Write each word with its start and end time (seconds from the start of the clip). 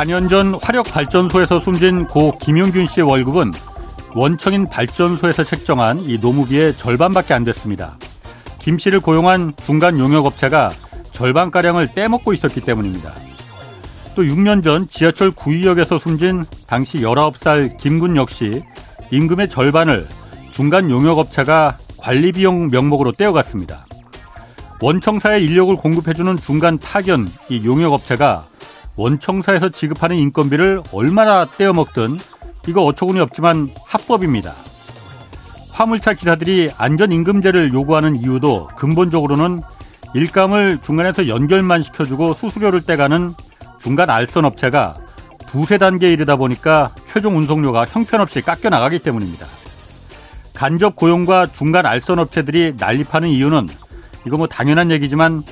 4년 0.00 0.30
전 0.30 0.54
화력발전소에서 0.54 1.60
숨진 1.60 2.06
고 2.06 2.32
김용균 2.38 2.86
씨의 2.86 3.06
월급은 3.06 3.52
원청인 4.14 4.64
발전소에서 4.64 5.44
책정한 5.44 6.00
이 6.00 6.18
노무비의 6.18 6.74
절반밖에 6.74 7.34
안 7.34 7.44
됐습니다. 7.44 7.98
김 8.60 8.78
씨를 8.78 9.00
고용한 9.00 9.52
중간 9.56 9.98
용역업체가 9.98 10.70
절반가량을 11.12 11.92
떼먹고 11.92 12.32
있었기 12.32 12.62
때문입니다. 12.62 13.12
또 14.14 14.22
6년 14.22 14.62
전 14.62 14.86
지하철 14.88 15.30
구의역에서 15.30 15.98
숨진 15.98 16.44
당시 16.66 17.00
19살 17.00 17.76
김군 17.76 18.16
역시 18.16 18.62
임금의 19.10 19.50
절반을 19.50 20.06
중간 20.50 20.90
용역업체가 20.90 21.76
관리비용 21.98 22.68
명목으로 22.68 23.12
떼어갔습니다. 23.12 23.84
원청사에 24.80 25.40
인력을 25.40 25.76
공급해주는 25.76 26.38
중간 26.38 26.78
파견 26.78 27.28
이 27.50 27.62
용역업체가 27.66 28.49
원청사에서 29.00 29.70
지급하는 29.70 30.18
인건비를 30.18 30.82
얼마나 30.92 31.46
떼어먹든 31.46 32.18
이거 32.68 32.84
어처구니 32.84 33.18
없지만 33.20 33.70
합법입니다. 33.86 34.52
화물차 35.70 36.12
기사들이 36.12 36.70
안전임금제를 36.76 37.72
요구하는 37.72 38.16
이유도 38.16 38.66
근본적으로는 38.76 39.60
일감을 40.14 40.80
중간에서 40.82 41.28
연결만 41.28 41.82
시켜주고 41.82 42.34
수수료를 42.34 42.82
떼가는 42.82 43.32
중간 43.80 44.10
알선 44.10 44.44
업체가 44.44 44.96
두세 45.46 45.78
단계에 45.78 46.12
이르다 46.12 46.36
보니까 46.36 46.90
최종 47.06 47.38
운송료가 47.38 47.86
형편없이 47.86 48.42
깎여 48.42 48.68
나가기 48.68 48.98
때문입니다. 48.98 49.46
간접 50.52 50.94
고용과 50.94 51.46
중간 51.46 51.86
알선 51.86 52.18
업체들이 52.18 52.74
난립하는 52.78 53.30
이유는 53.30 53.66
이거 54.26 54.36
뭐 54.36 54.46
당연한 54.46 54.90
얘기지만 54.90 55.42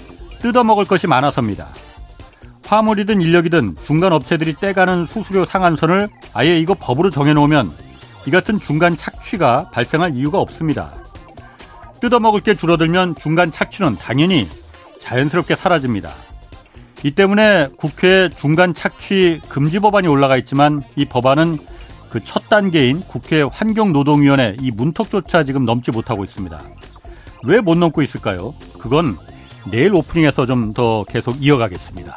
뜯어먹을 0.43 0.85
것이 0.85 1.07
많아서입니다. 1.07 1.67
화물이든 2.69 3.23
인력이든 3.23 3.77
중간 3.83 4.13
업체들이 4.13 4.55
떼가는 4.55 5.07
수수료 5.07 5.47
상한선을 5.47 6.09
아예 6.35 6.59
이거 6.59 6.75
법으로 6.75 7.11
정해놓으면 7.11 7.73
이 8.27 8.31
같은 8.31 8.61
중간 8.61 8.95
착취가 8.95 9.71
발생할 9.73 10.15
이유가 10.15 10.39
없습니다. 10.39 10.93
뜯어먹을 12.03 12.43
게 12.43 12.55
줄어들면 12.55 13.15
중간 13.17 13.51
착취는 13.51 13.97
당연히 13.97 14.47
자연스럽게 15.01 15.57
사라집니다. 15.57 16.11
이 17.05 17.11
때문에 17.13 17.69
국회에 17.79 18.29
중간 18.29 18.75
착취 18.75 19.41
금지 19.49 19.79
법안이 19.79 20.07
올라가 20.07 20.37
있지만 20.37 20.83
이 20.95 21.07
법안은 21.07 21.59
그 22.11 22.21
첫 22.25 22.49
단계인 22.51 23.01
국회 23.01 23.43
환경노동위원회 23.43 24.57
이 24.61 24.71
문턱조차 24.71 25.45
지금 25.45 25.65
넘지 25.65 25.91
못하고 25.91 26.25
있습니다. 26.25 26.61
왜 27.47 27.61
못 27.61 27.77
넘고 27.79 28.03
있을까요? 28.03 28.55
그건 28.79 29.17
내일 29.71 29.95
오프닝에서 29.95 30.45
좀 30.45 30.73
더 30.75 31.05
계속 31.09 31.43
이어가겠습니다. 31.43 32.17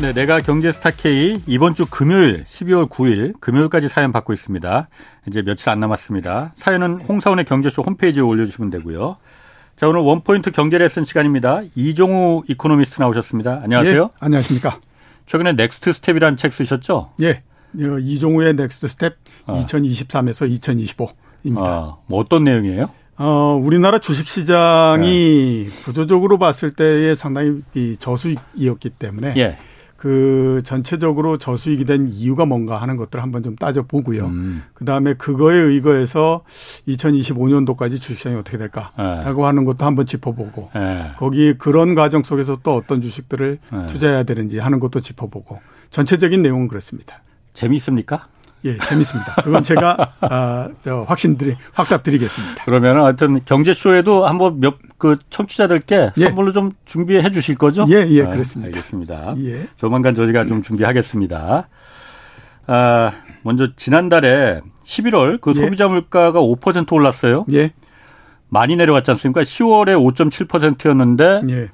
네, 0.00 0.14
내가 0.14 0.40
경제 0.40 0.72
스타 0.72 0.90
K 0.90 1.42
이번 1.46 1.74
주 1.74 1.84
금요일 1.84 2.44
12월 2.44 2.88
9일 2.88 3.38
금요일까지 3.38 3.90
사연 3.90 4.12
받고 4.12 4.32
있습니다. 4.32 4.88
이제 5.28 5.42
며칠 5.42 5.68
안 5.68 5.78
남았습니다. 5.78 6.54
사연은 6.56 7.02
홍사훈의 7.02 7.44
경제쇼 7.44 7.82
홈페이지에 7.82 8.22
올려주시면 8.22 8.70
되고요. 8.70 9.18
자, 9.76 9.88
오늘 9.88 10.00
one 10.00 10.20
point 10.20 10.52
경제 10.52 10.78
레슨 10.78 11.04
시간입니다. 11.04 11.60
이종우 11.74 12.44
이코노미스트 12.48 13.02
나오셨습니다. 13.02 13.60
안녕하세요. 13.62 14.02
예, 14.02 14.16
안녕하십니까. 14.20 14.80
최근에 15.26 15.52
Next 15.52 15.92
Step이라는 15.92 16.38
책 16.38 16.54
쓰셨죠? 16.54 17.10
예. 17.20 17.42
이종우의 17.74 18.54
Next 18.54 18.88
Step 18.88 19.16
아. 19.44 19.52
2023에서 19.52 20.50
2025입니다. 21.44 21.58
아, 21.58 21.96
뭐 22.06 22.20
어떤 22.20 22.44
내용이에요? 22.44 22.88
어, 23.18 23.60
우리나라 23.62 23.98
주식 23.98 24.28
시장이 24.28 25.66
네. 25.68 25.84
구조적으로 25.84 26.38
봤을 26.38 26.70
때에 26.70 27.14
상당히 27.14 27.60
저수익이었기 27.98 28.88
때문에 28.88 29.34
예. 29.36 29.58
그 30.00 30.62
전체적으로 30.64 31.36
저수익이 31.36 31.84
된 31.84 32.08
이유가 32.08 32.46
뭔가 32.46 32.80
하는 32.80 32.96
것들을 32.96 33.22
한번 33.22 33.42
좀 33.42 33.54
따져보고요. 33.54 34.28
음. 34.28 34.62
그 34.72 34.86
다음에 34.86 35.12
그거에 35.12 35.54
의거해서 35.54 36.42
2025년도까지 36.88 38.00
주식시장이 38.00 38.34
어떻게 38.36 38.56
될까라고 38.56 39.42
네. 39.42 39.46
하는 39.46 39.66
것도 39.66 39.84
한번 39.84 40.06
짚어보고 40.06 40.70
네. 40.74 41.12
거기 41.18 41.52
그런 41.52 41.94
과정 41.94 42.22
속에서 42.22 42.56
또 42.62 42.76
어떤 42.76 43.02
주식들을 43.02 43.58
네. 43.70 43.86
투자해야 43.88 44.22
되는지 44.22 44.58
하는 44.58 44.80
것도 44.80 45.00
짚어보고 45.00 45.60
전체적인 45.90 46.40
내용은 46.40 46.68
그렇습니다. 46.68 47.20
재미있습니까? 47.52 48.26
예, 48.64 48.78
재밌습니다. 48.78 49.34
그건 49.42 49.62
제가 49.62 50.12
아, 50.20 50.68
저 50.82 51.04
확신드리 51.08 51.56
확답드리겠습니다. 51.72 52.64
그러면 52.64 53.02
하여튼 53.02 53.40
경제 53.44 53.72
쇼에도 53.74 54.26
한번 54.26 54.60
몇 54.60 54.78
그 55.00 55.16
청취자들께 55.30 56.10
예. 56.18 56.24
선물로 56.26 56.52
좀 56.52 56.72
준비해 56.84 57.28
주실 57.30 57.56
거죠? 57.56 57.86
예, 57.88 58.06
예, 58.10 58.22
아, 58.22 58.28
그렇습니다. 58.28 58.68
알겠습니다. 58.68 59.34
예. 59.38 59.66
조만간 59.78 60.14
저희가 60.14 60.44
좀 60.44 60.60
준비하겠습니다. 60.60 61.68
아, 62.66 63.12
먼저 63.42 63.74
지난달에 63.74 64.60
11월 64.84 65.40
그 65.40 65.54
예. 65.56 65.60
소비자 65.60 65.88
물가가 65.88 66.38
5% 66.40 66.92
올랐어요. 66.92 67.46
예. 67.54 67.72
많이 68.50 68.76
내려갔지 68.76 69.10
않습니까? 69.12 69.40
10월에 69.40 69.96
5.7%였는데 70.14 71.42
예. 71.48 71.68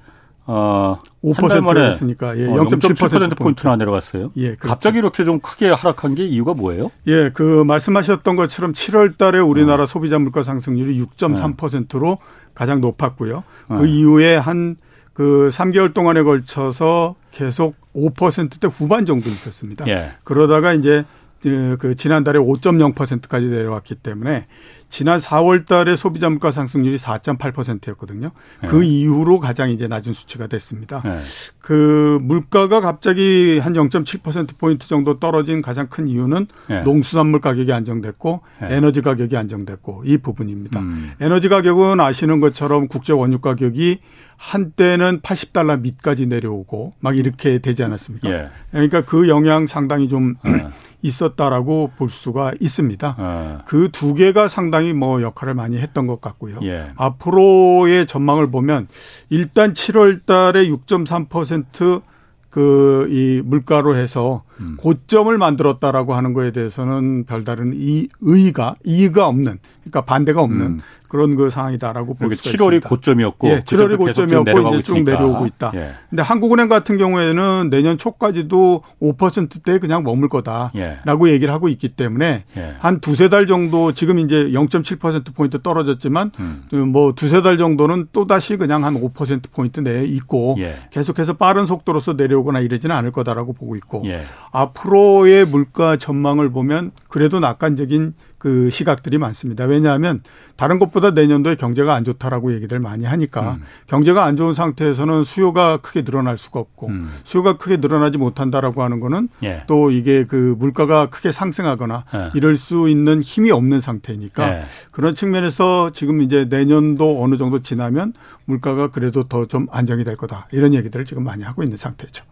어, 0.47 0.99
5%였으니까 1.35 2.39
예, 2.39 2.47
0.7% 2.47 3.37
포인트나 3.37 3.77
내려갔어요. 3.77 4.33
예, 4.37 4.55
그렇죠. 4.55 4.69
갑자기 4.69 4.99
이렇게 4.99 5.25
좀 5.25 5.41
크게 5.41 5.71
하락한 5.71 6.15
게 6.15 6.25
이유가 6.25 6.55
뭐예요? 6.55 6.91
예, 7.07 7.31
그 7.33 7.65
말씀하셨던 7.65 8.37
것처럼 8.37 8.73
7월 8.73 9.17
달에 9.19 9.39
우리나라 9.39 9.85
어. 9.85 9.87
소비자 9.87 10.19
물가 10.19 10.43
상승률이 10.43 11.01
6.3%로 11.03 12.09
네. 12.11 12.17
가장 12.55 12.81
높았고요. 12.81 13.45
그 13.69 13.83
네. 13.83 13.91
이후에 13.91 14.37
한 14.37 14.77
그 15.17 15.49
3개월 15.51 15.95
동안에 15.95 16.23
걸쳐서 16.23 17.15
계속 17.31 17.75
5%대 17.95 18.69
후반 18.69 19.07
정도 19.07 19.31
있었습니다. 19.31 19.89
예. 19.89 20.11
그러다가 20.25 20.75
이제 20.75 21.05
그, 21.43 21.79
그 21.81 21.97
지난달에 21.97 22.39
5.0%까지 22.39 23.47
내려왔기 23.47 23.95
때문에 23.95 24.47
지난 24.89 25.19
4월 25.19 25.67
달에 25.67 25.97
소비자 25.97 26.29
물가 26.31 26.51
상승률이 26.51 26.97
4.8%였거든요. 26.97 28.31
네. 28.63 28.69
그 28.69 28.83
이후로 28.85 29.41
가장 29.41 29.71
이제 29.71 29.89
낮은 29.89 30.13
수치가 30.13 30.47
됐습니다. 30.47 31.03
네. 31.05 31.21
그 31.59 32.19
물가가 32.23 32.81
갑자기 32.81 33.59
한 33.63 33.73
0.7% 33.73 34.57
포인트 34.59 34.87
정도 34.87 35.19
떨어진 35.19 35.61
가장 35.61 35.89
큰 35.89 36.09
이유는 36.09 36.47
네. 36.69 36.83
농수산물 36.83 37.41
가격이 37.41 37.73
안정됐고 37.73 38.41
네. 38.63 38.77
에너지 38.77 39.03
가격이 39.03 39.37
안정됐고 39.37 40.05
이 40.07 40.19
부분입니다. 40.19 40.81
음. 40.81 41.13
에너지 41.21 41.49
가격은 41.49 42.01
아시는 42.01 42.41
것처럼 42.41 42.89
국제 42.89 43.13
원유 43.13 43.41
가격이 43.41 43.99
한때는 44.37 45.21
80달러 45.21 45.81
밑까지 45.81 46.27
내려오고 46.27 46.93
막 47.01 47.17
이렇게 47.17 47.59
되지 47.59 47.83
않았습니까? 47.85 48.31
예. 48.31 48.49
그러니까 48.71 49.01
그 49.03 49.29
영향 49.29 49.67
상당히 49.67 50.09
좀 50.09 50.35
예. 50.47 50.69
있었다라고 51.03 51.93
볼 51.97 52.11
수가 52.11 52.53
있습니다. 52.61 53.17
예. 53.19 53.59
그두 53.67 54.15
개가 54.15 54.49
상당히 54.49 54.93
뭐 54.93 55.23
역할을 55.23 55.55
많이 55.55 55.79
했던 55.79 56.07
것 56.07 56.21
같고요. 56.21 56.59
예. 56.63 56.91
앞으로의 56.97 58.07
전망을 58.07 58.51
보면 58.51 58.89
일단 59.31 59.73
7월 59.73 60.27
달에 60.27 60.69
6.3%그 60.69 63.09
이 63.11 63.43
물가로 63.45 63.97
해서 63.97 64.43
음. 64.61 64.77
고점을 64.79 65.37
만들었다라고 65.37 66.15
하는 66.15 66.33
거에 66.33 66.51
대해서는 66.51 67.25
별다른 67.25 67.73
이 67.75 68.09
의의가 68.21 68.77
이의가 68.85 69.27
없는 69.27 69.59
그러니까 69.83 70.01
반대가 70.03 70.43
없는 70.43 70.67
음. 70.67 70.81
그런 71.09 71.37
그 71.37 71.51
상황이다라고 71.51 72.15
볼 72.15 72.35
수가 72.35 72.51
7월이 72.51 72.75
있습니다. 72.75 72.89
고점이었고 72.89 73.49
예, 73.49 73.61
7월이 73.61 73.97
고점이었고 73.97 74.69
이제 74.69 74.83
쭉 74.83 75.03
내려오고 75.03 75.47
있다. 75.47 75.73
예. 75.75 75.93
근데 76.11 76.23
한국은행 76.23 76.69
같은 76.69 76.99
경우에는 76.99 77.71
내년 77.71 77.97
초까지도 77.97 78.83
5%대 79.01 79.79
그냥 79.79 80.03
머물 80.03 80.29
거다라고 80.29 81.29
예. 81.29 81.33
얘기를 81.33 81.55
하고 81.55 81.69
있기 81.69 81.91
때문에 81.91 82.45
예. 82.57 82.75
한 82.81 83.01
두세 83.01 83.29
달 83.29 83.47
정도 83.47 83.93
지금 83.93 84.19
이제 84.19 84.47
0.7% 84.47 85.35
포인트 85.35 85.63
떨어졌지만 85.63 86.33
음. 86.41 86.89
뭐 86.89 87.13
두세 87.13 87.43
달 87.43 87.57
정도는 87.57 88.09
또 88.13 88.27
다시 88.27 88.57
그냥 88.57 88.85
한 88.85 88.95
5% 89.01 89.53
포인트 89.53 89.81
내에 89.81 90.05
있고 90.05 90.57
예. 90.59 90.75
계속해서 90.91 91.35
빠른 91.35 91.67
속도로서 91.67 92.15
내려오거나 92.15 92.61
이러지는 92.61 92.95
않을 92.97 93.13
거다라고 93.13 93.53
보고 93.53 93.77
있고 93.77 94.03
예. 94.07 94.23
앞으로의 94.51 95.47
물가 95.47 95.97
전망을 95.97 96.51
보면 96.51 96.93
그래도 97.09 97.41
낙관적인 97.41 98.15
그 98.39 98.71
시각들이 98.71 99.19
많습니다. 99.19 99.65
왜냐하면 99.65 100.21
다른 100.57 100.79
것보다 100.79 101.11
내년도에 101.11 101.57
경제가 101.57 101.95
안 101.95 102.05
좋다라고 102.05 102.53
얘기들 102.53 102.79
많이 102.79 103.05
하니까 103.05 103.55
음. 103.55 103.63
경제가 103.87 104.25
안 104.25 104.37
좋은 104.37 104.53
상태에서는 104.55 105.25
수요가 105.25 105.79
크게 105.79 106.03
늘어날 106.05 106.37
수가 106.37 106.61
없고 106.61 106.89
음. 106.89 107.11
수요가 107.25 107.57
크게 107.57 107.79
늘어나지 107.79 108.19
못한다라고 108.19 108.83
하는 108.83 109.01
거는 109.01 109.31
예. 109.43 109.65
또 109.67 109.91
이게 109.91 110.23
그 110.25 110.55
물가가 110.59 111.07
크게 111.07 111.33
상승하거나 111.33 112.05
예. 112.15 112.31
이럴 112.35 112.57
수 112.57 112.89
있는 112.89 113.23
힘이 113.23 113.51
없는 113.51 113.81
상태니까 113.81 114.49
예. 114.51 114.65
그런 114.93 115.15
측면에서 115.15 115.91
지금 115.93 116.21
이제 116.21 116.47
내년도 116.49 117.23
어느 117.23 117.37
정도 117.37 117.61
지나면 117.63 118.13
물가가 118.45 118.89
그래도 118.89 119.25
더 119.25 119.47
좀 119.47 119.69
안정이 119.71 120.03
될 120.05 120.17
거다 120.17 120.49
이런 120.53 120.75
얘기들을 120.75 121.05
지금 121.05 121.23
많이 121.23 121.45
하고 121.45 121.63
있는 121.63 121.77
상태죠. 121.77 122.25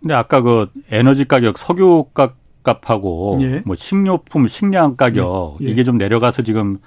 근데 0.00 0.14
아까 0.14 0.40
그 0.40 0.66
에너지 0.90 1.24
가격, 1.24 1.58
석유 1.58 2.06
값 2.14 2.34
값하고 2.62 3.38
예. 3.42 3.62
뭐 3.66 3.76
식료품, 3.76 4.48
식량 4.48 4.96
가격 4.96 5.58
예. 5.60 5.66
예. 5.66 5.70
이게 5.70 5.84
좀 5.84 5.98
내려가서 5.98 6.42
지금 6.42 6.78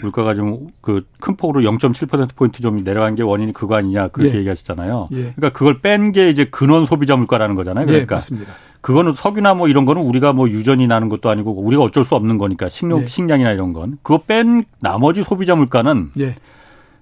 물가가 0.00 0.34
좀 0.34 0.68
그 0.80 1.02
큰 1.20 1.36
폭으로 1.36 1.62
0.7% 1.62 2.34
포인트 2.36 2.60
좀 2.60 2.84
내려간 2.84 3.14
게 3.14 3.22
원인이 3.22 3.52
그거 3.52 3.76
아니냐 3.76 4.08
그렇게 4.08 4.34
예. 4.34 4.38
얘기하시잖아요. 4.40 5.08
예. 5.12 5.16
그러니까 5.16 5.50
그걸 5.50 5.80
뺀 5.80 6.12
게 6.12 6.28
이제 6.30 6.44
근원 6.44 6.84
소비자 6.84 7.16
물가라는 7.16 7.54
거잖아요. 7.54 7.86
그러니까 7.86 8.16
맞습니다. 8.16 8.52
그거는 8.80 9.12
석유나 9.14 9.54
뭐 9.54 9.66
이런 9.68 9.86
거는 9.86 10.02
우리가 10.02 10.32
뭐 10.34 10.48
유전이 10.48 10.86
나는 10.86 11.08
것도 11.08 11.30
아니고 11.30 11.52
우리가 11.62 11.82
어쩔 11.82 12.04
수 12.04 12.14
없는 12.16 12.36
거니까 12.38 12.68
식료 12.68 13.06
식량이나 13.08 13.52
이런 13.52 13.72
건 13.72 13.98
그거 14.02 14.18
뺀 14.26 14.64
나머지 14.80 15.22
소비자 15.22 15.54
물가는 15.56 16.10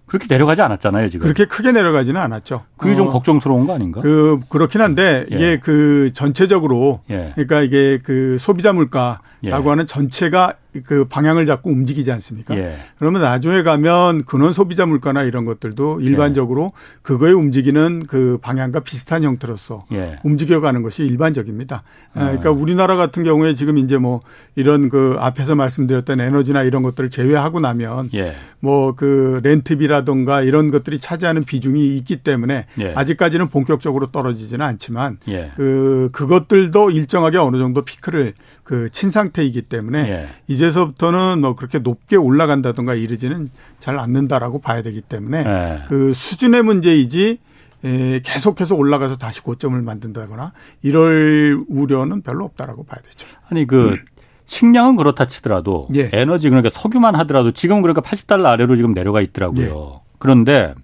그렇게 0.07 0.27
내려가지 0.29 0.61
않았잖아요, 0.63 1.09
지금. 1.09 1.25
그렇게 1.25 1.47
크게 1.47 1.73
내려가지는 1.73 2.21
않았죠. 2.21 2.65
그게 2.77 2.93
어. 2.93 2.97
좀 2.97 3.09
걱정스러운 3.09 3.67
거 3.67 3.75
아닌가? 3.75 4.01
그, 4.01 4.41
그렇긴 4.49 4.81
한데, 4.81 5.25
예. 5.31 5.37
이게 5.37 5.57
그 5.59 6.11
전체적으로, 6.13 7.01
예. 7.11 7.33
그러니까 7.35 7.63
이게 7.63 7.99
그 8.03 8.37
소비자 8.39 8.73
물가라고 8.73 9.21
예. 9.45 9.51
하는 9.51 9.87
전체가 9.87 10.55
그 10.87 11.05
방향을 11.05 11.45
잡고 11.47 11.71
움직이지 11.71 12.11
않습니까? 12.13 12.57
예. 12.57 12.77
그러면 12.99 13.23
나중에 13.23 13.63
가면 13.63 14.25
근원 14.25 14.53
소비자 14.53 14.87
물가나 14.87 15.23
이런 15.23 15.45
것들도 15.45 16.01
일반적으로 16.01 16.73
예. 16.75 16.99
그거에 17.03 17.33
움직이는 17.33 18.05
그 18.07 18.39
방향과 18.41 18.81
비슷한 18.81 19.23
형태로서 19.23 19.87
예. 19.93 20.19
움직여가는 20.23 20.83
것이 20.83 21.05
일반적입니다. 21.05 21.83
아. 22.15 22.21
그러니까 22.21 22.51
우리나라 22.51 22.97
같은 22.97 23.23
경우에 23.23 23.55
지금 23.55 23.77
이제 23.77 23.99
뭐 23.99 24.21
이런 24.55 24.89
그 24.89 25.17
앞에서 25.19 25.55
말씀드렸던 25.55 26.21
에너지나 26.21 26.63
이런 26.63 26.83
것들을 26.83 27.11
제외하고 27.11 27.61
나면 27.61 28.11
예. 28.15 28.33
뭐그 28.61 29.41
렌트비라든가 29.43 30.43
이런 30.43 30.71
것들이 30.71 30.99
차지하는 30.99 31.45
비중이 31.45 31.97
있기 31.99 32.23
때문에 32.23 32.67
예. 32.81 32.95
아직까지는 32.95 33.49
본격적으로 33.49 34.11
떨어지지는 34.11 34.65
않지만 34.65 35.19
예. 35.29 35.53
그 35.57 36.09
그것들도 36.13 36.91
일정하게 36.91 37.39
어느 37.39 37.59
정도 37.59 37.83
피크를 37.83 38.35
그 38.64 38.88
친 38.91 39.11
상태이기 39.11 39.62
때문에 39.62 40.29
이제 40.47 40.67
이제서부터는 40.67 41.41
뭐 41.41 41.56
그렇게 41.56 41.79
높게 41.79 42.17
올라간다든가 42.17 42.94
이러지는 42.94 43.50
잘 43.79 43.99
않는다라고 43.99 44.61
봐야 44.61 44.82
되기 44.82 45.00
때문에 45.00 45.43
네. 45.43 45.82
그 45.88 46.14
수준의 46.14 46.62
문제이지 46.62 47.38
에, 47.85 48.20
계속해서 48.20 48.76
올라가서 48.76 49.17
다시 49.17 49.43
고점을 49.43 49.81
만든다거나 49.81 50.53
이럴 50.82 51.64
우려는 51.69 52.23
별로 52.23 52.44
없다라고 52.44 52.85
봐야 52.85 53.03
되죠. 53.03 53.26
아니 53.49 53.67
그 53.67 53.91
음. 53.91 53.97
식량은 54.44 54.97
그렇다 54.97 55.26
치더라도 55.26 55.88
예. 55.94 56.11
에너지 56.12 56.49
그러니까 56.49 56.70
석유만 56.73 57.15
하더라도 57.17 57.53
지금은 57.53 57.82
그러니까 57.82 58.03
80달러 58.03 58.47
아래로 58.47 58.76
지금 58.76 58.94
내려가 58.94 59.20
있더라고요. 59.20 59.93
예. 59.94 60.00
그런데 60.19 60.75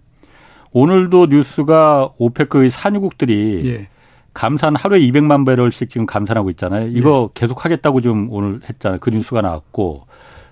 오늘도 0.73 1.27
뉴스가 1.27 2.11
오페크의 2.19 2.71
산유국들이 2.71 3.63
예. 3.67 3.89
감산 4.39 4.77
하루에 4.77 5.01
200만 5.01 5.45
배럴씩 5.45 5.91
지금 5.91 6.07
감산하고 6.07 6.49
있잖아요. 6.51 6.87
이거 6.95 7.31
네. 7.35 7.41
계속 7.41 7.65
하겠다고 7.65 8.01
지금 8.01 8.29
오늘 8.31 8.61
했잖아요. 8.69 9.01
그 9.01 9.11
뉴스가 9.11 9.41
나왔고 9.41 10.07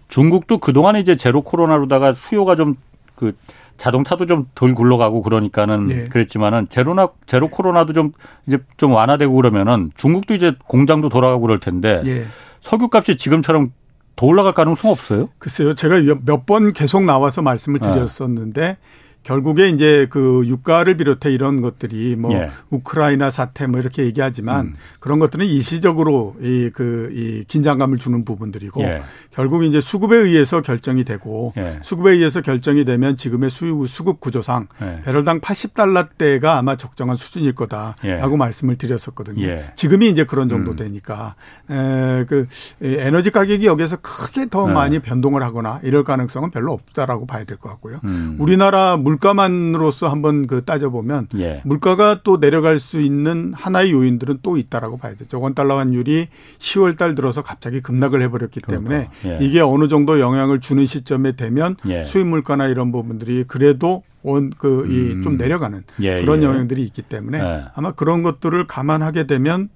중국도 0.09 0.59
그동안에 0.59 0.99
이제 1.01 1.15
제로 1.15 1.43
코로나로다가 1.43 2.13
수요가 2.15 2.57
좀 2.57 2.75
그 3.15 3.33
자동차도 3.79 4.27
좀 4.27 4.47
덜 4.55 4.75
굴러가고 4.75 5.23
그러니까는 5.23 5.87
네. 5.87 6.05
그랬지만은 6.05 6.69
제로나 6.69 7.09
제로 7.27 7.49
코로나도 7.49 7.93
좀 7.95 8.13
이제 8.47 8.59
좀 8.77 8.93
완화되고 8.93 9.33
그러면은 9.35 9.91
중국도 9.97 10.35
이제 10.35 10.55
공장도 10.67 11.09
돌아가고 11.09 11.41
그럴 11.43 11.61
텐데 11.61 12.01
네. 12.05 12.25
석유값이 12.61 13.17
지금처럼 13.17 13.73
더 14.17 14.27
올라갈 14.27 14.53
가능성 14.53 14.91
없어요? 14.91 15.29
글쎄요. 15.39 15.75
제가 15.75 16.01
몇 16.25 16.45
번 16.45 16.73
계속 16.73 17.05
나와서 17.05 17.41
말씀을 17.41 17.81
네. 17.81 17.91
드렸었는데 17.93 18.61
네. 18.61 18.77
결국에 19.27 19.69
이제 19.71 20.07
그 20.09 20.45
유가를 20.47 20.97
비롯해 20.97 21.33
이런 21.33 21.61
것들이 21.61 22.15
뭐 22.15 22.33
예. 22.33 22.49
우크라이나 22.71 23.29
사태 23.29 23.67
뭐 23.67 23.81
이렇게 23.81 24.05
얘기하지만 24.05 24.67
음. 24.67 24.75
그런 25.01 25.19
것들은 25.19 25.45
일시적으로 25.45 26.37
이 26.41 26.71
그이 26.73 26.73
그 26.73 27.45
긴장감을 27.49 27.99
주는 27.99 28.25
부분들이고 28.25 28.83
예. 28.85 29.03
결국 29.33 29.65
이제 29.65 29.81
수급에 29.81 30.17
의해서 30.17 30.63
결정이 30.63 31.03
되고 31.03 31.53
예. 31.57 31.81
수급에 31.83 32.13
의해서 32.13 32.41
결정이 32.41 32.85
되면 32.85 33.17
지금의 33.17 33.51
수, 33.51 33.87
수급 33.89 34.21
구조상 34.21 34.69
예. 34.81 35.03
배럴당 35.05 35.41
80달러대가 35.41 36.59
아마 36.59 36.77
적정한 36.77 37.17
수준일 37.17 37.57
거다라고 37.57 37.97
예. 38.05 38.37
말씀을 38.37 38.77
드렸었거든요. 38.77 39.45
예. 39.45 39.65
지금이 39.75 40.09
이제 40.09 40.23
그런 40.23 40.49
정도 40.49 40.71
음. 40.71 40.77
되니까 40.77 41.35
에, 41.69 42.25
그 42.27 42.47
에너지 42.81 43.33
가격이 43.33 43.67
여기서 43.67 43.97
크게 44.03 44.47
더 44.51 44.69
많이 44.69 45.01
변동을 45.01 45.43
하거나 45.43 45.81
이럴 45.83 46.05
가능성은 46.05 46.53
별로 46.53 46.73
없다라고 46.73 47.27
봐야 47.27 47.43
될 47.43 47.57
것 47.57 47.71
같고요. 47.71 48.01
음. 48.05 48.37
우리나라 48.39 48.97
물 48.97 49.16
물가만으로서 49.17 50.09
한번 50.09 50.47
그 50.47 50.65
따져보면 50.65 51.29
예. 51.39 51.63
물가가 51.65 52.21
또 52.23 52.39
내려갈 52.39 52.79
수 52.79 53.01
있는 53.01 53.53
하나의 53.55 53.93
요인들은 53.93 54.39
또 54.43 54.57
있다라고 54.57 54.99
봐야 54.99 55.15
되죠. 55.15 55.41
원 55.41 55.55
달러 55.55 55.79
환율이 55.79 56.29
10월 56.59 56.97
달 56.97 57.15
들어서 57.15 57.43
갑자기 57.43 57.81
급락을 57.81 58.23
해버렸기 58.23 58.61
때문에 58.61 59.09
예. 59.25 59.39
이게 59.41 59.61
어느 59.61 59.89
정도 59.89 60.21
영향을 60.21 60.61
주는 60.61 60.87
시점에 60.87 61.33
되면 61.33 61.77
예. 61.89 62.03
수입 62.03 62.27
물가나 62.27 62.67
이런 62.67 62.93
부분들이 62.93 63.45
그래도 63.47 64.03
원그 64.23 64.87
이좀 64.91 65.35
음. 65.35 65.37
내려가는 65.37 65.85
예, 66.01 66.21
그런 66.21 66.43
예. 66.43 66.47
영향들이 66.47 66.83
있기 66.83 67.03
때문에 67.03 67.39
예. 67.39 67.65
아마 67.75 67.93
그런 67.93 68.23
것들을 68.23 68.67
감안하게 68.67 69.27
되면 69.27 69.69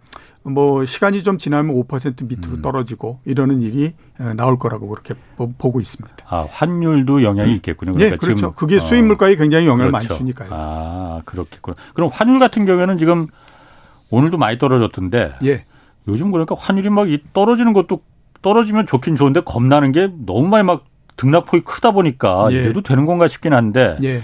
뭐 0.42 0.84
시간이 0.86 1.22
좀 1.22 1.38
지나면 1.38 1.76
5% 1.76 2.26
밑으로 2.26 2.56
음. 2.56 2.62
떨어지고 2.62 3.20
이러는 3.24 3.60
일이 3.60 3.92
어, 4.18 4.32
나올 4.34 4.58
거라고 4.58 4.88
그렇게 4.88 5.14
보고 5.36 5.80
있습니다. 5.80 6.16
아 6.26 6.46
환율도 6.50 7.22
영향이 7.22 7.54
있겠군요. 7.56 7.92
그러니까 7.92 8.16
네, 8.16 8.18
그렇죠. 8.18 8.52
그게 8.52 8.76
어. 8.76 8.80
수입 8.80 9.04
물가에 9.04 9.36
굉장히 9.36 9.66
영향을 9.66 9.90
그렇죠. 9.90 10.08
많이 10.08 10.18
주니까요. 10.18 10.48
아 10.52 11.22
그렇겠군. 11.26 11.74
그럼 11.94 12.10
환율 12.12 12.38
같은 12.38 12.64
경우에는 12.64 12.96
지금 12.96 13.26
오늘도 14.08 14.38
많이 14.38 14.58
떨어졌던데. 14.58 15.34
예. 15.44 15.64
요즘 16.08 16.30
그러니까 16.30 16.54
환율이 16.58 16.88
막 16.88 17.06
떨어지는 17.34 17.74
것도 17.74 18.00
떨어지면 18.40 18.86
좋긴 18.86 19.16
좋은데 19.16 19.40
겁나는 19.40 19.92
게 19.92 20.10
너무 20.24 20.48
많이 20.48 20.64
막 20.64 20.84
등락폭이 21.16 21.64
크다 21.64 21.90
보니까 21.90 22.48
예. 22.50 22.56
이래도 22.56 22.80
되는 22.80 23.04
건가 23.04 23.28
싶긴 23.28 23.52
한데. 23.52 23.98
예. 24.02 24.22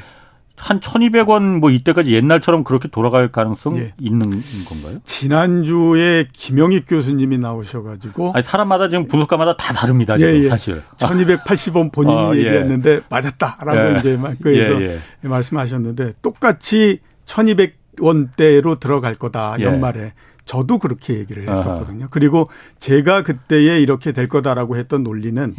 한 0.56 0.80
1,200원 0.80 1.58
뭐 1.58 1.70
이때까지 1.70 2.12
옛날처럼 2.12 2.64
그렇게 2.64 2.88
돌아갈 2.88 3.30
가능성 3.30 3.78
예. 3.78 3.92
있는 4.00 4.28
건가요? 4.68 4.98
지난주에 5.04 6.28
김영익 6.32 6.86
교수님이 6.88 7.38
나오셔 7.38 7.82
가지고 7.82 8.32
아니, 8.34 8.42
사람마다 8.42 8.88
지금 8.88 9.06
분석가마다 9.06 9.56
다 9.56 9.74
다릅니다. 9.74 10.16
지금 10.16 10.30
예, 10.30 10.44
예. 10.44 10.48
사실 10.48 10.82
1,280원 10.98 11.92
본인이 11.92 12.18
어, 12.18 12.34
얘기했는데 12.34 13.00
맞았다라고 13.08 13.94
예. 13.94 13.98
이제 13.98 14.18
그래서. 14.42 15.00
말씀하셨는데 15.20 16.14
똑같이 16.22 17.00
1,200원대로 17.26 18.80
들어갈 18.80 19.14
거다 19.14 19.56
연말에. 19.60 20.14
저도 20.46 20.78
그렇게 20.78 21.14
얘기를 21.18 21.48
했었거든요. 21.48 22.04
아하. 22.04 22.08
그리고 22.10 22.48
제가 22.78 23.22
그때에 23.22 23.80
이렇게 23.80 24.12
될 24.12 24.28
거다라고 24.28 24.76
했던 24.76 25.02
논리는 25.02 25.54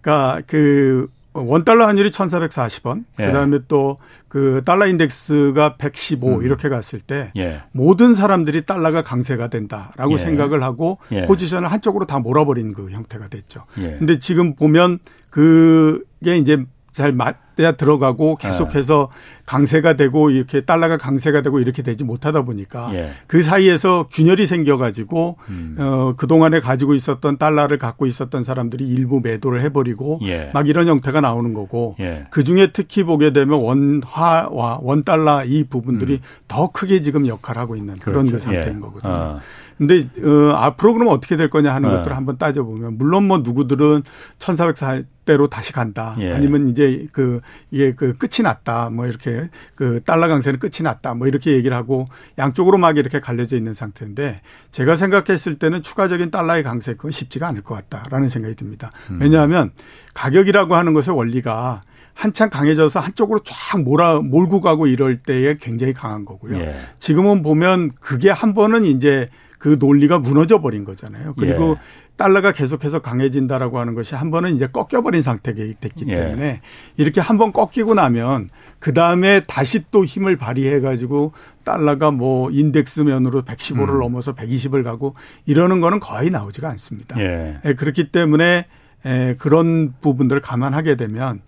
그러니까 0.00 0.40
그 0.46 1.08
원달러 1.34 1.86
환율이 1.86 2.10
1,440원. 2.10 3.04
예. 3.20 3.26
그다음에 3.26 3.60
또 3.68 3.98
그 4.32 4.62
달러 4.64 4.86
인덱스가 4.86 5.76
115 5.76 6.36
음. 6.36 6.42
이렇게 6.42 6.70
갔을 6.70 7.00
때 7.00 7.32
예. 7.36 7.64
모든 7.70 8.14
사람들이 8.14 8.64
달러가 8.64 9.02
강세가 9.02 9.48
된다라고 9.48 10.14
예. 10.14 10.16
생각을 10.16 10.62
하고 10.62 10.96
예. 11.10 11.24
포지션을 11.24 11.70
한쪽으로 11.70 12.06
다 12.06 12.18
몰아버린 12.18 12.72
그 12.72 12.88
형태가 12.88 13.28
됐죠. 13.28 13.66
예. 13.76 13.96
근데 13.98 14.18
지금 14.18 14.54
보면 14.54 15.00
그게 15.28 16.38
이제 16.38 16.64
잘 16.92 17.12
맞야 17.12 17.72
들어가고 17.72 18.36
계속해서 18.36 19.08
네. 19.10 19.42
강세가 19.46 19.96
되고 19.96 20.30
이렇게 20.30 20.60
달러가 20.60 20.98
강세가 20.98 21.40
되고 21.40 21.58
이렇게 21.58 21.82
되지 21.82 22.04
못하다 22.04 22.42
보니까 22.42 22.94
예. 22.94 23.10
그 23.26 23.42
사이에서 23.42 24.08
균열이 24.12 24.46
생겨가지고 24.46 25.38
음. 25.48 25.76
어, 25.78 26.14
그 26.16 26.26
동안에 26.26 26.60
가지고 26.60 26.94
있었던 26.94 27.38
달러를 27.38 27.78
갖고 27.78 28.06
있었던 28.06 28.44
사람들이 28.44 28.86
일부 28.86 29.20
매도를 29.20 29.62
해버리고 29.62 30.20
예. 30.24 30.50
막 30.52 30.68
이런 30.68 30.86
형태가 30.86 31.22
나오는 31.22 31.54
거고 31.54 31.96
예. 31.98 32.24
그 32.30 32.44
중에 32.44 32.72
특히 32.72 33.04
보게 33.04 33.32
되면 33.32 33.58
원화와 33.60 34.80
원 34.82 35.02
달러 35.02 35.44
이 35.44 35.64
부분들이 35.64 36.14
음. 36.14 36.20
더 36.46 36.70
크게 36.70 37.00
지금 37.00 37.26
역할하고 37.26 37.74
있는 37.74 37.96
그런 37.96 38.26
그렇죠. 38.26 38.44
그 38.44 38.52
상태인 38.52 38.76
예. 38.76 38.80
거거든요. 38.80 39.12
어. 39.12 39.38
근데 39.78 40.06
어, 40.22 40.54
앞으로 40.56 40.92
그러면 40.92 41.14
어떻게 41.14 41.36
될 41.36 41.50
거냐 41.50 41.74
하는 41.74 41.88
네. 41.88 41.96
것들을 41.96 42.16
한번 42.16 42.38
따져보면 42.38 42.98
물론 42.98 43.26
뭐 43.26 43.38
누구들은 43.38 44.02
1404 44.38 45.02
대로 45.24 45.48
다시 45.48 45.72
간다. 45.72 46.16
예. 46.18 46.32
아니면 46.32 46.68
이제 46.68 47.06
그 47.12 47.40
이게 47.70 47.92
그 47.92 48.16
끝이 48.16 48.42
났다. 48.42 48.90
뭐 48.90 49.06
이렇게 49.06 49.48
그 49.74 50.02
달러 50.04 50.28
강세는 50.28 50.58
끝이 50.58 50.82
났다. 50.82 51.14
뭐 51.14 51.26
이렇게 51.26 51.52
얘기를 51.52 51.76
하고 51.76 52.06
양쪽으로 52.38 52.78
막 52.78 52.96
이렇게 52.98 53.20
갈려져 53.20 53.56
있는 53.56 53.74
상태인데 53.74 54.42
제가 54.70 54.96
생각했을 54.96 55.56
때는 55.56 55.82
추가적인 55.82 56.30
달러의 56.30 56.62
강세 56.62 56.94
그건 56.94 57.12
쉽지가 57.12 57.46
않을 57.48 57.62
것 57.62 57.74
같다라는 57.74 58.28
생각이 58.28 58.56
듭니다. 58.56 58.90
음. 59.10 59.18
왜냐하면 59.20 59.70
가격이라고 60.14 60.74
하는 60.74 60.92
것의 60.92 61.16
원리가 61.16 61.82
한참 62.14 62.50
강해져서 62.50 63.00
한쪽으로 63.00 63.40
쫙 63.44 63.80
몰아 63.80 64.20
몰고 64.20 64.60
가고 64.60 64.86
이럴 64.86 65.18
때에 65.18 65.54
굉장히 65.60 65.92
강한 65.92 66.24
거고요. 66.24 66.58
예. 66.58 66.74
지금은 66.98 67.42
보면 67.42 67.90
그게 68.00 68.30
한 68.30 68.54
번은 68.54 68.84
이제 68.84 69.28
그 69.62 69.76
논리가 69.78 70.18
무너져 70.18 70.60
버린 70.60 70.84
거잖아요. 70.84 71.34
그리고 71.38 71.76
예. 71.78 72.16
달러가 72.16 72.50
계속해서 72.50 72.98
강해진다라고 72.98 73.78
하는 73.78 73.94
것이 73.94 74.16
한 74.16 74.32
번은 74.32 74.56
이제 74.56 74.66
꺾여버린 74.66 75.22
상태가 75.22 75.58
됐기 75.78 76.04
예. 76.08 76.16
때문에 76.16 76.60
이렇게 76.96 77.20
한 77.20 77.38
번 77.38 77.52
꺾이고 77.52 77.94
나면 77.94 78.50
그 78.80 78.92
다음에 78.92 79.40
다시 79.46 79.84
또 79.92 80.04
힘을 80.04 80.36
발휘해 80.36 80.80
가지고 80.80 81.32
달러가 81.64 82.10
뭐 82.10 82.50
인덱스 82.50 83.02
면으로 83.02 83.42
115를 83.42 83.90
음. 83.90 84.00
넘어서 84.00 84.34
120을 84.34 84.82
가고 84.82 85.14
이러는 85.46 85.80
거는 85.80 86.00
거의 86.00 86.30
나오지가 86.30 86.68
않습니다. 86.70 87.20
예. 87.20 87.60
예 87.64 87.74
그렇기 87.74 88.10
때문에 88.10 88.66
에, 89.04 89.34
그런 89.38 89.94
부분들을 90.00 90.40
감안하게 90.42 90.96
되면 90.96 91.40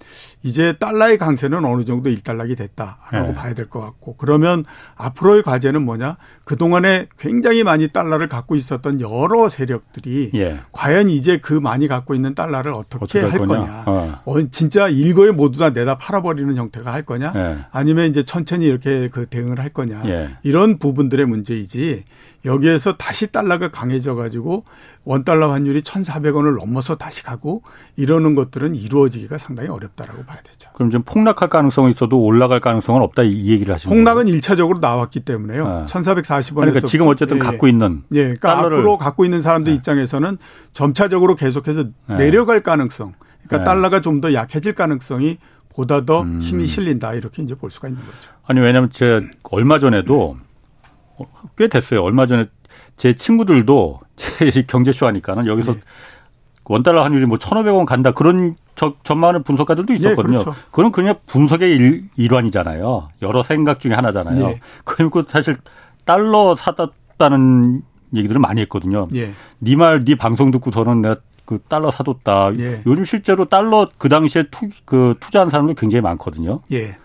이제 0.43 0.75
달러의 0.79 1.19
강세는 1.19 1.65
어느 1.65 1.85
정도 1.85 2.11
일단락이 2.11 2.57
됐다라고 2.57 3.29
네. 3.29 3.35
봐야 3.35 3.55
될 3.55 3.69
것 3.69 3.81
같고 3.81 4.17
그러면 4.17 4.65
앞으로의 4.97 5.43
과제는 5.43 5.83
뭐냐 5.85 6.17
그동안에 6.45 7.07
굉장히 7.19 7.63
많이 7.65 7.89
달러를 7.89 8.29
갖고 8.29 8.57
있었던 8.57 9.01
여러 9.01 9.49
세력들이 9.49 10.33
예. 10.35 10.59
과연 10.73 11.11
이제 11.11 11.39
그 11.39 11.55
많이 11.55 11.89
갖고 11.89 12.15
있는 12.15 12.35
달러를 12.35 12.73
어떻게, 12.75 13.21
어떻게 13.21 13.21
할 13.21 13.47
거냐, 13.47 13.85
어. 13.87 14.21
어. 14.25 14.35
진짜 14.51 14.89
일거에 14.89 15.31
모두 15.31 15.59
다 15.61 15.71
내다 15.71 15.97
팔아버리는 15.99 16.55
형태가 16.57 16.93
할 16.93 17.05
거냐 17.05 17.33
예. 17.37 17.57
아니면 17.71 18.11
이제 18.11 18.23
천천히 18.23 18.67
이렇게 18.67 19.09
그 19.09 19.27
대응을 19.27 19.59
할 19.61 19.71
거냐 19.71 20.03
예. 20.07 20.31
이런 20.43 20.79
부분들의 20.79 21.25
문제이지 21.27 22.05
여기에서 22.45 22.97
다시 22.97 23.33
달러가 23.33 23.71
강해져 23.71 24.15
가지고 24.15 24.65
원달러 25.05 25.51
환율이 25.53 25.83
1,400원을 25.83 26.59
넘어서 26.59 26.97
다시 26.97 27.23
가고 27.23 27.63
이러는 27.97 28.35
것들은 28.35 28.75
이루어지기가 28.75 29.39
상당히 29.39 29.69
어렵다라고 29.71 30.25
봐야 30.25 30.39
되죠. 30.43 30.71
그럼 30.75 30.91
좀 30.91 31.03
폭락할 31.03 31.49
가능성이 31.49 31.93
있어도 31.93 32.21
올라갈 32.21 32.61
가능성은 32.61 33.03
없다 33.03 33.23
이 33.23 33.51
얘기를 33.51 33.75
하시는? 33.75 33.95
폭락은 33.95 34.29
일차적으로 34.29 34.79
나왔기 34.79 35.21
때문에요. 35.21 35.67
아. 35.67 35.87
1,440원에서 35.87 36.55
그러니까 36.55 36.81
지금 36.81 37.07
어쨌든 37.07 37.37
예. 37.37 37.41
갖고 37.41 37.67
있는 37.69 38.03
예. 38.13 38.23
그러니까 38.25 38.55
달러를. 38.57 38.79
앞으로 38.79 38.99
갖고 38.99 39.25
있는 39.25 39.41
사람들 39.43 39.73
네. 39.73 39.77
입장에서는 39.77 40.39
점차적으로 40.73 41.37
계속해서 41.37 41.85
네. 42.09 42.17
내려갈 42.17 42.63
가능성. 42.63 43.13
그러니까 43.47 43.59
네. 43.59 43.65
달러가 43.65 44.01
좀 44.01 44.21
더 44.21 44.33
약해질 44.33 44.75
가능성이 44.75 45.39
보다 45.75 46.05
더 46.05 46.23
음. 46.23 46.41
힘이 46.41 46.67
실린다 46.67 47.15
이렇게 47.15 47.43
이제 47.43 47.55
볼 47.55 47.71
수가 47.71 47.89
있는 47.89 48.01
거죠. 48.03 48.31
아니 48.47 48.61
왜냐하면 48.61 48.91
제가 48.91 49.21
얼마 49.51 49.79
전에도 49.79 50.37
꽤 51.57 51.69
됐어요. 51.69 52.03
얼마 52.03 52.27
전에 52.27 52.47
제 52.97 53.15
친구들도 53.15 54.01
제 54.17 54.63
경제쇼 54.63 55.07
하니까는 55.07 55.47
여기서 55.47 55.75
네. 55.75 55.81
원달러 56.65 57.03
환율이 57.03 57.27
뭐 57.27 57.37
1,500원 57.37 57.85
간다 57.85 58.13
그런 58.13 58.57
저, 58.75 58.95
전망하는 59.05 59.43
분석가들도 59.43 59.93
네, 59.93 59.99
있었거든요. 59.99 60.39
네, 60.39 60.45
그렇죠. 60.45 60.61
그건 60.71 60.93
그냥 60.93 61.17
분석의 61.27 61.71
일, 61.77 62.09
일환이잖아요. 62.17 63.09
여러 63.23 63.43
생각 63.43 63.81
중에 63.81 63.93
하나잖아요. 63.93 64.49
네. 64.49 64.61
그리고 64.85 65.23
사실 65.27 65.57
달러 66.05 66.57
사뒀다는 66.57 67.83
얘기들을 68.15 68.41
많이 68.41 68.61
했거든요. 68.63 69.09
예. 69.15 69.35
내 69.59 69.82
말 69.82 70.05
내 70.05 70.17
방송 70.17 70.51
듣고서는 70.51 71.03
내가 71.03 71.17
그 71.45 71.59
달러 71.69 71.91
사뒀다. 71.91 72.53
예. 72.59 72.83
요즘 72.87 73.05
실제로 73.05 73.45
달러 73.45 73.89
그 73.99 74.09
당시에 74.09 74.45
투, 74.51 74.69
그 74.85 75.15
투자한 75.21 75.51
사람들 75.51 75.75
굉장히 75.75 76.03
많거든요. 76.03 76.61
예. 76.73 76.97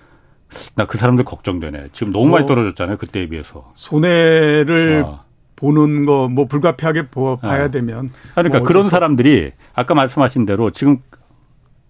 나 0.75 0.85
그 0.85 0.97
사람들 0.97 1.23
걱정되네. 1.25 1.89
지금 1.93 2.11
너무 2.11 2.27
뭐, 2.27 2.37
많이 2.37 2.47
떨어졌잖아요. 2.47 2.97
그때에 2.97 3.27
비해서. 3.27 3.71
손해를 3.75 5.03
어. 5.05 5.23
보는 5.55 6.05
거 6.05 6.27
뭐 6.29 6.45
불가피하게 6.47 7.07
봐야 7.41 7.65
네. 7.65 7.71
되면 7.71 8.09
그러니까 8.33 8.59
뭐 8.59 8.67
그런 8.67 8.89
사람들이 8.89 9.51
아까 9.73 9.93
말씀하신 9.93 10.45
대로 10.45 10.69
지금 10.71 10.97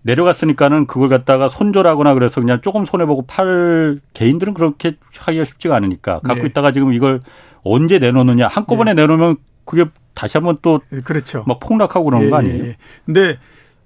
내려갔으니까는 0.01 0.87
그걸 0.87 1.09
갖다가 1.09 1.49
손절하거나 1.49 2.13
그래서 2.13 2.39
그냥 2.41 2.61
조금 2.61 2.85
손해 2.85 3.05
보고 3.05 3.23
팔 3.25 3.99
개인들은 4.13 4.53
그렇게 4.53 4.95
하기가 5.17 5.45
쉽지가 5.45 5.75
않으니까 5.75 6.19
갖고 6.21 6.41
네. 6.43 6.47
있다가 6.49 6.71
지금 6.71 6.93
이걸 6.93 7.19
언제 7.63 7.99
내놓느냐 7.99 8.47
한꺼번에 8.47 8.93
네. 8.93 9.01
내놓으면 9.01 9.35
그게 9.65 9.85
다시 10.15 10.37
한번 10.37 10.57
또 10.61 10.81
예, 10.93 11.01
그렇죠. 11.01 11.43
막 11.47 11.59
폭락하고 11.59 12.05
그런 12.05 12.23
예, 12.23 12.29
거 12.29 12.37
아니에요? 12.37 12.63
예. 12.65 12.77
근데 13.05 13.37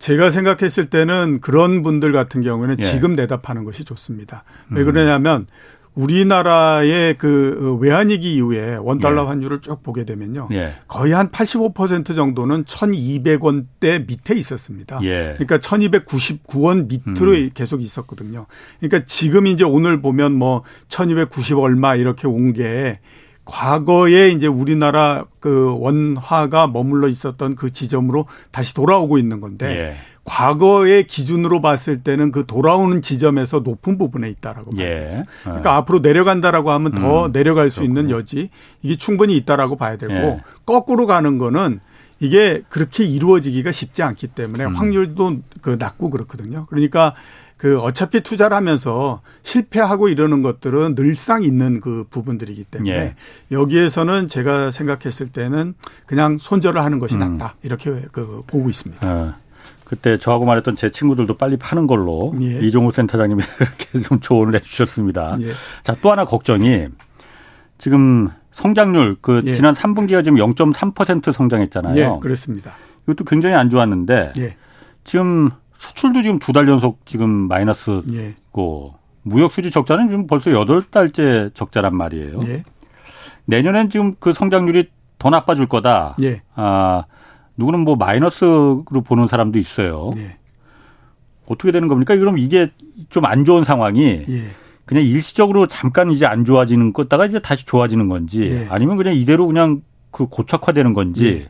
제가 0.03 0.31
생각했을 0.31 0.87
때는 0.87 1.39
그런 1.39 1.81
분들 1.81 2.11
같은 2.11 2.41
경우에는 2.41 2.75
예. 2.81 2.83
지금 2.83 3.15
내답하는 3.15 3.63
것이 3.63 3.85
좋습니다. 3.85 4.43
왜 4.69 4.81
음. 4.81 4.85
그러냐면 4.85 5.47
우리나라의 5.93 7.17
그 7.17 7.77
외환위기 7.79 8.35
이후에 8.35 8.75
원달러 8.75 9.21
예. 9.21 9.27
환율을 9.27 9.61
쭉 9.61 9.81
보게 9.81 10.03
되면요. 10.03 10.49
예. 10.51 10.73
거의 10.89 11.13
한 11.13 11.29
85% 11.31 12.15
정도는 12.15 12.65
1200원대 12.65 14.05
밑에 14.05 14.35
있었습니다. 14.35 14.99
예. 15.03 15.35
그러니까 15.37 15.59
1299원 15.59 16.89
밑으로 16.89 17.31
음. 17.31 17.49
계속 17.53 17.81
있었거든요. 17.81 18.47
그러니까 18.81 19.05
지금 19.07 19.47
이제 19.47 19.63
오늘 19.63 20.01
보면 20.01 20.33
뭐 20.33 20.63
1290 20.89 21.59
얼마 21.59 21.95
이렇게 21.95 22.27
온 22.27 22.51
게 22.51 22.99
과거에 23.45 24.29
이제 24.29 24.47
우리나라 24.47 25.25
그 25.39 25.75
원화가 25.79 26.67
머물러 26.67 27.07
있었던 27.07 27.55
그 27.55 27.71
지점으로 27.71 28.25
다시 28.51 28.73
돌아오고 28.73 29.17
있는 29.17 29.41
건데 29.41 29.67
예. 29.67 29.95
과거의 30.25 31.05
기준으로 31.05 31.59
봤을 31.59 32.01
때는 32.01 32.31
그 32.31 32.45
돌아오는 32.45 33.01
지점에서 33.01 33.59
높은 33.59 33.97
부분에 33.97 34.29
있다라고 34.29 34.71
예. 34.77 34.83
봐야 34.85 35.09
되죠. 35.09 35.23
그러니까 35.43 35.71
예. 35.71 35.75
앞으로 35.75 35.99
내려간다라고 35.99 36.71
하면 36.71 36.93
더 36.93 37.25
음, 37.25 37.31
내려갈 37.33 37.69
수 37.69 37.81
그렇군요. 37.81 37.99
있는 38.01 38.15
여지 38.15 38.49
이게 38.81 38.95
충분히 38.95 39.35
있다라고 39.35 39.75
봐야 39.75 39.97
되고 39.97 40.13
예. 40.13 40.41
거꾸로 40.65 41.07
가는 41.07 41.37
거는 41.37 41.81
이게 42.21 42.61
그렇게 42.69 43.03
이루어지기가 43.03 43.73
쉽지 43.73 44.01
않기 44.01 44.27
때문에 44.27 44.63
음. 44.65 44.75
확률도 44.75 45.39
그 45.61 45.75
낮고 45.77 46.09
그렇거든요. 46.09 46.65
그러니까 46.69 47.15
그 47.63 47.79
어차피 47.79 48.19
투자를 48.19 48.57
하면서 48.57 49.21
실패하고 49.41 50.09
이러는 50.09 50.41
것들은 50.41 50.95
늘상 50.95 51.43
있는 51.43 51.79
그 51.79 52.03
부분들이기 52.09 52.65
때문에 52.65 52.91
예. 52.91 53.15
여기에서는 53.51 54.27
제가 54.27 54.69
생각했을 54.69 55.29
때는 55.29 55.73
그냥 56.05 56.37
손절을 56.37 56.83
하는 56.83 56.99
것이 56.99 57.15
음. 57.15 57.37
낫다 57.37 57.55
이렇게 57.63 58.03
그 58.11 58.43
보고 58.45 58.69
있습니다. 58.69 59.09
어. 59.09 59.35
그때 59.85 60.17
저하고 60.17 60.43
말했던 60.43 60.75
제 60.75 60.91
친구들도 60.91 61.37
빨리 61.37 61.55
파는 61.55 61.87
걸로 61.87 62.35
예. 62.41 62.59
이종호 62.59 62.91
센터장님이 62.91 63.41
이렇게 63.61 63.99
좀 64.09 64.19
조언을 64.19 64.55
해주셨습니다. 64.55 65.37
예. 65.39 65.47
자, 65.83 65.95
또 66.01 66.11
하나 66.11 66.25
걱정이 66.25 66.87
지금 67.77 68.29
성장률 68.51 69.19
그 69.21 69.41
예. 69.45 69.53
지난 69.53 69.73
3분기가 69.73 70.21
지금 70.21 70.37
0.3% 70.37 71.31
성장했잖아요. 71.31 71.95
예, 71.95 72.19
그렇습니다. 72.21 72.73
이것도 73.03 73.23
굉장히 73.23 73.55
안 73.55 73.69
좋았는데 73.69 74.33
예. 74.39 74.57
지금 75.05 75.51
수출도 75.75 76.21
지금 76.21 76.39
두 76.39 76.53
달 76.53 76.67
연속 76.67 77.05
지금 77.05 77.29
마이너스고 77.47 78.03
예. 78.13 78.33
무역 79.23 79.51
수지 79.51 79.71
적자는 79.71 80.07
지금 80.09 80.27
벌써 80.27 80.51
8달째 80.51 81.53
적자란 81.55 81.95
말이에요. 81.95 82.39
예. 82.47 82.63
내년엔 83.45 83.89
지금 83.89 84.15
그 84.19 84.33
성장률이 84.33 84.89
더 85.19 85.29
나빠질 85.29 85.65
거다. 85.67 86.15
아, 86.55 87.05
누구는 87.57 87.79
뭐 87.81 87.95
마이너스로 87.95 88.83
보는 89.05 89.27
사람도 89.27 89.59
있어요. 89.59 90.11
네. 90.15 90.37
어떻게 91.47 91.71
되는 91.71 91.87
겁니까? 91.87 92.15
그럼 92.15 92.37
이게 92.37 92.71
좀 93.09 93.25
안 93.25 93.43
좋은 93.45 93.63
상황이 93.63 94.25
예. 94.27 94.43
그냥 94.85 95.03
일시적으로 95.03 95.67
잠깐 95.67 96.11
이제 96.11 96.25
안 96.25 96.43
좋아지는 96.45 96.93
것다가 96.93 97.25
이제 97.25 97.39
다시 97.39 97.65
좋아지는 97.65 98.07
건지 98.09 98.43
예. 98.43 98.67
아니면 98.69 98.97
그냥 98.97 99.15
이대로 99.15 99.47
그냥 99.47 99.81
그 100.11 100.27
고착화되는 100.27 100.93
건지 100.93 101.25
예. 101.45 101.49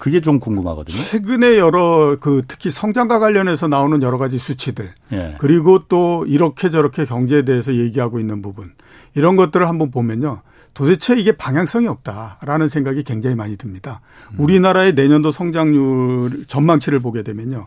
그게 0.00 0.22
좀 0.22 0.40
궁금하거든요. 0.40 0.96
최근에 0.96 1.58
여러 1.58 2.16
그 2.18 2.40
특히 2.48 2.70
성장과 2.70 3.18
관련해서 3.18 3.68
나오는 3.68 4.02
여러 4.02 4.16
가지 4.16 4.38
수치들 4.38 4.90
예. 5.12 5.36
그리고 5.38 5.80
또 5.88 6.24
이렇게 6.26 6.70
저렇게 6.70 7.04
경제에 7.04 7.42
대해서 7.42 7.74
얘기하고 7.74 8.18
있는 8.18 8.40
부분 8.40 8.72
이런 9.14 9.36
것들을 9.36 9.68
한번 9.68 9.90
보면요. 9.90 10.40
도대체 10.72 11.16
이게 11.16 11.32
방향성이 11.32 11.86
없다라는 11.86 12.68
생각이 12.68 13.02
굉장히 13.02 13.36
많이 13.36 13.56
듭니다. 13.58 14.00
우리나라의 14.38 14.94
내년도 14.94 15.30
성장률 15.32 16.44
전망치를 16.46 17.00
보게 17.00 17.22
되면요. 17.22 17.66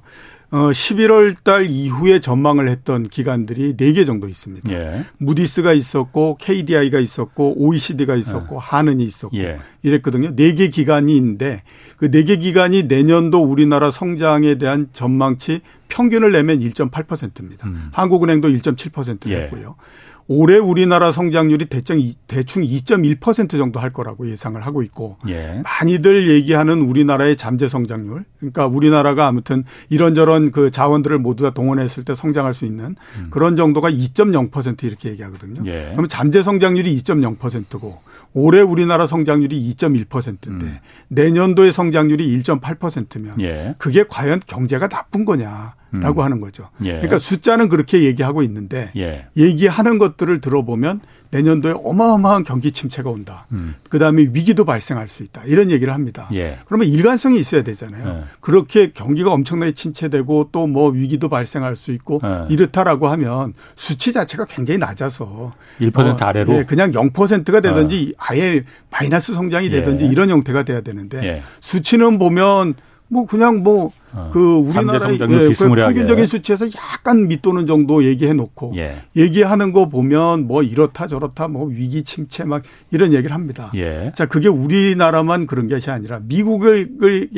어 0.54 0.70
11월 0.70 1.36
달 1.44 1.66
이후에 1.72 2.20
전망을 2.20 2.70
했던 2.70 3.08
기관들이 3.08 3.76
4개 3.76 4.06
정도 4.06 4.28
있습니다. 4.28 4.72
예. 4.72 5.04
무디스가 5.18 5.74
있었고 5.74 6.38
KDI가 6.40 7.00
있었고 7.00 7.56
OECD가 7.58 8.16
있었고 8.16 8.58
예. 8.58 8.60
한은이 8.62 9.04
있었고 9.04 9.36
예. 9.38 9.58
이랬거든요. 9.82 10.36
4개 10.36 10.72
기관이 10.72 11.18
있는데 11.18 11.64
그 11.98 12.12
4개 12.12 12.40
기관이 12.40 12.84
내년도 12.84 13.42
우리나라 13.42 13.90
성장에 13.90 14.60
대한 14.60 14.90
전망치 14.94 15.62
평균을 15.90 16.32
내면 16.32 16.60
1.8%입니다. 16.60 17.68
음. 17.68 17.90
한국은행도 17.92 18.50
1.7% 18.50 19.28
냈고요. 19.28 19.76
예. 19.80 20.13
올해 20.28 20.58
우리나라 20.58 21.12
성장률이 21.12 21.66
대충 21.66 22.00
대충 22.28 22.64
2.1% 22.64 23.52
정도 23.52 23.80
할 23.80 23.92
거라고 23.92 24.30
예상을 24.30 24.60
하고 24.66 24.82
있고 24.84 25.18
예. 25.28 25.62
많이들 25.64 26.30
얘기하는 26.30 26.82
우리나라의 26.82 27.36
잠재 27.36 27.68
성장률 27.68 28.24
그러니까 28.40 28.68
우리나라가 28.68 29.28
아무튼 29.28 29.64
이런저런 29.90 30.52
그 30.52 30.72
자원들을 30.72 31.20
모두 31.20 31.44
다 31.44 31.52
동원했을 31.52 32.06
때 32.06 32.16
성장할 32.16 32.54
수 32.54 32.66
있는 32.66 32.96
음. 33.18 33.28
그런 33.32 33.56
정도가 33.56 33.90
2.0% 33.92 34.84
이렇게 34.84 35.10
얘기하거든요. 35.10 35.62
예. 35.66 35.90
그러면 35.92 36.08
잠재 36.08 36.42
성장률이 36.42 36.98
2.0%고 37.02 38.02
올해 38.34 38.62
우리나라 38.62 39.06
성장률이 39.06 39.74
2.1%인데 39.76 40.66
음. 40.66 40.78
내년도의 41.10 41.74
성장률이 41.74 42.38
1.8%면 42.40 43.42
예. 43.42 43.74
그게 43.78 44.06
과연 44.08 44.42
경제가 44.46 44.88
나쁜 44.88 45.26
거냐? 45.26 45.76
라고 46.02 46.22
음. 46.22 46.26
하는 46.26 46.42
거죠. 46.42 46.70
예. 46.84 46.94
그러니까 46.94 47.20
숫자는 47.20 47.70
그렇게 47.70 48.04
얘기하고 48.04 48.42
있는데 48.44 48.92
예. 48.98 49.28
얘기하는 49.38 49.98
것들을 50.00 50.42
들어보면 50.42 51.02
내년도에 51.30 51.74
어마어마한 51.84 52.44
경기 52.44 52.72
침체가 52.72 53.10
온다. 53.10 53.48
음. 53.52 53.74
그다음에 53.90 54.22
위기도 54.34 54.66
발생할 54.66 55.08
수 55.08 55.24
있다. 55.24 55.42
이런 55.46 55.72
얘기를 55.72 55.92
합니다. 55.94 56.28
예. 56.34 56.60
그러면 56.66 56.88
일관성이 56.88 57.40
있어야 57.40 57.64
되잖아요. 57.64 58.08
예. 58.08 58.24
그렇게 58.40 58.92
경기가 58.92 59.32
엄청나게 59.32 59.72
침체되고 59.74 60.50
또 60.52 60.64
뭐 60.74 60.90
위기도 60.90 61.30
발생할 61.30 61.76
수 61.76 61.92
있고 61.92 62.20
예. 62.24 62.48
이렇다라고 62.50 63.08
하면 63.10 63.54
수치 63.76 64.12
자체가 64.12 64.46
굉장히 64.46 64.80
낮아서 64.80 65.54
1% 65.80 65.98
어, 65.98 66.18
아래로 66.26 66.58
예, 66.58 66.64
그냥 66.64 66.92
0%가 66.92 67.60
되든지 67.62 68.16
어. 68.18 68.24
아예 68.26 68.64
마이너스 68.90 69.34
성장이 69.34 69.70
되든지 69.70 70.06
예. 70.06 70.10
이런 70.10 70.30
형태가 70.32 70.64
돼야 70.64 70.82
되는데 70.82 71.44
수치는 71.62 72.18
보면 72.18 72.74
뭐 73.14 73.28
그냥 73.28 73.62
뭐그 73.62 73.88
어, 74.12 74.58
우리나라의 74.58 75.20
예, 75.22 75.54
그 75.54 75.70
평균적인 75.70 76.26
수치에서 76.26 76.66
약간 76.76 77.28
밑도는 77.28 77.68
정도 77.68 78.04
얘기해 78.04 78.34
놓고 78.34 78.74
예. 78.76 79.04
얘기하는 79.16 79.72
거 79.72 79.88
보면 79.88 80.48
뭐 80.48 80.64
이렇다 80.64 81.06
저렇다 81.06 81.48
뭐 81.48 81.68
위기 81.68 82.04
침체 82.04 82.44
막 82.44 82.64
이런 82.90 83.14
얘기를 83.14 83.34
합니다. 83.34 83.72
예. 83.76 84.12
자 84.16 84.26
그게 84.26 84.50
우리나라만 84.50 85.46
그런 85.46 85.70
것이 85.70 85.92
아니라 85.92 86.20
미국에 86.24 86.88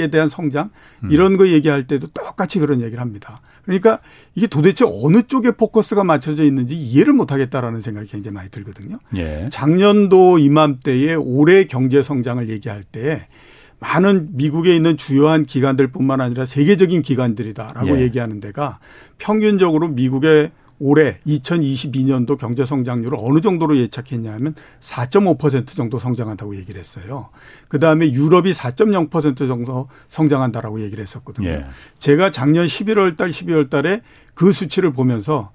대한 0.10 0.30
성장 0.30 0.70
음. 1.04 1.12
이런 1.12 1.36
거 1.36 1.50
얘기할 1.50 1.88
때도 1.88 2.08
똑같이 2.14 2.60
그런 2.60 2.82
얘기를 2.82 3.02
합니다. 3.02 3.42
그러니까 3.66 4.00
이게 4.34 4.48
도대체 4.48 4.86
어느 4.88 5.24
쪽에 5.24 5.52
포커스가 5.52 6.06
맞춰져 6.06 6.44
있는지 6.44 6.76
이해를 6.76 7.14
못 7.14 7.32
하겠다라는 7.32 7.82
생각이 7.82 8.08
굉장히 8.08 8.34
많이 8.36 8.50
들거든요. 8.50 9.00
예. 9.16 9.50
작년도 9.52 10.40
이맘때에 10.40 11.16
올해 11.16 11.66
경제 11.66 12.02
성장을 12.02 12.48
얘기할 12.50 12.84
때 12.84 13.28
많은 13.86 14.30
미국에 14.32 14.76
있는 14.76 14.98
주요한 14.98 15.46
기관들뿐만 15.46 16.20
아니라 16.20 16.46
세계적인 16.46 17.04
기관들이다라고 17.04 17.98
예. 17.98 18.02
얘기하는 18.02 18.40
데가 18.40 18.80
평균적으로 19.20 19.90
미국의 19.90 20.52
올해 20.80 21.20
2022년도 21.26 22.38
경제 22.38 22.66
성장률을 22.66 23.18
어느 23.22 23.40
정도로 23.40 23.78
예측했냐면 23.78 24.56
4.5% 24.82 25.68
정도 25.68 26.00
성장한다고 26.00 26.58
얘기를 26.58 26.80
했어요. 26.80 27.30
그 27.70 27.80
다음에 27.80 28.12
유럽이 28.12 28.52
4.0% 28.52 29.38
정도 29.48 29.88
성장한다라고 30.10 30.82
얘기를 30.82 31.02
했었거든요. 31.02 31.48
예. 31.48 31.66
제가 32.00 32.32
작년 32.32 32.66
11월 32.66 33.16
달 33.16 33.30
12월 33.30 33.70
달에 33.70 34.02
그 34.34 34.52
수치를 34.52 34.92
보면서 34.92 35.52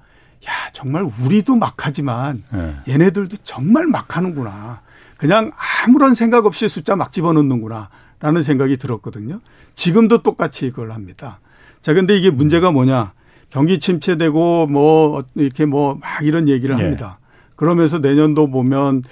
야, 0.46 0.50
정말 0.72 1.02
우리도 1.02 1.56
막 1.56 1.74
하지만 1.78 2.44
예. 2.54 2.92
얘네들도 2.92 3.38
정말 3.42 3.86
막 3.88 4.16
하는구나. 4.16 4.80
그냥 5.18 5.50
아무런 5.84 6.14
생각 6.14 6.46
없이 6.46 6.66
숫자 6.66 6.96
막 6.96 7.12
집어넣는구나. 7.12 7.90
라는 8.20 8.42
생각이 8.42 8.76
들었거든요. 8.76 9.40
지금도 9.74 10.22
똑같이 10.22 10.70
그걸 10.70 10.92
합니다. 10.92 11.40
자, 11.80 11.94
근데 11.94 12.16
이게 12.16 12.30
문제가 12.30 12.70
뭐냐. 12.70 13.12
경기 13.50 13.80
침체되고 13.80 14.66
뭐 14.68 15.24
이렇게 15.34 15.64
뭐 15.66 15.94
막 15.94 16.22
이런 16.22 16.48
얘기를 16.48 16.76
네. 16.76 16.82
합니다. 16.82 17.18
그러면서 17.56 17.98
내년도 17.98 18.48
보면 18.50 19.02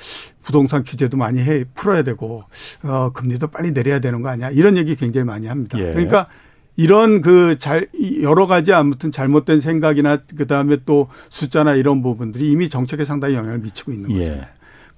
부동산 0.42 0.84
규제도 0.84 1.16
많이 1.18 1.40
해 1.40 1.64
풀어야 1.74 2.02
되고 2.02 2.44
어 2.82 3.10
금리도 3.12 3.48
빨리 3.48 3.72
내려야 3.72 3.98
되는 3.98 4.22
거 4.22 4.28
아니야? 4.30 4.50
이런 4.50 4.76
얘기 4.78 4.94
굉장히 4.96 5.26
많이 5.26 5.46
합니다. 5.46 5.78
예. 5.78 5.90
그러니까 5.90 6.28
이런 6.76 7.20
그 7.20 7.56
잘 7.58 7.88
여러 8.22 8.46
가지 8.46 8.72
아무튼 8.72 9.10
잘못된 9.10 9.60
생각이나 9.60 10.18
그다음에 10.36 10.78
또 10.86 11.08
숫자나 11.28 11.74
이런 11.74 12.02
부분들이 12.02 12.50
이미 12.50 12.68
정책에 12.68 13.04
상당히 13.04 13.34
영향을 13.34 13.58
미치고 13.58 13.92
있는 13.92 14.10
예. 14.12 14.18
거잖아요. 14.20 14.46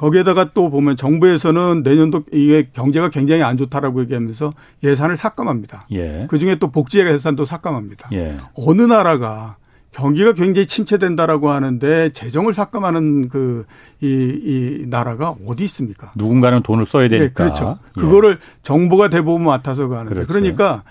거기에다가 0.00 0.52
또 0.54 0.70
보면 0.70 0.96
정부에서는 0.96 1.82
내년도 1.84 2.22
이게 2.32 2.70
경제가 2.72 3.10
굉장히 3.10 3.42
안 3.42 3.58
좋다라고 3.58 4.00
얘기하면서 4.02 4.54
예산을 4.82 5.18
삭감합니다. 5.18 5.86
예. 5.92 6.26
그 6.30 6.38
중에 6.38 6.54
또 6.54 6.70
복지 6.70 7.00
예산도 7.00 7.44
삭감합니다. 7.44 8.08
예. 8.14 8.38
어느 8.54 8.80
나라가 8.80 9.56
경기가 9.90 10.32
굉장히 10.32 10.66
침체된다라고 10.66 11.50
하는데 11.50 12.10
재정을 12.12 12.54
삭감하는 12.54 13.28
그, 13.28 13.66
이, 14.00 14.06
이 14.06 14.86
나라가 14.86 15.34
어디 15.46 15.64
있습니까? 15.64 16.12
누군가는 16.16 16.62
돈을 16.62 16.86
써야 16.86 17.08
되니까. 17.08 17.26
네, 17.26 17.32
그렇죠. 17.34 17.78
예. 17.98 18.00
그거를 18.00 18.38
정부가 18.62 19.10
대부분 19.10 19.44
맡아서 19.44 19.88
가는데. 19.88 20.14
그렇죠. 20.14 20.32
그러니까 20.32 20.82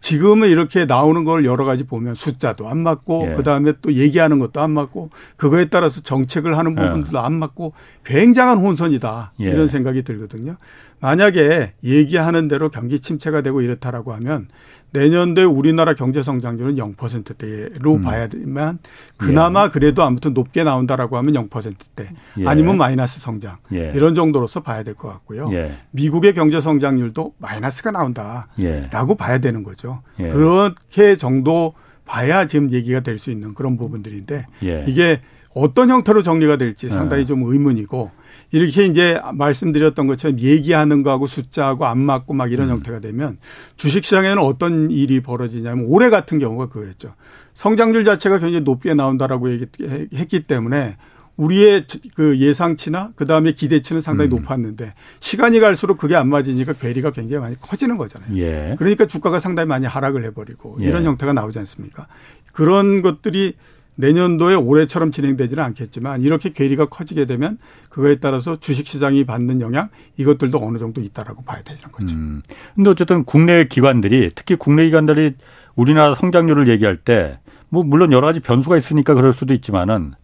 지금은 0.00 0.48
이렇게 0.48 0.84
나오는 0.84 1.24
걸 1.24 1.44
여러 1.44 1.64
가지 1.64 1.84
보면 1.84 2.14
숫자도 2.14 2.68
안 2.68 2.78
맞고 2.78 3.28
예. 3.30 3.34
그다음에 3.34 3.72
또 3.82 3.92
얘기하는 3.92 4.38
것도 4.38 4.60
안 4.60 4.70
맞고 4.70 5.10
그거에 5.36 5.66
따라서 5.66 6.00
정책을 6.00 6.56
하는 6.56 6.76
예. 6.78 6.82
부분들도 6.82 7.18
예. 7.18 7.22
안 7.22 7.34
맞고 7.34 7.72
굉장한 8.04 8.58
혼선이다. 8.58 9.32
예. 9.40 9.44
이런 9.44 9.68
생각이 9.68 10.02
들거든요. 10.02 10.56
만약에 11.00 11.74
얘기하는 11.84 12.48
대로 12.48 12.70
경기 12.70 13.00
침체가 13.00 13.42
되고 13.42 13.60
이렇다라고 13.60 14.12
하면 14.14 14.48
내년도에 14.92 15.44
우리나라 15.44 15.94
경제 15.94 16.22
성장률은 16.22 16.76
0%대로 16.76 17.94
음. 17.94 18.02
봐야 18.02 18.28
되면 18.28 18.78
그나마 19.16 19.64
예. 19.64 19.68
그래도 19.68 20.02
아무튼 20.02 20.32
높게 20.32 20.64
나온다라고 20.64 21.16
하면 21.18 21.34
0%대 21.34 22.10
예. 22.38 22.46
아니면 22.46 22.78
마이너스 22.78 23.20
성장 23.20 23.56
예. 23.72 23.92
이런 23.94 24.14
정도로서 24.14 24.60
봐야 24.60 24.82
될 24.82 24.94
것 24.94 25.08
같고요. 25.08 25.50
예. 25.52 25.72
미국의 25.90 26.32
경제 26.34 26.60
성장률도 26.60 27.34
마이너스가 27.38 27.90
나온다라고 27.90 28.48
예. 28.60 28.88
봐야 29.18 29.38
되는 29.38 29.62
거죠. 29.62 30.02
예. 30.20 30.28
그렇게 30.30 31.16
정도 31.16 31.74
봐야 32.06 32.46
지금 32.46 32.70
얘기가 32.70 33.00
될 33.00 33.18
수 33.18 33.30
있는 33.30 33.52
그런 33.54 33.76
부분들인데 33.76 34.46
이게 34.86 35.20
어떤 35.54 35.88
형태로 35.90 36.22
정리가 36.22 36.56
될지 36.56 36.88
상당히 36.88 37.26
좀 37.26 37.42
의문이고 37.44 38.10
이렇게 38.52 38.84
이제 38.84 39.20
말씀드렸던 39.34 40.06
것처럼 40.06 40.38
얘기하는 40.40 41.02
거하고 41.02 41.26
숫자하고 41.26 41.86
안 41.86 41.98
맞고 41.98 42.34
막 42.34 42.52
이런 42.52 42.68
음. 42.68 42.74
형태가 42.74 43.00
되면 43.00 43.38
주식시장에는 43.76 44.38
어떤 44.38 44.90
일이 44.90 45.20
벌어지냐면 45.20 45.86
올해 45.88 46.10
같은 46.10 46.38
경우가 46.38 46.68
그거였죠. 46.68 47.14
성장률 47.54 48.04
자체가 48.04 48.38
굉장히 48.38 48.60
높게 48.60 48.94
나온다라고 48.94 49.50
얘기했기 49.50 50.40
때문에 50.46 50.96
우리의 51.36 51.84
그 52.14 52.38
예상치나 52.38 53.12
그 53.14 53.26
다음에 53.26 53.52
기대치는 53.52 54.00
상당히 54.00 54.30
음. 54.30 54.36
높았는데 54.36 54.94
시간이 55.20 55.60
갈수록 55.60 55.98
그게 55.98 56.16
안 56.16 56.28
맞으니까 56.28 56.72
괴리가 56.74 57.10
굉장히 57.10 57.40
많이 57.42 57.60
커지는 57.60 57.98
거잖아요. 57.98 58.36
예. 58.38 58.74
그러니까 58.78 59.06
주가가 59.06 59.38
상당히 59.38 59.68
많이 59.68 59.86
하락을 59.86 60.24
해버리고 60.24 60.78
이런 60.80 61.02
예. 61.02 61.06
형태가 61.08 61.34
나오지 61.34 61.58
않습니까? 61.58 62.06
그런 62.52 63.02
것들이 63.02 63.54
내년도에 63.96 64.54
올해처럼 64.54 65.10
진행되지는 65.10 65.62
않겠지만 65.62 66.22
이렇게 66.22 66.52
괴리가 66.52 66.86
커지게 66.86 67.24
되면 67.24 67.58
그거에 67.90 68.16
따라서 68.16 68.56
주식시장이 68.56 69.24
받는 69.24 69.60
영향 69.60 69.88
이것들도 70.16 70.58
어느 70.62 70.78
정도 70.78 71.00
있다라고 71.00 71.42
봐야 71.42 71.60
되는 71.62 71.80
거죠. 71.92 72.14
음. 72.14 72.42
근데 72.74 72.90
어쨌든 72.90 73.24
국내 73.24 73.66
기관들이 73.66 74.30
특히 74.34 74.54
국내 74.56 74.84
기관들이 74.84 75.34
우리나라 75.74 76.14
성장률을 76.14 76.68
얘기할 76.68 76.98
때 76.98 77.38
뭐 77.68 77.82
물론 77.82 78.12
여러 78.12 78.26
가지 78.26 78.40
변수가 78.40 78.76
있으니까 78.76 79.14
그럴 79.14 79.32
수도 79.32 79.54
있지만은 79.54 80.14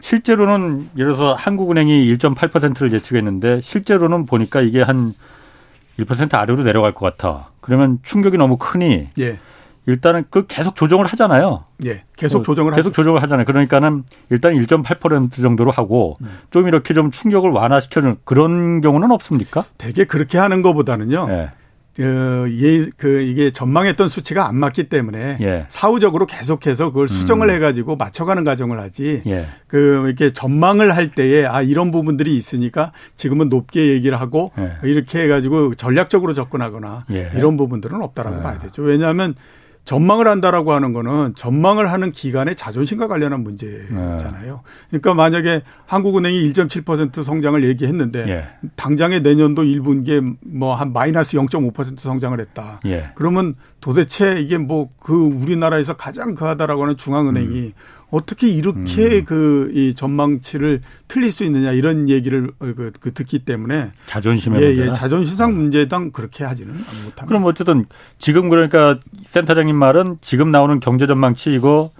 실제로는 0.00 0.90
예를 0.96 1.12
들어서 1.12 1.34
한국은행이 1.34 2.14
1.8%를 2.14 2.92
예측했는데 2.92 3.60
실제로는 3.62 4.26
보니까 4.26 4.60
이게 4.60 4.84
한1% 4.84 6.34
아래로 6.34 6.62
내려갈 6.62 6.92
것 6.92 7.16
같아. 7.16 7.50
그러면 7.60 7.98
충격이 8.02 8.36
너무 8.36 8.58
크니 8.58 9.08
예. 9.18 9.38
일단은 9.86 10.24
그 10.30 10.46
계속 10.46 10.76
조정을 10.76 11.06
하잖아요. 11.06 11.64
예. 11.84 12.04
계속 12.16 12.40
어, 12.40 12.42
조정을 12.42 12.72
계속 12.72 12.88
하죠. 12.88 12.92
조정을 12.92 13.22
하잖아요. 13.22 13.44
그러니까는 13.44 14.04
일단 14.30 14.54
1.8% 14.54 15.42
정도로 15.42 15.70
하고 15.70 16.16
음. 16.22 16.38
좀 16.50 16.68
이렇게 16.68 16.94
좀 16.94 17.10
충격을 17.10 17.50
완화시켜 17.50 18.00
주는 18.00 18.16
그런 18.24 18.80
경우는 18.80 19.10
없습니까? 19.10 19.64
되게 19.76 20.04
그렇게 20.04 20.38
하는 20.38 20.62
것보다는요. 20.62 21.26
예. 21.30 21.50
그, 21.96 22.48
예, 22.60 22.90
그, 22.96 23.20
이게 23.20 23.52
전망했던 23.52 24.08
수치가 24.08 24.48
안 24.48 24.56
맞기 24.56 24.88
때문에 24.88 25.38
예. 25.40 25.64
사후적으로 25.68 26.26
계속해서 26.26 26.86
그걸 26.86 27.06
수정을 27.06 27.48
음. 27.48 27.54
해가지고 27.54 27.94
맞춰가는 27.96 28.42
과정을 28.42 28.80
하지. 28.80 29.22
예. 29.26 29.46
그, 29.68 30.02
이렇게 30.06 30.32
전망을 30.32 30.96
할 30.96 31.12
때에 31.12 31.46
아, 31.46 31.62
이런 31.62 31.92
부분들이 31.92 32.36
있으니까 32.36 32.90
지금은 33.14 33.48
높게 33.48 33.86
얘기를 33.88 34.20
하고 34.20 34.50
예. 34.58 34.72
이렇게 34.82 35.22
해가지고 35.22 35.74
전략적으로 35.74 36.34
접근하거나 36.34 37.06
예. 37.12 37.30
이런 37.36 37.56
부분들은 37.56 38.02
없다라고 38.02 38.38
예. 38.38 38.42
봐야 38.42 38.58
되죠. 38.58 38.82
왜냐하면 38.82 39.36
전망을 39.84 40.28
한다라고 40.28 40.72
하는 40.72 40.92
거는 40.92 41.34
전망을 41.36 41.90
하는 41.92 42.10
기관의 42.10 42.56
자존심과 42.56 43.06
관련한 43.06 43.42
문제잖아요. 43.44 44.62
그러니까 44.88 45.14
만약에 45.14 45.62
한국은행이 45.86 46.52
1.7% 46.52 47.22
성장을 47.22 47.62
얘기했는데 47.64 48.28
예. 48.28 48.44
당장에 48.76 49.20
내년도 49.20 49.62
1분기에 49.62 50.36
뭐 50.40 50.74
한 50.74 50.92
마이너스 50.92 51.36
0.5% 51.36 51.98
성장을 51.98 52.38
했다. 52.40 52.80
예. 52.86 53.10
그러면 53.14 53.54
도대체 53.80 54.40
이게 54.40 54.58
뭐 54.58 54.88
그 55.04 55.12
우리나라에서 55.14 55.92
가장 55.94 56.34
그하다라고 56.34 56.82
하는 56.82 56.96
중앙은행이 56.96 57.60
음. 57.66 57.72
어떻게 58.14 58.48
이렇게 58.48 59.18
음. 59.18 59.24
그이 59.24 59.94
전망치를 59.94 60.80
틀릴 61.08 61.32
수 61.32 61.42
있느냐 61.44 61.72
이런 61.72 62.08
얘기를 62.08 62.52
그, 62.58 62.92
그 63.00 63.12
듣기 63.12 63.40
때문에 63.40 63.90
자존심의 64.06 64.62
예, 64.62 64.76
예, 64.76 64.92
자존심상 64.92 65.50
음. 65.50 65.56
문제당 65.56 66.12
그렇게 66.12 66.44
하지는 66.44 66.74
못합니다. 66.74 67.26
그럼 67.26 67.44
어쨌든 67.44 67.86
지금 68.18 68.48
그러니까 68.48 69.00
센터장님 69.26 69.74
말은 69.74 70.18
지금 70.20 70.52
나오는 70.52 70.78
경제 70.78 71.06
전망치 71.06 71.52
이거 71.52 71.90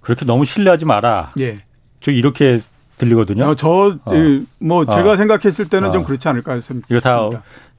그렇게 0.00 0.24
너무 0.24 0.44
신뢰하지 0.44 0.84
마라. 0.84 1.32
예. 1.40 1.64
저 2.00 2.12
이렇게 2.12 2.60
들리거든요. 3.04 3.44
어, 3.44 3.54
저뭐 3.54 3.98
어. 4.04 4.90
제가 4.90 5.12
어. 5.12 5.16
생각했을 5.16 5.68
때는 5.68 5.88
어. 5.88 5.92
좀 5.92 6.04
그렇지 6.04 6.28
않을까 6.28 6.58
싶습니다. 6.60 6.86
이거 6.90 7.00
다 7.00 7.30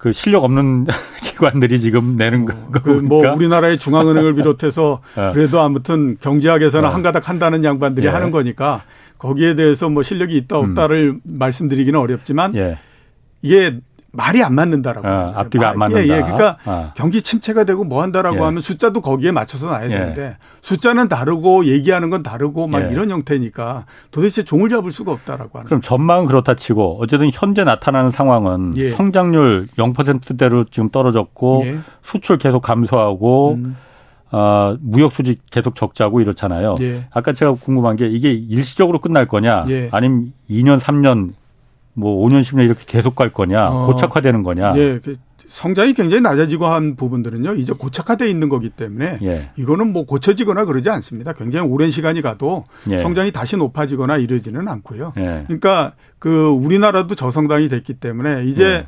그 0.04 0.12
실력 0.12 0.44
없는 0.44 0.86
기관들이 1.24 1.80
지금 1.80 2.18
내는 2.18 2.44
거. 2.44 2.54
그뭐 2.82 3.36
우리나라의 3.36 3.78
중앙은행을 3.78 4.36
비롯해서 4.36 5.00
어. 5.16 5.32
그래도 5.34 5.62
아무튼 5.62 6.18
경제학에서는 6.20 6.90
어. 6.90 6.92
한가닥 6.92 7.30
한다는 7.30 7.64
양반들이 7.64 8.08
예. 8.08 8.12
하는 8.12 8.30
거니까 8.30 8.84
거기에 9.18 9.56
대해서 9.56 9.90
뭐 9.90 10.04
실력이 10.04 10.36
있다 10.36 10.58
없다를 10.58 11.12
음. 11.12 11.22
말씀드리기는 11.24 11.98
어렵지만 11.98 12.54
예. 12.58 12.80
이게 13.42 13.80
말이 14.14 14.44
안 14.44 14.54
맞는다라고. 14.54 15.08
어, 15.08 15.34
앞뒤가 15.36 15.72
안 15.72 15.80
맞는다. 15.80 16.04
예, 16.04 16.18
예. 16.18 16.22
그러니까 16.22 16.58
어. 16.66 16.92
경기 16.96 17.22
침체가 17.22 17.64
되고 17.64 17.84
뭐 17.84 18.04
한다라고 18.04 18.38
예. 18.38 18.42
하면 18.42 18.62
숫자도 18.62 19.02
거기에 19.02 19.32
맞춰서 19.32 19.68
놔야 19.68 19.86
예. 19.86 19.90
되는데 19.90 20.38
숫자는 20.62 21.10
다르고 21.10 21.66
얘기하는 21.66 22.12
건 22.12 22.22
다르고 22.22 22.68
막 22.68 22.84
예. 22.84 22.92
이런 22.92 23.10
형태니까 23.10 23.86
도대체 24.12 24.44
종을 24.44 24.70
잡을 24.70 24.92
수가 24.92 25.12
없다라고 25.12 25.58
하는. 25.58 25.66
그럼 25.66 25.82
전망은 25.82 26.28
그렇다 26.28 26.56
치고 26.56 27.00
어쨌든 27.02 27.32
현재 27.34 27.64
나타나는 27.64 28.12
상황은 28.12 28.78
예. 28.78 28.92
성장률 28.92 29.70
0%대로 29.78 30.66
지금 30.66 30.90
떨어졌고 30.90 31.64
예. 31.66 31.80
수출 32.04 32.38
계속 32.38 32.62
감소하고 32.62 33.56
음. 33.56 33.76
어, 34.32 34.78
무역 34.82 35.12
수지 35.12 35.38
계속 35.50 35.76
적자고 35.76 36.22
이렇잖아요. 36.22 36.76
아까 37.12 37.34
제가 37.34 37.54
궁금한 37.54 37.96
게 37.96 38.08
이게 38.08 38.32
일시적으로 38.32 39.00
끝날 39.00 39.28
거냐 39.28 39.66
아니면 39.92 40.34
2년 40.50 40.80
3년 40.80 41.34
뭐 41.94 42.26
5년 42.26 42.42
10년 42.42 42.66
이렇게 42.66 42.84
계속 42.86 43.16
갈 43.16 43.32
거냐 43.32 43.68
어. 43.68 43.86
고착화되는 43.88 44.44
거냐. 44.44 44.74
예. 44.78 45.00
그 45.04 45.16
성장이 45.46 45.94
굉장히 45.94 46.22
낮아지고 46.22 46.66
한 46.66 46.96
부분들은요 46.96 47.56
이제 47.56 47.74
고착화돼 47.74 48.30
있는 48.30 48.50
거기 48.50 48.70
때문에 48.70 49.20
예. 49.22 49.50
이거는 49.56 49.94
뭐 49.94 50.06
고쳐지거나 50.06 50.66
그러지 50.66 50.90
않습니다. 50.90 51.34
굉장히 51.34 51.70
오랜 51.70 51.92
시간이 51.92 52.22
가도 52.22 52.66
예. 52.90 52.98
성장이 52.98 53.32
다시 53.32 53.58
높아지거나 53.58 54.18
이러지는 54.18 54.68
않고요. 54.68 55.14
예. 55.18 55.44
그러니까 55.48 55.94
그 56.18 56.48
우리나라도 56.48 57.16
저성장이 57.16 57.70
됐기 57.70 57.96
때문에 57.96 58.46
이제 58.46 58.64
예. 58.64 58.88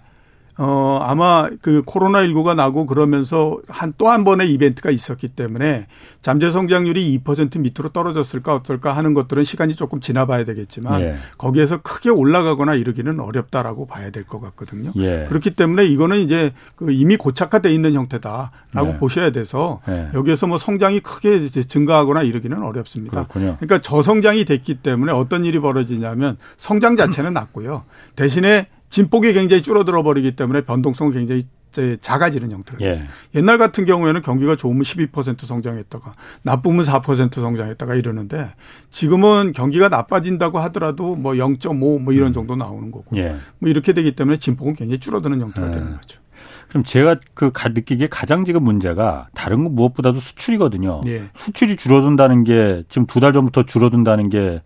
어, 0.58 1.00
아마 1.02 1.50
그 1.62 1.82
코로나19가 1.84 2.56
나고 2.56 2.86
그러면서 2.86 3.60
한 3.68 3.94
또 3.98 4.08
한 4.10 4.24
번의 4.24 4.52
이벤트가 4.52 4.90
있었기 4.92 5.30
때문에 5.30 5.88
잠재 6.22 6.52
성장률이 6.52 7.20
2% 7.24 7.60
밑으로 7.60 7.90
떨어졌을까 7.90 8.54
어떨까 8.56 8.96
하는 8.96 9.14
것들은 9.14 9.44
시간이 9.44 9.76
조금 9.76 10.00
지나봐야 10.00 10.44
되겠지만 10.46 11.02
예. 11.02 11.16
거기에서 11.38 11.78
크게 11.82 12.10
올라가거나 12.10 12.76
이러기는 12.76 13.20
어렵다라고 13.20 13.86
봐야 13.88 14.10
될 14.12 14.26
것 14.26 14.40
같거든요. 14.42 14.92
예. 14.98 15.26
그렇기 15.30 15.52
때문에 15.56 15.86
이거는 15.86 16.20
이제 16.20 16.54
그 16.76 16.92
이미 16.92 17.16
고착화돼 17.18 17.74
있는 17.74 17.94
형태다라고 17.94 18.88
예. 18.94 18.98
보셔야 18.98 19.32
돼서 19.32 19.82
예. 19.90 20.10
여기에서 20.14 20.48
뭐 20.48 20.58
성장이 20.58 21.00
크게 21.02 21.48
증가하거나 21.48 22.24
이러기는 22.24 22.62
어렵습니다. 22.64 23.24
그렇군요. 23.28 23.56
그러니까 23.60 23.82
저성장이 23.82 24.46
됐기 24.46 24.76
때문에 24.76 25.12
어떤 25.14 25.46
일이 25.46 25.60
벌어지냐면 25.60 26.38
성장 26.58 26.96
자체는 26.96 27.34
낮고요. 27.34 27.84
대신에 28.16 28.68
진폭이 28.96 29.34
굉장히 29.34 29.62
줄어들어 29.62 30.04
버리기 30.04 30.38
때문에 30.38 30.62
변동성은 30.62 31.12
굉장히 31.12 31.44
작아지는 32.00 32.50
형태가 32.50 32.86
예. 32.86 33.04
옛날 33.36 33.58
같은 33.58 33.84
경우에는 33.84 34.22
경기가 34.22 34.56
좋으면 34.56 34.84
12% 34.84 35.42
성장했다가 35.42 36.14
나쁘면 36.44 36.86
4% 36.86 37.34
성장했다가 37.34 37.96
이러는데 37.96 38.54
지금은 38.92 39.52
경기가 39.52 39.90
나빠진다고 39.90 40.60
하더라도 40.60 41.18
뭐 41.18 41.34
0.5 41.34 42.02
뭐 42.02 42.14
이런 42.14 42.28
음. 42.28 42.34
정도 42.34 42.56
나오는 42.56 42.90
거고 42.90 43.06
예. 43.18 43.36
뭐 43.60 43.70
이렇게 43.70 43.92
되기 43.92 44.14
때문에 44.16 44.38
진폭은 44.38 44.76
굉장히 44.76 45.02
줄어드는 45.02 45.42
형태가 45.42 45.68
예. 45.68 45.72
되는 45.72 45.96
거죠. 45.98 46.22
그럼 46.70 46.86
제가 46.86 47.18
그 47.34 47.52
느끼기에 47.54 48.08
가장 48.08 48.46
지금 48.46 48.64
문제가 48.64 49.28
다른 49.34 49.66
거 49.66 49.70
무엇보다도 49.72 50.22
수출이거든요. 50.22 51.02
예. 51.08 51.26
수출이 51.36 51.76
줄어든다는 51.76 52.46
게 52.46 52.84
지금 52.88 53.08
두 53.08 53.20
달 53.20 53.34
전부터 53.34 53.64
줄어든다는 53.66 54.30
게 54.30 54.62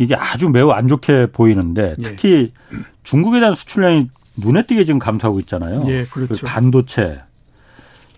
이게 0.00 0.14
아주 0.14 0.48
매우 0.48 0.70
안 0.70 0.88
좋게 0.88 1.26
보이는데 1.26 1.94
예. 1.98 2.02
특히 2.02 2.52
예. 2.72 2.78
중국에 3.02 3.38
대한 3.38 3.54
수출량이 3.54 4.08
눈에 4.36 4.64
띄게 4.64 4.84
지금 4.84 4.98
감소하고 4.98 5.40
있잖아요. 5.40 5.84
예, 5.88 6.06
그렇죠. 6.06 6.46
반도체 6.46 7.20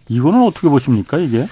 이거는 0.06 0.44
어떻게 0.44 0.68
보십니까 0.68 1.18
이게? 1.18 1.44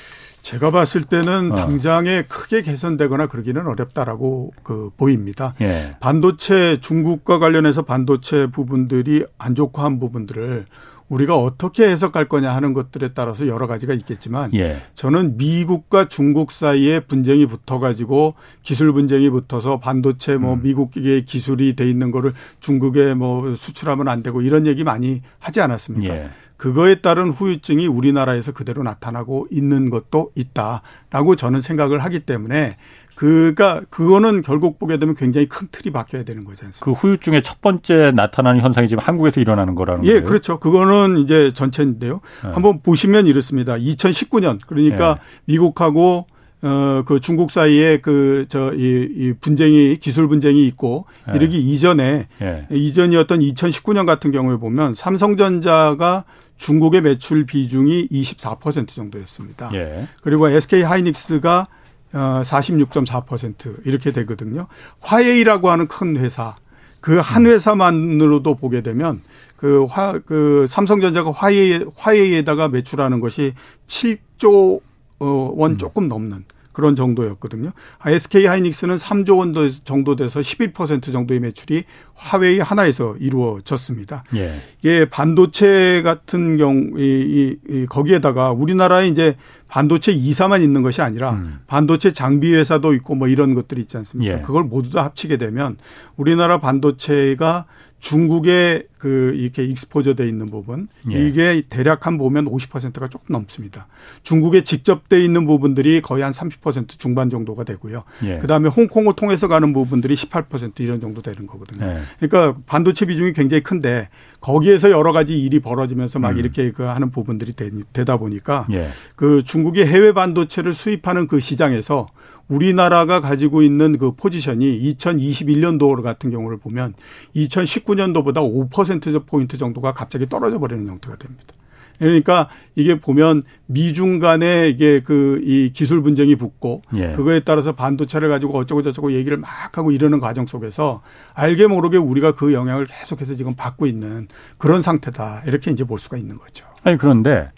제가 0.43 0.71
봤을 0.71 1.03
때는 1.03 1.51
어. 1.51 1.55
당장에 1.57 2.23
크게 2.23 2.63
개선되거나 2.63 3.27
그러기는 3.27 3.67
어렵다라고 3.67 4.53
그 4.63 4.91
보입니다. 4.97 5.55
예. 5.63 5.97
반도체 5.99 6.79
중국과 6.81 7.41
관련해서 7.41 7.83
반도체 7.83 8.47
부분들이 8.47 9.25
안 9.37 9.57
좋고 9.57 9.83
한 9.83 9.99
부분들을 9.99 10.65
우리가 11.11 11.37
어떻게 11.37 11.89
해석할 11.89 12.29
거냐 12.29 12.55
하는 12.55 12.73
것들에 12.73 13.11
따라서 13.13 13.47
여러 13.47 13.67
가지가 13.67 13.93
있겠지만 13.95 14.55
예. 14.55 14.79
저는 14.95 15.37
미국과 15.37 16.09
중국 16.09 16.53
사이에 16.53 17.01
분쟁이 17.01 17.47
붙어가지고 17.47 18.35
기술 18.63 18.93
분쟁이 18.93 19.29
붙어서 19.29 19.81
반도체 19.81 20.37
뭐 20.37 20.55
음. 20.55 20.63
미국의 20.63 21.27
기술이 21.27 21.75
돼 21.77 21.89
있는 21.89 22.13
거를 22.13 22.33
중국에 22.61 23.15
뭐 23.15 23.55
수출하면 23.55 24.09
안 24.09 24.23
되고 24.23 24.41
이런 24.41 24.67
얘기 24.67 24.85
많이 24.85 25.21
하지 25.41 25.61
않았습니까? 25.61 26.15
예. 26.15 26.31
그거에 26.61 26.97
따른 26.97 27.31
후유증이 27.31 27.87
우리나라에서 27.87 28.53
그대로 28.53 28.83
나타나고 28.83 29.49
있는 29.51 29.89
것도 29.89 30.31
있다라고 30.35 31.35
저는 31.35 31.63
생각을 31.63 32.05
하기 32.05 32.21
때문에 32.21 32.77
그가 33.21 33.83
그거는 33.91 34.41
결국 34.41 34.79
보게 34.79 34.99
되면 34.99 35.15
굉장히 35.15 35.47
큰 35.47 35.69
틀이 35.71 35.93
바뀌어야 35.93 36.23
되는 36.23 36.43
거지 36.43 36.65
않습니까? 36.65 36.87
그 36.87 36.93
후유증의 36.93 37.43
첫 37.43 37.61
번째 37.61 38.13
나타나는 38.15 38.63
현상이 38.63 38.89
지금 38.89 39.03
한국에서 39.03 39.43
일어나는 39.43 39.75
거라는 39.75 40.07
예, 40.07 40.13
거예요. 40.13 40.25
그렇죠. 40.25 40.59
그거는 40.59 41.19
이제 41.19 41.53
전체인데요. 41.53 42.23
네. 42.43 42.51
한번 42.51 42.81
보시면 42.81 43.27
이렇습니다. 43.27 43.75
2019년 43.75 44.59
그러니까 44.67 45.17
네. 45.17 45.21
미국하고 45.53 46.29
어, 46.63 47.03
그 47.05 47.21
중국 47.21 47.51
사이에 47.51 47.99
그, 47.99 48.47
저, 48.49 48.73
이, 48.75 49.09
이 49.15 49.33
분쟁이, 49.41 49.97
기술 49.97 50.29
분쟁이 50.29 50.67
있고, 50.67 51.07
네. 51.27 51.37
이러기 51.37 51.59
이전에, 51.59 52.29
네. 52.39 52.67
이전이었던 52.71 53.41
2019년 53.41 54.05
같은 54.05 54.31
경우에 54.31 54.59
보면 54.59 54.95
삼성전자가 54.95 56.25
중국의 56.59 57.01
매출 57.01 57.47
비중이 57.47 58.09
24% 58.09 58.89
정도였습니다. 58.89 59.71
예. 59.73 60.07
그리고 60.21 60.51
SK 60.51 60.83
하이닉스가 60.83 61.61
어 61.61 61.80
46.4% 62.13 63.87
이렇게 63.87 64.13
되거든요. 64.13 64.67
화웨이라고 65.01 65.71
하는 65.71 65.87
큰 65.87 66.17
회사 66.17 66.57
그한 67.01 67.47
음. 67.47 67.51
회사만으로도 67.51 68.57
보게 68.57 68.83
되면 68.83 69.23
그 69.57 69.85
화, 69.85 70.19
그 70.19 70.67
삼성전자가 70.69 71.31
화웨이, 71.33 71.85
화웨이에다가 71.97 72.69
매출하는 72.69 73.21
것이 73.21 73.55
7조 73.87 74.81
어, 75.21 75.53
원 75.55 75.73
음. 75.73 75.77
조금 75.77 76.09
넘는 76.09 76.45
그런 76.81 76.97
정도였거든요. 76.97 77.73
SK 78.07 78.47
하이닉스는 78.47 78.97
3조 78.97 79.39
원 79.39 79.55
정도 79.85 80.17
돼서 80.17 80.41
11% 80.41 81.13
정도의 81.13 81.41
매출이 81.41 81.85
화웨이 82.15 82.59
하나에서 82.59 83.17
이루어졌습니다. 83.21 84.25
예. 84.35 84.55
이게 84.81 85.05
반도체 85.05 86.01
같은 86.03 86.57
경우 86.57 86.99
이, 86.99 87.59
이, 87.69 87.87
거기에다가 87.87 88.51
우리나라에 88.53 89.09
이제 89.09 89.37
반도체 89.69 90.11
이사만 90.11 90.63
있는 90.63 90.83
것이 90.83 91.03
아니라 91.03 91.33
음. 91.33 91.59
반도체 91.67 92.13
장비 92.13 92.55
회사도 92.55 92.95
있고 92.95 93.15
뭐 93.15 93.29
이런 93.29 93.55
것들이 93.55 93.83
있지 93.83 93.99
않습니까? 93.99 94.39
예. 94.39 94.41
그걸 94.41 94.65
모두 94.65 94.91
다 94.91 95.05
합치게 95.05 95.37
되면 95.37 95.77
우리나라 96.17 96.61
반도체가 96.61 97.67
중국에 98.01 98.87
그 98.99 99.35
이렇게 99.37 99.63
익스포저 99.63 100.15
돼 100.15 100.27
있는 100.27 100.47
부분 100.47 100.89
예. 101.11 101.27
이게 101.27 101.63
대략 101.69 102.07
한 102.07 102.19
보면 102.19 102.47
50%가 102.47 103.09
조금 103.09 103.33
넘습니다. 103.33 103.87
중국에 104.23 104.65
직접 104.65 105.09
돼 105.09 105.23
있는 105.23 105.47
부분들이 105.47 106.01
거의 106.01 106.23
한 106.23 106.33
30% 106.33 106.99
중반 106.99 107.31
정도가 107.31 107.65
되고요. 107.65 108.05
예. 108.25 108.39
그다음에 108.39 108.69
홍콩을 108.69 109.15
통해서 109.17 109.49
가는 109.49 109.73
부분들이 109.73 110.15
18% 110.15 110.81
이런 110.81 111.01
정도 111.01 111.23
되는 111.23 111.47
거거든요. 111.47 111.87
예. 111.87 112.27
그러니까 112.27 112.59
반도체 112.67 113.05
비중이 113.05 113.35
굉장히 113.35 113.63
큰데 113.63 114.09
거기에서 114.41 114.91
여러 114.91 115.13
가지 115.13 115.41
일이 115.41 115.61
벌어지면서 115.61 116.19
막 116.19 116.33
음. 116.33 116.39
이렇게 116.39 116.73
그 116.73 116.83
하는 116.83 117.11
부분들이 117.11 117.53
되, 117.53 118.05
다 118.05 118.17
보니까 118.17 118.67
예. 118.73 118.89
그 119.15 119.43
중국의 119.45 119.87
해외 119.87 120.13
반도체를 120.13 120.73
수입하는 120.73 121.27
그 121.27 121.39
시장에서 121.39 122.09
우리나라가 122.51 123.21
가지고 123.21 123.63
있는 123.63 123.97
그 123.97 124.13
포지션이 124.13 124.95
2021년도 124.95 126.03
같은 126.03 126.31
경우를 126.31 126.59
보면 126.59 126.95
2019년도보다 127.35 128.71
5% 128.71 129.27
포인트 129.27 129.57
정도가 129.57 129.95
갑자기 129.95 130.29
떨어져 130.29 130.59
버리는 130.59 130.87
형태가 130.87 131.17
됩니다. 131.17 131.55
그러니까 131.99 132.49
이게 132.77 132.99
보면 132.99 133.43
미중 133.67 134.21
간에 134.21 134.71
이게 134.71 135.01
그 135.01 135.41
이 135.43 135.71
기술 135.73 136.03
분쟁이 136.03 136.37
붙고 136.37 136.83
예. 136.97 137.13
그거에 137.13 137.41
따라서 137.41 137.73
반도체를 137.73 138.29
가지고 138.29 138.57
어쩌고 138.59 138.83
저쩌고 138.83 139.13
얘기를 139.13 139.37
막 139.37 139.77
하고 139.77 139.91
이러는 139.91 140.21
과정 140.21 140.47
속에서 140.47 141.03
알게 141.35 141.67
모르게 141.67 141.99
우리가 141.99 142.33
그 142.33 142.53
영향을 142.53 142.87
계속해서 142.87 143.35
지금 143.35 143.55
받고 143.55 143.87
있는 143.87 144.29
그런 144.59 144.81
상태다. 144.83 145.43
이렇게 145.47 145.71
이제 145.71 145.85
볼 145.85 145.99
수가 145.99 146.17
있는 146.17 146.39
거죠. 146.39 146.67
아니 146.85 146.97
그런데 146.97 147.51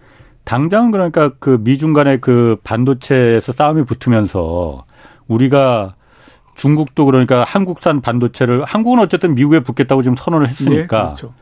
당장 0.44 0.90
그러니까 0.90 1.30
그 1.38 1.58
미중 1.60 1.92
간의 1.92 2.20
그 2.20 2.56
반도체에서 2.64 3.52
싸움이 3.52 3.84
붙으면서 3.84 4.84
우리가 5.28 5.94
중국도 6.54 7.06
그러니까 7.06 7.44
한국산 7.44 8.00
반도체를 8.00 8.64
한국은 8.64 8.98
어쨌든 8.98 9.34
미국에 9.34 9.60
붙겠다고 9.60 10.02
지금 10.02 10.16
선언을 10.16 10.48
했으니까 10.48 10.98
네, 10.98 11.04
그렇죠. 11.04 11.34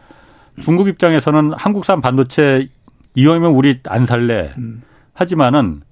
중국 0.61 0.89
입장에서는 0.89 1.53
한국산 1.55 2.01
반도체 2.01 2.69
이왕이면 3.15 3.53
우리 3.53 3.81
안 3.87 4.07
살래 4.07 4.53
음. 4.59 4.83
하지만은 5.15 5.83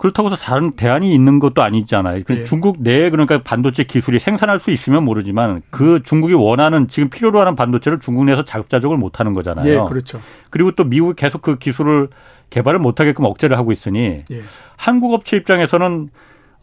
그렇다고 0.00 0.30
해서 0.30 0.36
다른 0.36 0.72
대안이 0.72 1.14
있는 1.14 1.40
것도 1.40 1.62
아니잖아요. 1.62 2.22
네. 2.22 2.44
중국 2.44 2.78
내에 2.80 3.10
그러니까 3.10 3.42
반도체 3.42 3.84
기술이 3.84 4.18
생산할 4.18 4.58
수 4.58 4.70
있으면 4.70 5.04
모르지만 5.04 5.60
그 5.68 6.00
중국이 6.02 6.32
원하는 6.32 6.88
지금 6.88 7.10
필요로 7.10 7.38
하는 7.38 7.54
반도체를 7.54 8.00
중국 8.00 8.24
내에서 8.24 8.42
자급자족을 8.42 8.96
못 8.96 9.20
하는 9.20 9.34
거잖아요. 9.34 9.64
네, 9.64 9.88
그렇죠. 9.90 10.18
그리고 10.48 10.70
또 10.70 10.84
미국이 10.84 11.14
계속 11.16 11.42
그 11.42 11.58
기술을 11.58 12.08
개발을 12.50 12.78
못 12.78 13.00
하게끔 13.00 13.24
억제를 13.24 13.56
하고 13.56 13.72
있으니 13.72 14.24
네. 14.28 14.40
한국 14.76 15.14
업체 15.14 15.36
입장에서는 15.36 16.10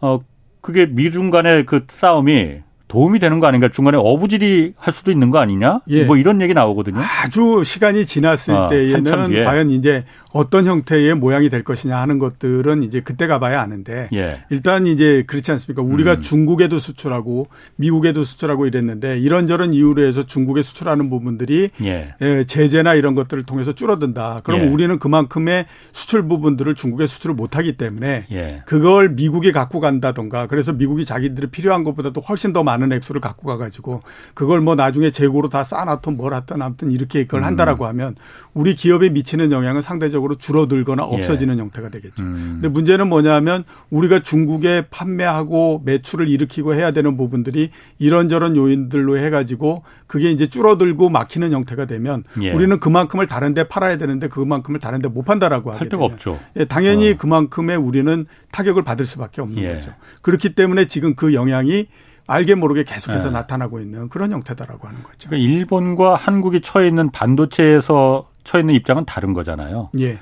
어 0.01 0.19
그게 0.61 0.85
미중 0.85 1.29
간의 1.29 1.65
그 1.65 1.85
싸움이 1.89 2.59
도움이 2.87 3.19
되는 3.19 3.39
거 3.39 3.47
아닌가 3.47 3.69
중간에 3.69 3.97
어부질이 3.97 4.73
할 4.77 4.93
수도 4.93 5.11
있는 5.11 5.29
거 5.29 5.39
아니냐 5.39 5.81
예. 5.89 6.05
뭐 6.05 6.15
이런 6.17 6.41
얘기 6.41 6.53
나오거든요. 6.53 7.01
아주 7.23 7.63
시간이 7.65 8.05
지났을 8.05 8.53
아, 8.53 8.67
때에는 8.67 9.43
과연 9.43 9.71
이제 9.71 10.05
어떤 10.31 10.65
형태의 10.65 11.15
모양이 11.15 11.49
될 11.49 11.63
것이냐 11.63 11.97
하는 11.97 12.19
것들은 12.19 12.83
이제 12.83 13.01
그때 13.01 13.27
가봐야 13.27 13.61
아는데 13.61 14.09
예. 14.13 14.43
일단 14.49 14.87
이제 14.87 15.23
그렇지 15.27 15.51
않습니까? 15.51 15.81
우리가 15.81 16.15
음. 16.15 16.21
중국에도 16.21 16.79
수출하고 16.79 17.47
미국에도 17.75 18.23
수출하고 18.23 18.67
이랬는데 18.67 19.19
이런저런 19.19 19.73
이유로 19.73 20.05
해서 20.05 20.23
중국에 20.23 20.61
수출하는 20.61 21.09
부분들이 21.09 21.69
예. 21.83 22.13
예 22.21 22.43
제재나 22.45 22.93
이런 22.93 23.15
것들을 23.15 23.43
통해서 23.43 23.73
줄어든다. 23.73 24.41
그러면 24.43 24.67
예. 24.67 24.71
우리는 24.71 24.97
그만큼의 24.97 25.65
수출 25.91 26.27
부분들을 26.27 26.75
중국에 26.75 27.07
수출을 27.07 27.35
못하기 27.35 27.75
때문에 27.77 28.27
예. 28.31 28.61
그걸 28.65 29.09
미국이 29.09 29.51
갖고 29.51 29.79
간다던가 29.81 30.47
그래서 30.47 30.71
미국이 30.71 31.03
자기들이 31.03 31.47
필요한 31.47 31.83
것보다도 31.83 32.21
훨씬 32.21 32.53
더 32.53 32.63
많은 32.63 32.76
액수를 32.91 33.21
갖고 33.21 33.47
가가지고 33.47 34.01
그걸 34.33 34.61
뭐 34.61 34.75
나중에 34.75 35.11
재고로 35.11 35.49
다 35.49 35.63
쌓아놨든 35.63 36.17
뭘 36.17 36.33
하든 36.33 36.61
아무튼 36.61 36.91
이렇게 36.91 37.23
그걸 37.23 37.41
음. 37.41 37.45
한다라고 37.45 37.85
하면 37.87 38.15
우리 38.53 38.75
기업에 38.75 39.09
미치는 39.09 39.51
영향은 39.51 39.81
상대적으로 39.81 40.35
줄어들거나 40.35 41.07
예. 41.11 41.15
없어지는 41.15 41.57
예. 41.57 41.61
형태가 41.61 41.89
되겠죠. 41.89 42.23
음. 42.23 42.59
근데 42.61 42.69
문제는 42.69 43.07
뭐냐면 43.07 43.63
우리가 43.89 44.21
중국에 44.23 44.87
판매하고 44.89 45.81
매출을 45.85 46.27
일으키고 46.27 46.73
해야 46.73 46.91
되는 46.91 47.17
부분들이 47.17 47.71
이런저런 47.99 48.55
요인들로 48.55 49.17
해가지고 49.17 49.83
그게 50.07 50.31
이제 50.31 50.47
줄어들고 50.47 51.09
막히는 51.09 51.51
형태가 51.51 51.85
되면 51.85 52.23
예. 52.41 52.51
우리는 52.51 52.79
그만큼을 52.79 53.27
다른데 53.27 53.67
팔아야 53.67 53.97
되는데 53.97 54.27
그만큼을 54.27 54.79
다른데 54.79 55.09
못 55.09 55.23
판다라고 55.23 55.71
하게 55.71 55.89
되면 55.89 56.05
없죠. 56.05 56.39
예, 56.57 56.65
당연히 56.65 57.11
어. 57.11 57.17
그만큼의 57.17 57.77
우리는 57.77 58.25
타격을 58.51 58.83
받을 58.83 59.05
수밖에 59.05 59.41
없는 59.41 59.61
예. 59.61 59.73
거죠. 59.75 59.91
그렇기 60.21 60.55
때문에 60.55 60.85
지금 60.85 61.15
그 61.15 61.33
영향이 61.33 61.87
알게 62.27 62.55
모르게 62.55 62.83
계속해서 62.83 63.27
네. 63.27 63.31
나타나고 63.31 63.79
있는 63.79 64.09
그런 64.09 64.31
형태다라고 64.33 64.87
하는 64.87 65.01
거죠. 65.01 65.29
그러니까 65.29 65.37
일본과 65.37 66.15
한국이 66.15 66.61
처해 66.61 66.87
있는 66.87 67.09
반도체에서 67.09 68.27
처해 68.43 68.61
있는 68.61 68.75
입장은 68.75 69.05
다른 69.05 69.33
거잖아요. 69.33 69.89
예. 69.99 70.19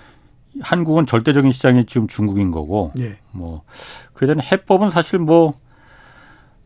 한국은 0.61 1.05
절대적인 1.05 1.51
시장이 1.51 1.85
지금 1.85 2.07
중국인 2.07 2.51
거고, 2.51 2.93
예. 2.99 3.17
뭐 3.31 3.63
그에 4.13 4.27
대한 4.27 4.41
해법은 4.41 4.91
사실 4.91 5.19
뭐 5.19 5.55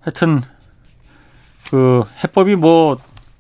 하여튼 0.02 0.42
그 1.70 2.04
해법이 2.24 2.56
뭐 2.56 2.98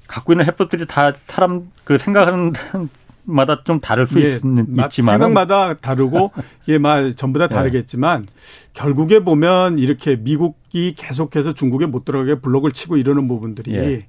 갖고 0.07 0.33
있는 0.33 0.45
해법들이 0.45 0.87
다 0.87 1.11
사람 1.25 1.71
그 1.83 1.97
생각하는 1.97 2.53
마다 3.23 3.63
좀 3.63 3.79
다를 3.79 4.07
수 4.07 4.19
예, 4.21 4.39
있는 4.43 4.67
있지만 4.85 5.19
생각마다 5.19 5.75
다르고 5.75 6.31
예말 6.67 7.13
전부 7.13 7.39
다 7.39 7.45
예. 7.45 7.47
다르겠지만 7.47 8.23
예. 8.23 8.33
결국에 8.73 9.19
보면 9.19 9.79
이렇게 9.79 10.15
미국이 10.15 10.95
계속해서 10.95 11.53
중국에 11.53 11.85
못 11.85 12.05
들어가게 12.05 12.35
블록을 12.41 12.71
치고 12.71 12.97
이러는 12.97 13.27
부분들이 13.27 13.75
예. 13.75 14.05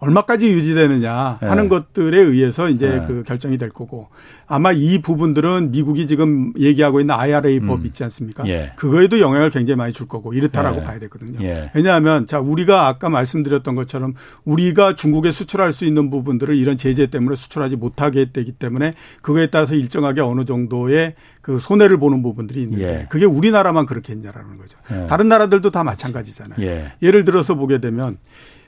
얼마까지 0.00 0.46
유지되느냐 0.46 1.38
하는 1.40 1.64
네. 1.64 1.68
것들에 1.68 2.20
의해서 2.20 2.68
이제 2.68 2.88
네. 2.88 3.04
그 3.06 3.22
결정이 3.24 3.58
될 3.58 3.70
거고 3.70 4.08
아마 4.46 4.72
이 4.72 5.00
부분들은 5.02 5.72
미국이 5.72 6.06
지금 6.06 6.52
얘기하고 6.58 7.00
있는 7.00 7.14
IRA 7.14 7.58
음. 7.58 7.66
법 7.66 7.84
있지 7.84 8.04
않습니까? 8.04 8.46
예. 8.48 8.72
그거에도 8.76 9.20
영향을 9.20 9.50
굉장히 9.50 9.76
많이 9.76 9.92
줄 9.92 10.06
거고 10.06 10.32
이렇다라고 10.32 10.80
예. 10.80 10.84
봐야 10.84 10.98
되거든요. 11.00 11.38
예. 11.42 11.70
왜냐하면 11.74 12.26
자 12.26 12.38
우리가 12.38 12.86
아까 12.86 13.08
말씀드렸던 13.08 13.74
것처럼 13.74 14.14
우리가 14.44 14.94
중국에 14.94 15.32
수출할 15.32 15.72
수 15.72 15.84
있는 15.84 16.10
부분들을 16.10 16.54
이런 16.54 16.76
제재 16.76 17.08
때문에 17.08 17.34
수출하지 17.36 17.76
못하게 17.76 18.32
되기 18.32 18.52
때문에 18.52 18.94
그거에 19.22 19.48
따라서 19.48 19.74
일정하게 19.74 20.20
어느 20.20 20.44
정도의 20.44 21.14
그 21.42 21.58
손해를 21.58 21.98
보는 21.98 22.22
부분들이 22.22 22.62
있는데 22.62 23.00
예. 23.00 23.06
그게 23.08 23.24
우리나라만 23.24 23.86
그렇게 23.86 24.12
했냐라는 24.12 24.58
거죠. 24.58 24.78
예. 24.92 25.06
다른 25.06 25.28
나라들도 25.28 25.70
다 25.70 25.82
마찬가지잖아요. 25.82 26.64
예. 26.64 26.92
예를 27.02 27.24
들어서 27.24 27.54
보게 27.54 27.80
되면 27.80 28.18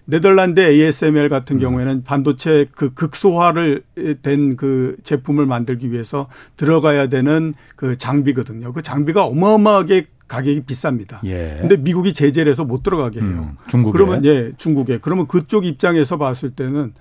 네덜란드 0.04 0.60
ASML 0.60 1.28
같은 1.28 1.56
음. 1.56 1.60
경우에는 1.60 2.04
반도체 2.04 2.66
그 2.74 2.94
극소화를 2.94 3.82
된 4.22 4.50
그 4.56 4.96
제품을 5.04 5.46
만들기 5.46 5.90
위해서 5.92 6.28
들어가야 6.56 7.06
되는 7.06 7.54
그 7.76 7.96
장비거든요. 7.96 8.72
그 8.72 8.82
장비가 8.82 9.24
어마어마하게 9.24 10.06
가격이 10.28 10.62
비쌉니다. 10.62 11.24
예. 11.24 11.58
근데 11.60 11.76
미국이 11.76 12.12
제재를 12.12 12.50
해서 12.52 12.64
못 12.64 12.82
들어가게 12.82 13.20
해요. 13.20 13.28
음, 13.50 13.56
중국에. 13.68 13.92
그러면 13.92 14.24
예, 14.24 14.52
중국에. 14.56 14.98
그러면 15.00 15.26
그쪽 15.26 15.64
입장에서 15.64 16.18
봤을 16.18 16.50
때는 16.50 16.92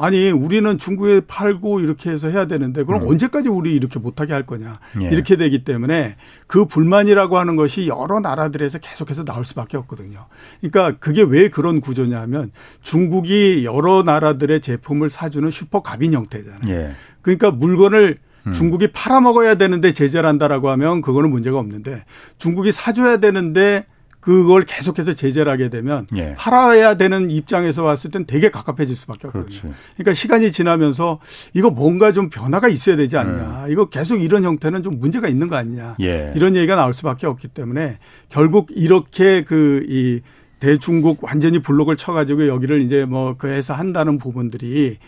아니 0.00 0.30
우리는 0.30 0.78
중국에 0.78 1.22
팔고 1.26 1.80
이렇게 1.80 2.10
해서 2.10 2.28
해야 2.28 2.46
되는데 2.46 2.84
그럼 2.84 3.02
음. 3.02 3.08
언제까지 3.08 3.48
우리 3.48 3.74
이렇게 3.74 3.98
못하게 3.98 4.32
할 4.32 4.46
거냐 4.46 4.78
예. 5.02 5.08
이렇게 5.08 5.36
되기 5.36 5.64
때문에 5.64 6.14
그 6.46 6.66
불만이라고 6.66 7.36
하는 7.36 7.56
것이 7.56 7.88
여러 7.88 8.20
나라들에서 8.20 8.78
계속해서 8.78 9.24
나올 9.24 9.44
수밖에 9.44 9.76
없거든요. 9.76 10.26
그러니까 10.60 10.98
그게 11.00 11.22
왜 11.22 11.48
그런 11.48 11.80
구조냐면 11.80 12.52
중국이 12.80 13.64
여러 13.64 14.04
나라들의 14.04 14.60
제품을 14.60 15.10
사주는 15.10 15.50
슈퍼 15.50 15.82
갑인 15.82 16.12
형태잖아요. 16.12 16.60
예. 16.68 16.92
그러니까 17.20 17.50
물건을 17.50 18.18
음. 18.46 18.52
중국이 18.52 18.92
팔아먹어야 18.92 19.56
되는데 19.56 19.92
제재를 19.92 20.28
한다라고 20.28 20.70
하면 20.70 21.02
그거는 21.02 21.30
문제가 21.30 21.58
없는데 21.58 22.04
중국이 22.38 22.70
사줘야 22.70 23.16
되는데 23.16 23.84
그걸 24.20 24.62
계속해서 24.62 25.14
제재를 25.14 25.50
하게 25.50 25.68
되면 25.68 26.06
예. 26.16 26.34
팔아야 26.36 26.96
되는 26.96 27.30
입장에서 27.30 27.82
봤을 27.84 28.10
땐 28.10 28.24
되게 28.26 28.50
갑갑해질 28.50 28.96
수밖에 28.96 29.28
없거든요. 29.28 29.60
그렇지. 29.60 29.74
그러니까 29.94 30.12
시간이 30.12 30.52
지나면서 30.52 31.20
이거 31.54 31.70
뭔가 31.70 32.12
좀 32.12 32.28
변화가 32.28 32.68
있어야 32.68 32.96
되지 32.96 33.16
않냐. 33.16 33.66
예. 33.68 33.72
이거 33.72 33.86
계속 33.86 34.22
이런 34.22 34.44
형태는 34.44 34.82
좀 34.82 34.94
문제가 34.98 35.28
있는 35.28 35.48
거 35.48 35.56
아니냐. 35.56 35.96
예. 36.00 36.32
이런 36.34 36.56
얘기가 36.56 36.74
나올 36.74 36.92
수밖에 36.92 37.26
없기 37.26 37.48
때문에 37.48 37.98
결국 38.28 38.70
이렇게 38.74 39.42
그이 39.42 40.20
대중국 40.60 41.22
완전히 41.22 41.60
블록을 41.62 41.94
쳐가지고 41.96 42.48
여기를 42.48 42.80
이제 42.80 43.04
뭐 43.04 43.36
그 43.38 43.46
해서 43.48 43.72
한다는 43.74 44.18
부분들이 44.18 44.98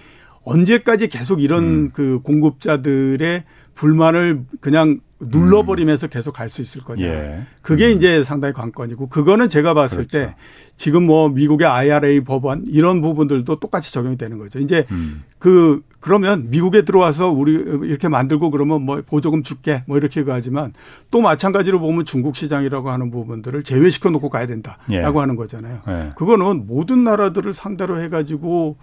언제까지 0.44 1.09
계속 1.09 1.42
이런 1.42 1.64
음. 1.64 1.90
그 1.92 2.20
공급자들의 2.23 3.44
불만을 3.75 4.44
그냥 4.61 5.01
눌러버리면서 5.20 6.06
계속 6.09 6.33
갈 6.33 6.48
수 6.48 6.62
있을 6.62 6.83
거냐. 6.83 7.04
예. 7.06 7.42
그게 7.62 7.92
음. 7.92 7.96
이제 7.96 8.24
상당히 8.24 8.52
관건이고 8.54 9.09
그거는 9.09 9.48
제가 9.48 9.74
봤을 9.74 10.06
그렇죠. 10.06 10.11
때 10.11 10.35
지금 10.76 11.04
뭐 11.04 11.28
미국의 11.28 11.66
IRA 11.66 12.20
법안 12.22 12.64
이런 12.66 13.00
부분들도 13.00 13.61
똑같이 13.61 13.92
적용이 13.92 14.16
되는 14.16 14.38
거죠. 14.38 14.59
이제 14.59 14.87
음. 14.90 15.22
그 15.38 15.83
그러면 16.00 16.48
미국에 16.50 16.83
들어와서 16.83 17.28
우리 17.28 17.52
이렇게 17.52 18.09
만들고 18.09 18.50
그러면 18.50 18.83
뭐 18.83 19.02
보조금 19.06 19.42
줄게 19.42 19.85
뭐 19.87 19.98
이렇게 19.98 20.24
가지만 20.24 20.72
또 21.11 21.20
마찬가지로 21.20 21.78
보면 21.78 22.06
중국 22.06 22.35
시장이라고 22.37 22.90
하는 22.90 23.11
부분들을 23.11 23.62
제외시켜 23.62 24.09
놓고 24.11 24.30
가야 24.30 24.46
된다라고 24.46 24.88
예. 24.92 25.02
하는 25.02 25.37
거잖아요. 25.37 25.83
예. 25.88 26.11
그거는 26.16 26.66
모든 26.66 27.04
나라들을 27.04 27.52
상대로 27.52 28.00
해 28.00 28.09
가지고 28.09 28.76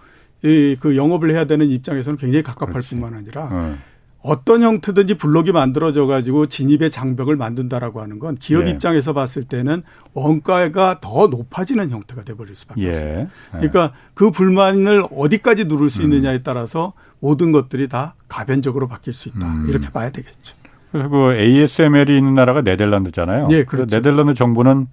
이 0.44 0.76
그 0.78 0.96
영업을 0.96 1.30
해야 1.34 1.46
되는 1.46 1.68
입장에서는 1.68 2.16
굉장히 2.16 2.44
갑갑할 2.44 2.74
그렇지. 2.74 2.90
뿐만 2.90 3.14
아니라 3.14 3.48
음. 3.48 3.78
어떤 4.20 4.62
형태든지 4.62 5.14
블록이 5.14 5.52
만들어져 5.52 6.06
가지고 6.06 6.46
진입의 6.46 6.90
장벽을 6.90 7.36
만든다라고 7.36 8.00
하는 8.00 8.18
건 8.18 8.34
기업 8.34 8.66
예. 8.66 8.70
입장에서 8.70 9.12
봤을 9.12 9.44
때는 9.44 9.82
원가가 10.12 10.98
더 11.00 11.28
높아지는 11.28 11.90
형태가 11.90 12.24
돼 12.24 12.34
버릴 12.34 12.56
수밖에 12.56 12.82
예. 12.82 12.88
없어요. 12.88 13.18
예. 13.18 13.28
그러니까 13.52 13.92
그 14.14 14.30
불만을 14.30 15.04
어디까지 15.14 15.66
누를 15.66 15.88
수 15.88 16.02
음. 16.02 16.12
있느냐에 16.12 16.42
따라서 16.42 16.94
모든 17.20 17.52
것들이 17.52 17.88
다 17.88 18.14
가변적으로 18.28 18.88
바뀔 18.88 19.12
수 19.12 19.28
있다. 19.28 19.46
음. 19.46 19.66
이렇게 19.68 19.88
봐야 19.90 20.10
되겠죠. 20.10 20.56
그래서 20.90 21.08
그 21.08 21.34
ASML이 21.34 22.16
있는 22.16 22.34
나라가 22.34 22.62
네덜란드잖아요. 22.62 23.48
예, 23.50 23.64
그렇죠. 23.64 23.96
네덜란드 23.96 24.34
정부는 24.34 24.88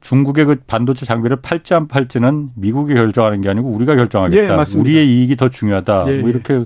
중국의 0.00 0.44
그 0.44 0.56
반도체 0.66 1.06
장비를 1.06 1.38
팔지 1.42 1.74
안 1.74 1.88
팔지는 1.88 2.50
미국이 2.54 2.94
결정하는 2.94 3.40
게 3.40 3.48
아니고 3.48 3.68
우리가 3.68 3.96
결정하겠다. 3.96 4.54
예, 4.54 4.78
우리의 4.78 5.08
이익이 5.08 5.36
더 5.36 5.48
중요하다. 5.48 6.04
예, 6.08 6.20
뭐 6.20 6.28
예. 6.28 6.32
이렇게 6.32 6.64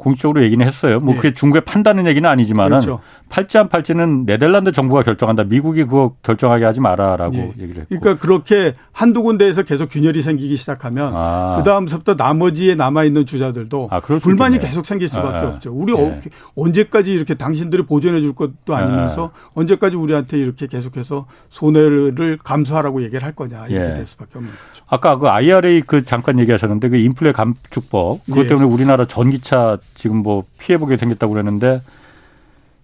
공식적으로 0.00 0.42
얘기는 0.42 0.66
했어요. 0.66 0.98
뭐 0.98 1.12
예. 1.14 1.16
그게 1.16 1.32
중국에 1.32 1.60
판다는 1.60 2.06
얘기는 2.06 2.28
아니지만은 2.28 2.80
그렇죠. 2.80 3.00
팔지 3.28 3.58
안 3.58 3.68
팔지는 3.68 4.24
네덜란드 4.26 4.72
정부가 4.72 5.02
결정한다. 5.02 5.44
미국이 5.44 5.84
그거 5.84 6.14
결정하게 6.22 6.64
하지 6.64 6.80
마라라고 6.80 7.36
예. 7.36 7.52
얘기를 7.60 7.82
했고. 7.82 8.00
그러니까 8.00 8.16
그렇게 8.16 8.74
한두 8.92 9.22
군데에서 9.22 9.62
계속 9.62 9.88
균열이 9.90 10.22
생기기 10.22 10.56
시작하면 10.56 11.12
아. 11.14 11.56
그 11.56 11.62
다음부터 11.62 12.14
나머지에 12.14 12.74
남아 12.74 13.04
있는 13.04 13.26
주자들도 13.26 13.88
아, 13.90 14.00
불만이 14.00 14.58
계속 14.58 14.86
생길 14.86 15.08
수밖에 15.08 15.36
아. 15.36 15.48
없죠. 15.48 15.70
우리 15.72 15.94
예. 15.94 16.20
언제까지 16.56 17.12
이렇게 17.12 17.34
당신들이 17.34 17.84
보존해 17.84 18.20
줄 18.20 18.34
것도 18.34 18.74
아니면서 18.74 19.26
아. 19.34 19.50
언제까지 19.54 19.96
우리한테 19.96 20.38
이렇게 20.38 20.66
계속해서 20.66 21.26
손해를 21.50 22.38
감수하라고 22.42 23.02
얘기를 23.02 23.22
할 23.22 23.32
거냐 23.32 23.66
이렇게 23.68 23.90
예. 23.90 23.94
될 23.94 24.06
수밖에 24.06 24.38
없는 24.38 24.50
거죠. 24.50 24.84
아까 24.88 25.18
그 25.18 25.28
IRA 25.28 25.82
그 25.86 26.04
잠깐 26.04 26.38
얘기하셨는데 26.38 26.88
그 26.88 26.96
인플레 26.96 27.32
감축법 27.32 28.24
그것 28.24 28.44
예. 28.44 28.48
때문에 28.48 28.66
우리나라 28.66 29.06
전기차 29.06 29.78
지금 30.00 30.16
뭐 30.22 30.44
피해 30.58 30.78
보게 30.78 30.96
생겼다고 30.96 31.34
그랬는데 31.34 31.82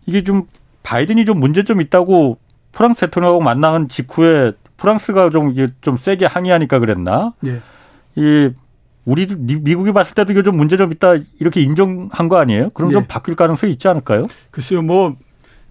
이게 0.04 0.22
좀 0.22 0.46
바이든이 0.82 1.24
좀 1.24 1.40
문제점 1.40 1.80
있다고 1.80 2.36
프랑스 2.72 3.00
대통령하고 3.00 3.42
만난 3.42 3.88
직후에 3.88 4.52
프랑스가 4.76 5.30
좀 5.30 5.50
이게 5.50 5.68
좀 5.80 5.96
세게 5.96 6.26
항의하니까 6.26 6.78
그랬나? 6.78 7.32
예. 7.46 7.62
이 8.16 8.50
우리 9.06 9.26
미국이 9.26 9.92
봤을 9.92 10.14
때도 10.14 10.32
이게 10.32 10.42
좀 10.42 10.58
문제점 10.58 10.92
있다 10.92 11.14
이렇게 11.40 11.62
인정한 11.62 12.28
거 12.28 12.36
아니에요? 12.36 12.68
그럼 12.70 12.90
예. 12.90 12.92
좀 12.92 13.04
바뀔 13.08 13.34
가능성이 13.34 13.72
있지 13.72 13.88
않을까요? 13.88 14.26
글쎄요, 14.50 14.82
뭐 14.82 15.16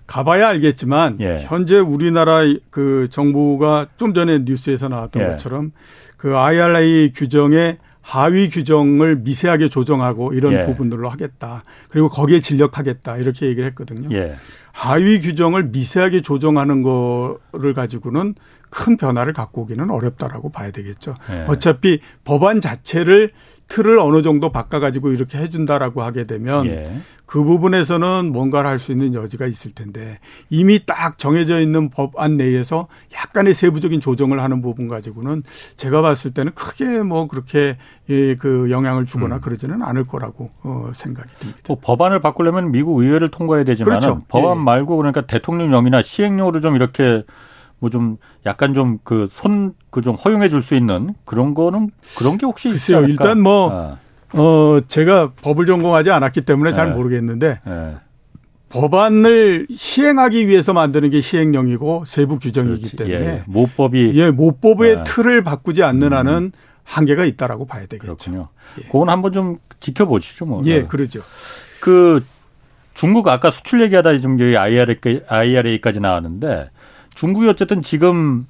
가봐야 0.08 0.47
알겠지만 0.47 1.19
예. 1.21 1.43
현재 1.43 1.77
우리나라 1.77 2.39
그 2.71 3.08
정부가 3.12 3.88
좀 3.97 4.15
전에 4.15 4.39
뉴스에서 4.39 4.88
나왔던 4.88 5.21
예. 5.21 5.27
것처럼 5.27 5.73
그 6.17 6.36
IRA 6.36 7.13
규정에 7.13 7.77
하위 8.06 8.50
규정을 8.50 9.15
미세하게 9.18 9.70
조정하고 9.70 10.34
이런 10.34 10.54
예. 10.54 10.63
부분들로 10.63 11.10
하겠다. 11.10 11.63
그리고 11.89 12.08
거기에 12.08 12.39
진력하겠다. 12.39 13.18
이렇게 13.18 13.48
얘기를 13.48 13.68
했거든요. 13.70 14.15
예. 14.15 14.36
하위 14.72 15.20
규정을 15.20 15.70
미세하게 15.70 16.22
조정하는 16.22 16.84
거를 16.84 17.74
가지고는 17.74 18.36
큰 18.70 18.98
변화를 18.98 19.34
갖고 19.34 19.63
오기는 19.63 19.89
어렵다라고 19.89 20.52
봐야 20.52 20.70
되겠죠. 20.70 21.15
예. 21.32 21.46
어차피 21.48 22.00
법안 22.24 22.62
자체를 22.62 23.32
틀을 23.67 23.99
어느 23.99 24.21
정도 24.21 24.51
바꿔가지고 24.51 25.12
이렇게 25.12 25.38
해준다라고 25.38 26.04
하게 26.04 26.25
되면 26.25 26.65
예. 26.67 26.84
그 27.25 27.43
부분에서는 27.43 28.32
뭔가를 28.32 28.69
할 28.69 28.80
수 28.80 28.91
있는 28.91 29.13
여지가 29.15 29.47
있을 29.47 29.71
텐데 29.71 30.19
이미 30.49 30.80
딱 30.86 31.17
정해져 31.17 31.60
있는 31.60 31.89
법안 31.89 32.38
내에서 32.38 32.88
약간의 33.13 33.54
세부적인 33.54 33.99
조정을 33.99 34.41
하는 34.43 34.62
부분 34.62 34.88
가지고는 34.88 35.43
제가 35.75 36.01
봤을 36.01 36.32
때는 36.32 36.51
크게 36.54 37.01
뭐 37.01 37.28
그렇게 37.28 37.78
예, 38.10 38.36
그 38.36 38.69
영향을 38.69 39.06
주거나 39.06 39.38
음. 39.38 39.41
그러지는 39.41 39.82
않을 39.82 40.06
거라고 40.06 40.51
어, 40.63 40.91
생각이 40.93 41.30
듭니다. 41.39 41.62
뭐 41.67 41.80
법안을 41.82 42.19
바꾸려면 42.19 42.71
미국 42.71 42.99
의회를 43.01 43.32
통과해야 43.32 43.63
되지만 43.63 43.99
그렇죠. 43.99 44.21
법안 44.28 44.60
예. 44.60 44.62
말고 44.62 44.97
그러니까 44.97 45.21
대통령령이나 45.21 46.01
시행령으로 46.04 46.60
좀 46.60 46.75
이렇게 46.75 47.23
뭐 47.79 47.89
좀 47.89 48.17
약간 48.45 48.73
좀 48.73 48.99
그 49.03 49.27
손 49.31 49.73
그 49.91 50.01
좀 50.01 50.15
허용해 50.15 50.49
줄 50.49 50.61
수 50.61 50.75
있는 50.75 51.13
그런 51.25 51.53
거는 51.53 51.91
그런 52.17 52.38
게 52.38 52.45
혹시. 52.45 52.69
있을까? 52.69 53.01
일단 53.07 53.41
뭐 53.41 53.69
아. 53.71 53.97
어, 54.33 54.79
제가 54.88 55.31
법을 55.41 55.65
전공하지 55.65 56.11
않았기 56.11 56.41
때문에 56.41 56.73
잘 56.73 56.89
네. 56.89 56.95
모르겠는데 56.95 57.59
네. 57.65 57.95
법안을 58.69 59.67
시행하기 59.73 60.47
위해서 60.47 60.73
만드는 60.73 61.09
게 61.09 61.21
시행령이고 61.21 62.03
세부 62.05 62.39
규정이기 62.39 62.89
그렇지. 62.89 62.95
때문에 62.97 63.25
예. 63.27 63.43
모법이 63.47 64.11
예, 64.15 64.31
모법의 64.31 64.97
네. 64.97 65.03
틀을 65.05 65.43
바꾸지 65.43 65.83
않는 65.83 66.11
음. 66.11 66.17
한은 66.17 66.51
한계가 66.83 67.25
있다라고 67.25 67.65
봐야 67.65 67.85
되겠죠. 67.85 68.01
그렇군요. 68.17 68.49
예. 68.79 68.83
그건 68.88 69.09
한번 69.09 69.31
좀 69.31 69.57
지켜보시죠, 69.79 70.45
뭐. 70.45 70.61
예, 70.65 70.83
그러죠. 70.83 71.21
그 71.79 72.23
중국 72.95 73.27
아까 73.27 73.49
수출 73.51 73.81
얘기하다 73.81 74.17
지금 74.17 74.39
여기 74.39 74.57
IRA까지 74.57 75.99
나왔는데 75.99 76.69
중국이 77.15 77.47
어쨌든 77.47 77.82
지금 77.82 78.45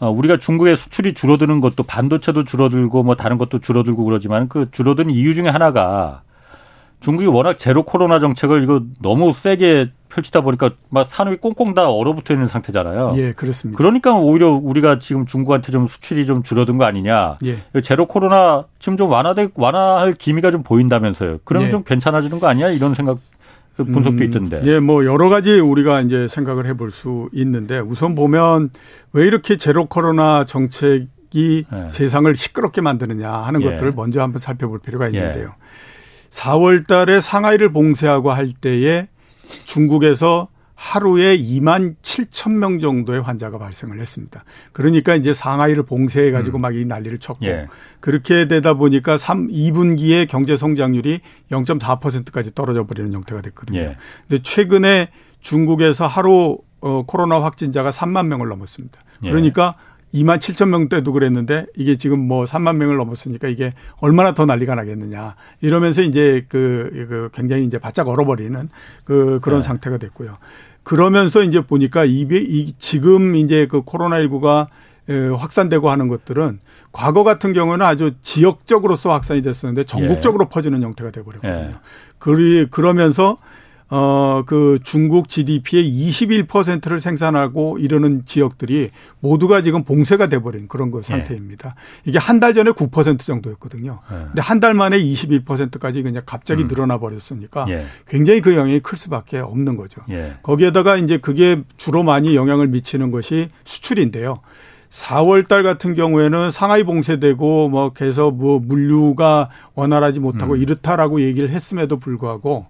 어, 0.00 0.10
우리가 0.10 0.38
중국의 0.38 0.76
수출이 0.76 1.14
줄어드는 1.14 1.60
것도 1.60 1.82
반도체도 1.82 2.44
줄어들고 2.44 3.02
뭐 3.02 3.14
다른 3.14 3.38
것도 3.38 3.60
줄어들고 3.60 4.04
그러지만 4.04 4.48
그 4.48 4.70
줄어드는 4.70 5.12
이유 5.12 5.34
중에 5.34 5.48
하나가 5.48 6.22
중국이 7.00 7.26
워낙 7.26 7.58
제로 7.58 7.82
코로나 7.82 8.18
정책을 8.18 8.62
이거 8.62 8.82
너무 9.02 9.32
세게 9.32 9.90
펼치다 10.08 10.40
보니까 10.40 10.70
막 10.88 11.06
산업이 11.06 11.36
꽁꽁 11.36 11.74
다 11.74 11.90
얼어붙어 11.90 12.32
있는 12.32 12.48
상태잖아요. 12.48 13.12
예, 13.16 13.32
그렇습니다. 13.32 13.76
그러니까 13.76 14.14
오히려 14.14 14.50
우리가 14.50 15.00
지금 15.00 15.26
중국한테 15.26 15.70
좀 15.70 15.86
수출이 15.88 16.24
좀 16.24 16.42
줄어든 16.42 16.78
거 16.78 16.84
아니냐. 16.84 17.38
예. 17.44 17.58
제로 17.82 18.06
코로나 18.06 18.64
지금 18.78 18.96
좀 18.96 19.10
완화돼 19.10 19.48
완화할 19.54 20.14
기미가 20.14 20.50
좀 20.50 20.62
보인다면서요. 20.62 21.38
그러면 21.44 21.66
예. 21.66 21.70
좀 21.72 21.82
괜찮아지는 21.82 22.38
거 22.38 22.46
아니야? 22.46 22.70
이런 22.70 22.94
생각 22.94 23.18
그 23.18 23.33
분석도 23.76 24.10
음, 24.10 24.22
있던데. 24.22 24.60
예, 24.64 24.78
뭐 24.78 25.04
여러 25.04 25.28
가지 25.28 25.58
우리가 25.58 26.00
이제 26.02 26.28
생각을 26.28 26.66
해볼 26.66 26.90
수 26.90 27.28
있는데 27.32 27.80
우선 27.80 28.14
보면 28.14 28.70
왜 29.12 29.26
이렇게 29.26 29.56
제로 29.56 29.86
코로나 29.86 30.44
정책이 30.44 31.64
예. 31.72 31.88
세상을 31.90 32.34
시끄럽게 32.36 32.80
만드느냐 32.80 33.30
하는 33.30 33.62
예. 33.62 33.70
것들을 33.70 33.92
먼저 33.92 34.22
한번 34.22 34.38
살펴볼 34.38 34.78
필요가 34.78 35.08
있는데요. 35.08 35.48
예. 35.48 36.30
4월 36.30 36.86
달에 36.86 37.20
상하이를 37.20 37.72
봉쇄하고 37.72 38.32
할 38.32 38.52
때에 38.52 39.08
중국에서 39.64 40.48
하루에 40.74 41.38
2만 41.38 41.94
7천 42.02 42.52
명 42.52 42.80
정도의 42.80 43.22
환자가 43.22 43.58
발생을 43.58 44.00
했습니다. 44.00 44.44
그러니까 44.72 45.14
이제 45.14 45.32
상하이를 45.32 45.84
봉쇄해 45.84 46.30
가지고 46.32 46.58
음. 46.58 46.62
막이 46.62 46.84
난리를 46.84 47.18
쳤고 47.18 47.46
예. 47.46 47.66
그렇게 48.00 48.48
되다 48.48 48.74
보니까 48.74 49.16
3 49.16 49.48
2분기에 49.48 50.28
경제 50.28 50.56
성장률이 50.56 51.20
0.4%까지 51.50 52.54
떨어져 52.54 52.84
버리는 52.86 53.12
형태가 53.12 53.40
됐거든요. 53.42 53.78
예. 53.78 53.96
근데 54.28 54.42
최근에 54.42 55.10
중국에서 55.40 56.06
하루 56.06 56.58
어 56.80 57.02
코로나 57.06 57.40
확진자가 57.42 57.90
3만 57.90 58.26
명을 58.26 58.48
넘었습니다. 58.48 58.98
예. 59.24 59.30
그러니까 59.30 59.76
예. 59.78 59.93
2만 60.14 60.38
7천 60.38 60.68
명 60.68 60.88
때도 60.88 61.12
그랬는데 61.12 61.66
이게 61.76 61.96
지금 61.96 62.20
뭐 62.20 62.44
3만 62.44 62.76
명을 62.76 62.96
넘었으니까 62.96 63.48
이게 63.48 63.74
얼마나 63.98 64.32
더 64.32 64.46
난리가 64.46 64.76
나겠느냐 64.76 65.34
이러면서 65.60 66.02
이제 66.02 66.46
그, 66.48 67.06
그 67.08 67.30
굉장히 67.32 67.64
이제 67.64 67.78
바짝 67.78 68.08
얼어버리는 68.08 68.68
그 69.04 69.40
그런 69.42 69.60
네. 69.60 69.66
상태가 69.66 69.98
됐고요. 69.98 70.38
그러면서 70.84 71.42
이제 71.42 71.60
보니까 71.60 72.04
이, 72.04 72.26
이 72.30 72.72
지금 72.78 73.34
이제 73.34 73.66
그 73.66 73.82
코로나19가 73.82 74.68
확산되고 75.36 75.90
하는 75.90 76.08
것들은 76.08 76.60
과거 76.92 77.24
같은 77.24 77.52
경우는 77.52 77.84
아주 77.84 78.12
지역적으로서 78.22 79.10
확산이 79.10 79.42
됐었는데 79.42 79.84
전국적으로 79.84 80.44
예. 80.44 80.48
퍼지는 80.48 80.82
형태가 80.82 81.10
돼버렸거든요. 81.10 81.70
예. 81.70 81.74
그리 82.18 82.66
그러면서 82.70 83.38
어, 83.90 84.42
그 84.46 84.78
중국 84.82 85.28
GDP의 85.28 85.84
21%를 85.84 87.00
생산하고 87.00 87.78
이러는 87.78 88.22
지역들이 88.24 88.90
모두가 89.20 89.62
지금 89.62 89.84
봉쇄가 89.84 90.28
돼버린 90.28 90.66
그런 90.68 90.90
그 90.90 91.02
상태입니다. 91.02 91.74
예. 91.76 92.10
이게 92.10 92.18
한 92.18 92.40
달 92.40 92.54
전에 92.54 92.70
9% 92.72 93.18
정도였거든요. 93.20 94.00
예. 94.10 94.16
근데 94.26 94.42
한 94.42 94.60
달 94.60 94.74
만에 94.74 94.98
21%까지 94.98 96.02
그냥 96.02 96.22
갑자기 96.26 96.62
음. 96.64 96.68
늘어나 96.68 96.98
버렸으니까 96.98 97.66
예. 97.68 97.84
굉장히 98.08 98.40
그 98.40 98.54
영향이 98.56 98.80
클 98.80 98.96
수밖에 98.98 99.38
없는 99.38 99.76
거죠. 99.76 100.00
예. 100.10 100.34
거기에다가 100.42 100.96
이제 100.96 101.18
그게 101.18 101.62
주로 101.76 102.02
많이 102.02 102.34
영향을 102.34 102.68
미치는 102.68 103.10
것이 103.10 103.48
수출인데요. 103.64 104.40
4월 104.90 105.46
달 105.48 105.62
같은 105.62 105.94
경우에는 105.94 106.50
상하이 106.50 106.84
봉쇄되고 106.84 107.68
뭐 107.68 107.92
계속 107.92 108.36
뭐 108.36 108.60
물류가 108.60 109.50
원활하지 109.74 110.20
못하고 110.20 110.54
음. 110.54 110.62
이렇다라고 110.62 111.20
얘기를 111.20 111.50
했음에도 111.50 111.98
불구하고 111.98 112.66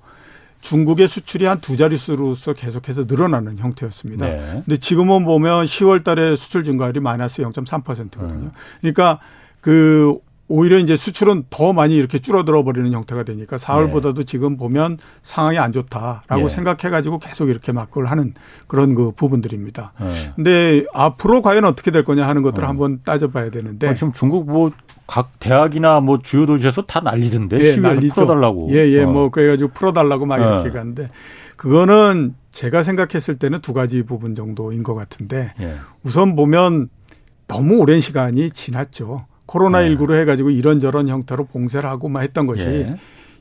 중국의 0.64 1.08
수출이 1.08 1.44
한 1.44 1.60
두 1.60 1.76
자릿수로서 1.76 2.54
계속해서 2.54 3.04
늘어나는 3.06 3.58
형태였습니다. 3.58 4.26
네. 4.26 4.62
근데 4.64 4.76
지금은 4.78 5.24
보면 5.24 5.64
10월 5.66 6.02
달에 6.04 6.36
수출 6.36 6.64
증가율이 6.64 7.00
마이너스 7.00 7.42
0.3%거든요. 7.42 8.28
음. 8.34 8.50
그러니까 8.80 9.20
그 9.60 10.18
오히려 10.46 10.78
이제 10.78 10.96
수출은 10.96 11.44
더 11.48 11.72
많이 11.72 11.96
이렇게 11.96 12.18
줄어들어 12.18 12.64
버리는 12.64 12.92
형태가 12.92 13.22
되니까 13.22 13.56
4월보다도 13.56 14.20
예. 14.20 14.24
지금 14.24 14.56
보면 14.56 14.98
상황이 15.22 15.58
안 15.58 15.72
좋다라고 15.72 16.44
예. 16.44 16.48
생각해 16.48 16.90
가지고 16.90 17.18
계속 17.18 17.48
이렇게 17.48 17.72
막걸 17.72 18.06
하는 18.06 18.34
그런 18.66 18.94
그 18.94 19.12
부분들입니다. 19.12 19.92
예. 20.02 20.32
근데 20.36 20.84
앞으로 20.92 21.40
과연 21.40 21.64
어떻게 21.64 21.90
될 21.90 22.04
거냐 22.04 22.28
하는 22.28 22.42
것들을 22.42 22.64
어. 22.64 22.68
한번 22.68 23.00
따져 23.04 23.30
봐야 23.30 23.50
되는데 23.50 23.88
아, 23.88 23.94
지금 23.94 24.12
중국 24.12 24.46
뭐 24.50 24.70
각 25.06 25.38
대학이나 25.38 26.00
뭐 26.00 26.18
주요 26.22 26.46
도시에서 26.46 26.82
다 26.82 27.00
난리던데 27.00 27.60
예, 27.60 27.76
난리죠. 27.76 28.14
풀어달라고. 28.14 28.68
예, 28.70 28.88
예, 28.90 29.02
어. 29.02 29.06
뭐 29.10 29.30
그래가지고 29.30 29.70
풀어달라고 29.72 30.26
막 30.26 30.38
이렇게 30.38 30.68
어. 30.70 30.72
가는데 30.72 31.08
그거는 31.56 32.34
제가 32.52 32.82
생각했을 32.82 33.34
때는 33.34 33.60
두 33.60 33.72
가지 33.74 34.02
부분 34.02 34.34
정도인 34.34 34.82
것 34.82 34.94
같은데 34.94 35.52
예. 35.60 35.76
우선 36.02 36.36
보면 36.36 36.88
너무 37.46 37.78
오랜 37.78 38.00
시간이 38.00 38.50
지났죠. 38.50 39.26
코로나19로 39.46 40.12
네. 40.12 40.20
해가지고 40.20 40.50
이런저런 40.50 41.08
형태로 41.08 41.44
봉쇄를 41.46 41.88
하고 41.88 42.08
막 42.08 42.22
했던 42.22 42.46
것이 42.46 42.64
예. 42.64 42.96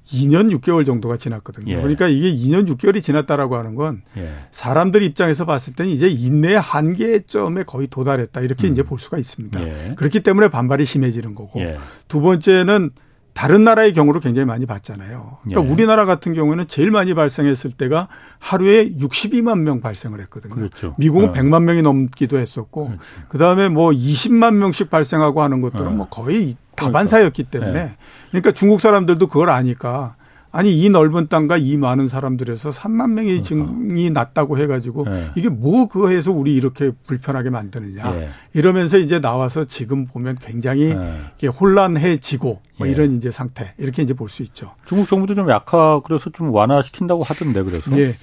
2년 0.06 0.54
6개월 0.58 0.86
정도가 0.86 1.18
지났거든요. 1.18 1.72
예. 1.72 1.78
그러니까 1.78 2.08
이게 2.08 2.30
2년 2.30 2.68
6개월이 2.68 3.02
지났다라고 3.02 3.56
하는 3.56 3.76
건 3.76 4.02
예. 4.18 4.30
사람들 4.52 5.02
입장에서 5.02 5.46
봤을 5.46 5.74
때는 5.74 5.92
이제 5.92 6.08
인내 6.08 6.56
한계점에 6.56 7.64
거의 7.64 7.88
도달했다 7.88 8.42
이렇게 8.42 8.68
음. 8.68 8.74
이제 8.74 8.84
볼 8.84 9.00
수가 9.00 9.18
있습니다. 9.18 9.62
예. 9.62 9.96
그렇기 9.96 10.22
때문에 10.22 10.50
반발이 10.50 10.86
심해지는 10.86 11.36
거고 11.36 11.62
예. 11.62 11.78
두 12.08 12.20
번째는 12.22 12.92
다른 13.34 13.64
나라의 13.64 13.94
경우로 13.94 14.20
굉장히 14.20 14.46
많이 14.46 14.66
봤잖아요. 14.66 15.40
그러니까 15.42 15.66
예. 15.66 15.74
우리나라 15.74 16.06
같은 16.06 16.34
경우에는 16.34 16.68
제일 16.68 16.92
많이 16.92 17.14
발생했을 17.14 17.72
때가 17.72 18.08
하루에 18.40 18.92
62만 18.92 19.60
명 19.60 19.82
발생을 19.82 20.22
했거든요. 20.22 20.54
그렇죠. 20.54 20.94
미국은 20.98 21.34
네. 21.34 21.42
100만 21.42 21.64
명이 21.64 21.82
넘기도 21.82 22.38
했었고 22.38 22.84
그렇죠. 22.86 23.02
그다음에 23.30 23.70
뭐 23.70 23.90
20만 23.90 24.56
명씩 24.56 24.90
발생하고 24.90 25.42
하는 25.42 25.62
것들은 25.62 25.86
네. 25.86 25.92
뭐 25.96 26.08
거의 26.10 26.56
다반사였기 26.76 27.44
그렇죠. 27.44 27.60
때문에 27.60 27.84
네. 27.86 27.96
그러니까 28.30 28.52
중국 28.52 28.82
사람들도 28.82 29.28
그걸 29.28 29.50
아니까 29.50 30.16
아니 30.56 30.72
이 30.78 30.90
넓은 30.92 31.28
땅과 31.30 31.58
이 31.58 31.78
많은 31.78 32.08
사람들에서 32.08 32.70
3만 32.70 33.10
명의 33.14 33.42
그러니까. 33.42 33.74
증이 33.74 34.12
났다고 34.12 34.60
해가지고 34.60 35.06
네. 35.06 35.32
이게 35.36 35.50
뭐 35.50 35.88
그거에서 35.88 36.32
우리 36.32 36.54
이렇게 36.54 36.92
불편하게 37.08 37.50
만드느냐 37.50 38.12
네. 38.12 38.30
이러면서 38.54 39.00
이제 39.00 39.20
나와서 39.20 39.66
지금 39.66 40.06
보면 40.06 40.38
굉장히 40.40 40.94
네. 40.94 41.48
혼란해지고 41.48 42.62
뭐 42.78 42.88
예. 42.88 42.92
이런 42.92 43.16
이제 43.18 43.32
상태 43.32 43.74
이렇게 43.80 44.04
이제 44.04 44.14
볼 44.14 44.30
수 44.30 44.44
있죠. 44.44 44.76
중국 44.86 45.08
정부도 45.08 45.34
좀 45.34 45.50
약하 45.50 46.02
그래서 46.06 46.30
좀 46.30 46.54
완화시킨다고 46.54 47.24
하던데 47.24 47.64
그래서. 47.64 47.92
예. 48.00 48.14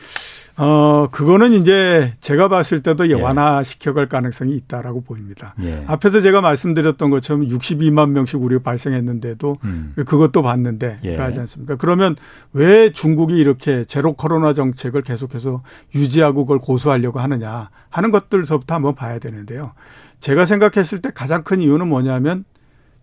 어, 0.61 1.09
그거는 1.11 1.55
이제 1.55 2.13
제가 2.21 2.49
봤을 2.49 2.83
때도 2.83 3.09
예. 3.09 3.15
완화시켜갈 3.15 4.11
가능성이 4.11 4.55
있다라고 4.57 5.01
보입니다. 5.01 5.55
예. 5.63 5.85
앞에서 5.87 6.21
제가 6.21 6.43
말씀드렸던 6.43 7.09
것처럼 7.09 7.49
62만 7.49 8.11
명씩 8.11 8.43
우리가 8.43 8.63
발생했는데도 8.63 9.57
음. 9.65 9.95
그것도 9.97 10.43
봤는데 10.43 11.01
예. 11.05 11.17
하지 11.17 11.41
않습니까? 11.41 11.77
그러면 11.77 12.15
왜 12.53 12.91
중국이 12.91 13.39
이렇게 13.39 13.87
제로 13.87 14.13
코로나 14.13 14.53
정책을 14.53 15.01
계속해서 15.01 15.63
유지하고 15.95 16.45
그걸 16.45 16.59
고수하려고 16.59 17.21
하느냐 17.21 17.71
하는 17.89 18.11
것들서부터 18.11 18.75
한번 18.75 18.95
봐야 18.95 19.19
되는데요. 19.19 19.73
제가 20.21 20.45
생각했을 20.45 21.01
때 21.01 21.11
가장 21.15 21.43
큰 21.43 21.63
이유는 21.63 21.89
뭐냐면 21.89 22.45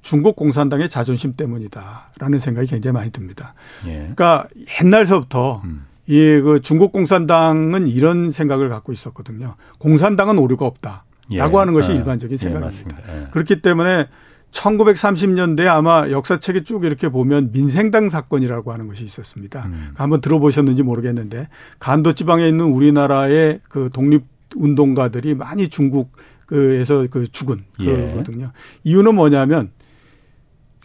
중국 0.04 0.36
공산당의 0.36 0.90
자존심 0.90 1.34
때문이다라는 1.36 2.38
생각이 2.38 2.68
굉장히 2.68 2.94
많이 2.94 3.10
듭니다. 3.10 3.56
예. 3.88 3.94
그러니까 3.94 4.48
옛날서부터 4.80 5.64
음. 5.66 5.88
이그 6.08 6.62
중국 6.62 6.92
공산당은 6.92 7.88
이런 7.88 8.32
생각을 8.32 8.70
갖고 8.70 8.94
있었거든요. 8.94 9.56
공산당은 9.80 10.38
오류가 10.38 10.66
없다라고 10.66 11.04
예. 11.34 11.40
하는 11.42 11.74
것이 11.74 11.92
예. 11.92 11.96
일반적인 11.96 12.34
예, 12.34 12.38
생각입니다. 12.38 12.98
예, 13.10 13.26
그렇기 13.32 13.62
때문에 13.62 14.08
1930년대 14.52 15.68
아마 15.68 16.10
역사책에 16.10 16.64
쭉 16.64 16.86
이렇게 16.86 17.10
보면 17.10 17.52
민생당 17.52 18.08
사건이라고 18.10 18.72
하는 18.72 18.88
것이 18.88 19.04
있었습니다. 19.04 19.66
음. 19.66 19.90
한번 19.96 20.22
들어보셨는지 20.22 20.84
모르겠는데 20.84 21.50
간도 21.80 22.14
지방에 22.14 22.48
있는 22.48 22.66
우리나라의 22.66 23.60
그 23.68 23.90
독립 23.92 24.24
운동가들이 24.56 25.36
많이 25.36 25.68
중국 25.68 26.14
그에서 26.46 27.06
그 27.12 27.28
죽은 27.28 27.66
예. 27.82 28.12
거거든요. 28.12 28.52
이유는 28.86 29.16
뭐냐면 29.16 29.72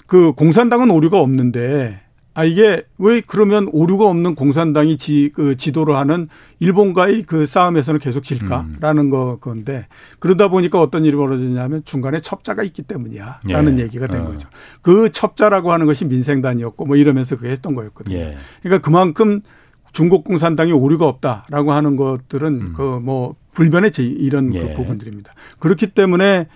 그 0.07 0.33
공산당은 0.33 0.91
오류가 0.91 1.21
없는데 1.21 2.01
아 2.35 2.45
이게 2.45 2.83
왜 2.99 3.21
그러면 3.21 3.69
오류가 3.73 4.07
없는 4.09 4.35
공산당이 4.35 4.97
지, 4.97 5.31
그 5.35 5.57
지도를 5.57 5.97
하는 5.97 6.29
일본과의 6.61 7.25
그 7.25 7.45
싸움에서는 7.45 8.01
계속 8.01 8.25
질까라는 8.25 9.05
음. 9.05 9.11
거 9.11 9.39
건데 9.39 9.87
그러다 10.19 10.49
보니까 10.49 10.81
어떤 10.81 11.05
일이 11.05 11.15
벌어졌냐면 11.17 11.83
중간에 11.85 12.21
첩자가 12.21 12.63
있기 12.63 12.83
때문이야 12.83 13.41
라는 13.45 13.79
예. 13.79 13.85
얘기가 13.85 14.07
된 14.07 14.23
어. 14.23 14.27
거죠. 14.27 14.49
그 14.81 15.13
첩자라고 15.13 15.73
하는 15.73 15.87
것이 15.87 16.07
민생단이었고 16.07 16.87
뭐 16.87 16.97
이러면서 16.97 17.37
그게 17.37 17.51
했던 17.51 17.75
거였거든요. 17.75 18.17
예. 18.17 18.37
그러니까 18.63 18.85
그만큼 18.85 19.43
중국 19.93 20.25
공산당이 20.25 20.73
오류가 20.73 21.07
없다라고 21.07 21.73
하는 21.73 21.97
것들은 21.97 22.61
음. 22.61 22.73
그뭐 22.75 23.37
불변의 23.53 23.91
이런 23.99 24.51
그 24.51 24.57
예. 24.57 24.61
그 24.69 24.73
부분들입니다. 24.75 25.35
그렇기 25.59 25.89
때문에 25.89 26.47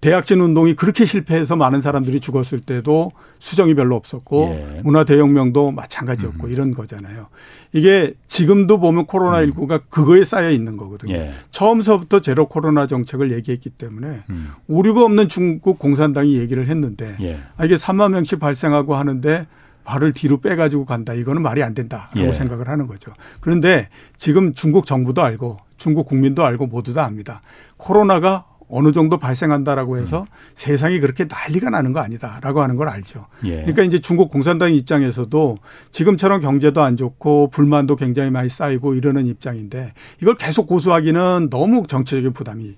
대학진 0.00 0.40
운동이 0.40 0.74
그렇게 0.74 1.04
실패해서 1.04 1.56
많은 1.56 1.80
사람들이 1.80 2.20
죽었을 2.20 2.60
때도 2.60 3.12
수정이 3.38 3.74
별로 3.74 3.96
없었고 3.96 4.76
예. 4.76 4.80
문화 4.84 5.04
대혁명도 5.04 5.70
마찬가지였고 5.72 6.46
음. 6.46 6.52
이런 6.52 6.70
거잖아요. 6.70 7.28
이게 7.72 8.14
지금도 8.26 8.78
보면 8.78 9.06
코로나 9.06 9.44
19가 9.44 9.72
음. 9.72 9.78
그거에 9.88 10.24
쌓여 10.24 10.50
있는 10.50 10.76
거거든요. 10.76 11.14
예. 11.14 11.32
처음서부터 11.50 12.20
제로 12.20 12.46
코로나 12.46 12.86
정책을 12.86 13.32
얘기했기 13.32 13.70
때문에 13.70 14.24
음. 14.28 14.50
오류가 14.68 15.02
없는 15.04 15.28
중국 15.28 15.78
공산당이 15.78 16.36
얘기를 16.38 16.68
했는데 16.68 17.16
예. 17.20 17.40
아, 17.56 17.64
이게 17.64 17.76
3만 17.76 18.12
명씩 18.12 18.38
발생하고 18.38 18.96
하는데 18.96 19.46
발을 19.84 20.12
뒤로 20.12 20.38
빼가지고 20.38 20.84
간다. 20.84 21.14
이거는 21.14 21.42
말이 21.42 21.62
안 21.62 21.72
된다라고 21.72 22.20
예. 22.20 22.32
생각을 22.32 22.68
하는 22.68 22.86
거죠. 22.86 23.12
그런데 23.40 23.88
지금 24.18 24.52
중국 24.52 24.84
정부도 24.84 25.22
알고 25.22 25.58
중국 25.78 26.06
국민도 26.06 26.44
알고 26.44 26.66
모두 26.66 26.92
다 26.92 27.04
압니다. 27.04 27.40
코로나가 27.76 28.44
어느 28.68 28.92
정도 28.92 29.18
발생한다라고 29.18 29.98
해서 29.98 30.22
음. 30.22 30.26
세상이 30.54 31.00
그렇게 31.00 31.24
난리가 31.24 31.70
나는 31.70 31.92
거 31.92 32.00
아니다라고 32.00 32.62
하는 32.62 32.76
걸 32.76 32.88
알죠. 32.88 33.26
예. 33.44 33.56
그러니까 33.58 33.82
이제 33.82 33.98
중국 33.98 34.30
공산당 34.30 34.74
입장에서도 34.74 35.58
지금처럼 35.92 36.40
경제도 36.40 36.82
안 36.82 36.96
좋고 36.96 37.50
불만도 37.50 37.96
굉장히 37.96 38.30
많이 38.30 38.48
쌓이고 38.48 38.94
이러는 38.94 39.26
입장인데 39.26 39.92
이걸 40.20 40.36
계속 40.36 40.66
고수하기는 40.66 41.48
너무 41.50 41.86
정치적인 41.86 42.32
부담이 42.32 42.76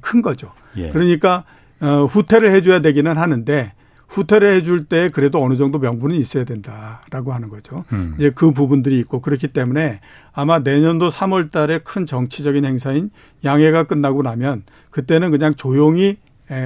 큰 0.00 0.22
거죠. 0.22 0.52
예. 0.76 0.90
그러니까 0.90 1.44
어, 1.80 2.04
후퇴를 2.06 2.52
해줘야 2.52 2.80
되기는 2.80 3.16
하는데 3.16 3.72
후퇴를 4.12 4.52
해줄 4.52 4.84
때 4.84 5.08
그래도 5.08 5.42
어느 5.42 5.56
정도 5.56 5.78
명분은 5.78 6.16
있어야 6.16 6.44
된다라고 6.44 7.32
하는 7.32 7.48
거죠. 7.48 7.84
음. 7.92 8.14
이제 8.16 8.30
그 8.30 8.52
부분들이 8.52 8.98
있고 9.00 9.20
그렇기 9.20 9.48
때문에 9.48 10.00
아마 10.32 10.58
내년도 10.58 11.08
3월 11.08 11.50
달에 11.50 11.78
큰 11.78 12.04
정치적인 12.04 12.64
행사인 12.64 13.10
양해가 13.42 13.84
끝나고 13.84 14.22
나면 14.22 14.64
그때는 14.90 15.30
그냥 15.30 15.54
조용히 15.54 16.18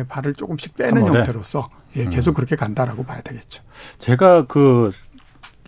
발을 0.09 0.35
조금씩 0.35 0.77
빼는 0.77 1.03
3월에? 1.03 1.17
형태로서 1.17 1.71
예, 1.97 2.05
음. 2.05 2.11
계속 2.11 2.33
음. 2.33 2.35
그렇게 2.35 2.57
간다라고 2.57 3.05
봐야 3.05 3.21
되겠죠. 3.21 3.63
제가 3.99 4.47
그 4.47 4.91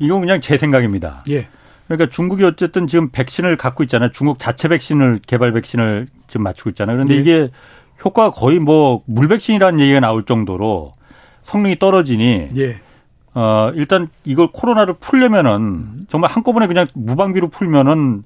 이건 0.00 0.20
그냥 0.20 0.40
제 0.40 0.58
생각입니다. 0.58 1.22
예. 1.30 1.48
그러니까 1.86 2.08
중국이 2.08 2.44
어쨌든 2.44 2.86
지금 2.88 3.10
백신을 3.10 3.56
갖고 3.56 3.84
있잖아요. 3.84 4.10
중국 4.10 4.38
자체 4.38 4.68
백신을 4.68 5.20
개발 5.26 5.52
백신을 5.52 6.08
지금 6.26 6.42
맞추고 6.42 6.70
있잖아요. 6.70 6.96
그런데 6.96 7.14
예. 7.14 7.20
이게 7.20 7.50
효과가 8.04 8.32
거의 8.32 8.58
뭐 8.58 9.02
물백신이라는 9.06 9.80
얘기가 9.80 10.00
나올 10.00 10.24
정도로 10.24 10.92
성능이 11.48 11.76
떨어지니 11.78 12.50
예. 12.56 12.80
어, 13.34 13.70
일단 13.74 14.08
이걸 14.24 14.48
코로나를 14.52 14.94
풀려면은 15.00 16.06
정말 16.08 16.30
한꺼번에 16.30 16.66
그냥 16.66 16.86
무방비로 16.94 17.48
풀면은 17.48 18.22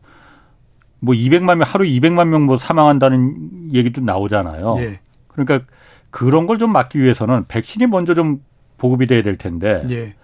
뭐 1.01 1.15
200만 1.15 1.57
명 1.57 1.61
하루 1.63 1.85
200만 1.85 2.27
명 2.29 2.43
뭐 2.47 2.57
사망한다는 2.57 3.71
얘기도 3.75 4.01
나오잖아요. 4.01 4.75
예. 4.79 5.01
그러니까 5.29 5.61
그런 6.11 6.47
걸 6.47 6.59
좀 6.59 6.73
막기 6.73 7.01
위해서는 7.01 7.45
백신이 7.47 7.87
먼저 7.87 8.15
좀 8.15 8.43
보급이 8.79 9.07
돼야 9.07 9.23
될 9.23 9.37
텐데. 9.39 9.85
예. 9.91 10.15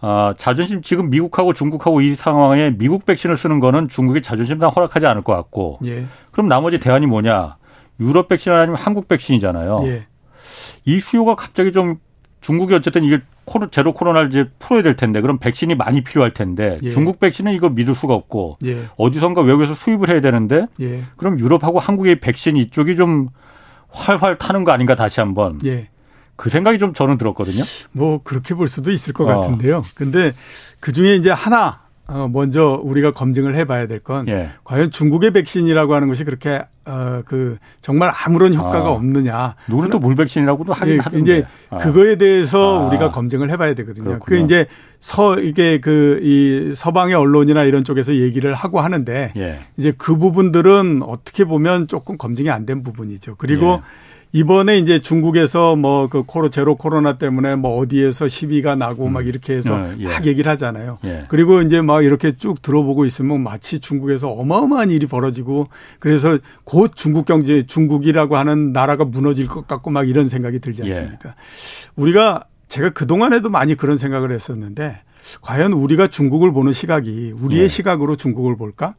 아, 0.00 0.32
자존심 0.36 0.80
지금 0.82 1.10
미국하고 1.10 1.52
중국하고 1.52 2.00
이 2.02 2.14
상황에 2.14 2.70
미국 2.78 3.04
백신을 3.04 3.36
쓰는 3.36 3.58
거는 3.58 3.88
중국이 3.88 4.22
자존심상 4.22 4.70
허락하지 4.70 5.06
않을 5.06 5.22
것 5.22 5.34
같고. 5.34 5.80
예. 5.86 6.04
그럼 6.30 6.46
나머지 6.48 6.78
대안이 6.78 7.06
뭐냐? 7.06 7.56
유럽 7.98 8.28
백신 8.28 8.52
아니면 8.52 8.76
한국 8.76 9.08
백신이잖아요. 9.08 9.80
예. 9.86 10.06
이 10.84 11.00
수요가 11.00 11.34
갑자기 11.34 11.72
좀 11.72 11.96
중국이 12.40 12.74
어쨌든 12.74 13.04
이게 13.04 13.20
코로, 13.44 13.70
제로 13.70 13.92
코로나를 13.92 14.28
이제 14.28 14.48
풀어야 14.58 14.82
될 14.82 14.96
텐데 14.96 15.20
그럼 15.20 15.38
백신이 15.38 15.74
많이 15.74 16.02
필요할 16.02 16.32
텐데 16.32 16.78
예. 16.82 16.90
중국 16.90 17.18
백신은 17.20 17.52
이거 17.52 17.68
믿을 17.68 17.94
수가 17.94 18.14
없고 18.14 18.58
예. 18.64 18.88
어디선가 18.96 19.42
외국에서 19.42 19.74
수입을 19.74 20.10
해야 20.10 20.20
되는데 20.20 20.66
예. 20.80 21.02
그럼 21.16 21.38
유럽하고 21.38 21.78
한국의 21.80 22.20
백신 22.20 22.56
이쪽이 22.56 22.96
좀 22.96 23.28
활활 23.88 24.36
타는 24.36 24.64
거 24.64 24.72
아닌가 24.72 24.94
다시 24.94 25.20
한번 25.20 25.58
예. 25.64 25.88
그 26.36 26.50
생각이 26.50 26.78
좀 26.78 26.94
저는 26.94 27.18
들었거든요. 27.18 27.64
뭐 27.90 28.20
그렇게 28.22 28.54
볼 28.54 28.68
수도 28.68 28.92
있을 28.92 29.12
것 29.12 29.24
어. 29.24 29.26
같은데요. 29.26 29.84
근데 29.94 30.32
그 30.78 30.92
중에 30.92 31.16
이제 31.16 31.30
하나 31.30 31.66
어, 31.68 31.87
먼저 32.32 32.80
우리가 32.82 33.10
검증을 33.10 33.54
해봐야 33.54 33.86
될건 33.86 34.28
예. 34.28 34.48
과연 34.64 34.90
중국의 34.90 35.30
백신이라고 35.32 35.94
하는 35.94 36.08
것이 36.08 36.24
그렇게 36.24 36.62
어, 36.86 37.20
그 37.26 37.58
정말 37.82 38.10
아무런 38.24 38.54
효과가 38.54 38.88
아, 38.88 38.92
없느냐. 38.92 39.56
누구는 39.68 39.90
또 39.90 39.98
물백신이라고도 39.98 40.72
하긴 40.72 40.94
예, 40.94 40.98
하던데. 40.98 41.18
이제 41.20 41.46
아. 41.68 41.76
그거에 41.76 42.16
대해서 42.16 42.80
아. 42.84 42.86
우리가 42.88 43.10
검증을 43.10 43.50
해봐야 43.50 43.74
되거든요. 43.74 44.20
그 44.20 44.38
이제 44.38 44.66
서 45.00 45.38
이게 45.38 45.80
그 45.80 46.18
이 46.22 46.72
서방의 46.74 47.14
언론이나 47.14 47.64
이런 47.64 47.84
쪽에서 47.84 48.14
얘기를 48.14 48.54
하고 48.54 48.80
하는데 48.80 49.32
예. 49.36 49.58
이제 49.76 49.92
그 49.96 50.16
부분들은 50.16 51.02
어떻게 51.02 51.44
보면 51.44 51.88
조금 51.88 52.16
검증이 52.16 52.48
안 52.50 52.64
된 52.64 52.82
부분이죠. 52.82 53.34
그리고 53.36 53.66
예. 53.66 53.80
이번에 54.32 54.78
이제 54.78 54.98
중국에서 54.98 55.76
뭐 55.76 56.08
그 56.08 56.22
코로 56.22 56.50
제로 56.50 56.76
코로나 56.76 57.18
때문에 57.18 57.56
뭐 57.56 57.76
어디에서 57.78 58.28
시비가 58.28 58.74
나고 58.74 59.06
음. 59.06 59.12
막 59.12 59.26
이렇게 59.26 59.54
해서 59.54 59.74
어, 59.74 59.94
예. 59.98 60.04
막 60.04 60.26
얘기를 60.26 60.50
하잖아요. 60.52 60.98
예. 61.04 61.24
그리고 61.28 61.60
이제 61.60 61.80
막 61.80 62.02
이렇게 62.04 62.36
쭉 62.36 62.60
들어보고 62.62 63.04
있으면 63.04 63.42
마치 63.42 63.78
중국에서 63.78 64.30
어마어마한 64.30 64.90
일이 64.90 65.06
벌어지고 65.06 65.68
그래서 65.98 66.38
곧 66.64 66.92
중국 66.94 67.26
경제 67.26 67.62
중국이라고 67.62 68.36
하는 68.36 68.72
나라가 68.72 69.04
무너질 69.04 69.46
것 69.46 69.66
같고 69.66 69.90
막 69.90 70.08
이런 70.08 70.28
생각이 70.28 70.60
들지 70.60 70.82
예. 70.84 70.88
않습니까? 70.88 71.30
예. 71.30 71.34
우리가 71.96 72.44
제가 72.68 72.90
그동안에도 72.90 73.50
많이 73.50 73.74
그런 73.74 73.98
생각을 73.98 74.32
했었는데 74.32 75.00
과연 75.42 75.72
우리가 75.72 76.08
중국을 76.08 76.52
보는 76.52 76.72
시각이 76.72 77.32
우리의 77.38 77.64
예. 77.64 77.68
시각으로 77.68 78.16
중국을 78.16 78.56
볼까? 78.56 78.94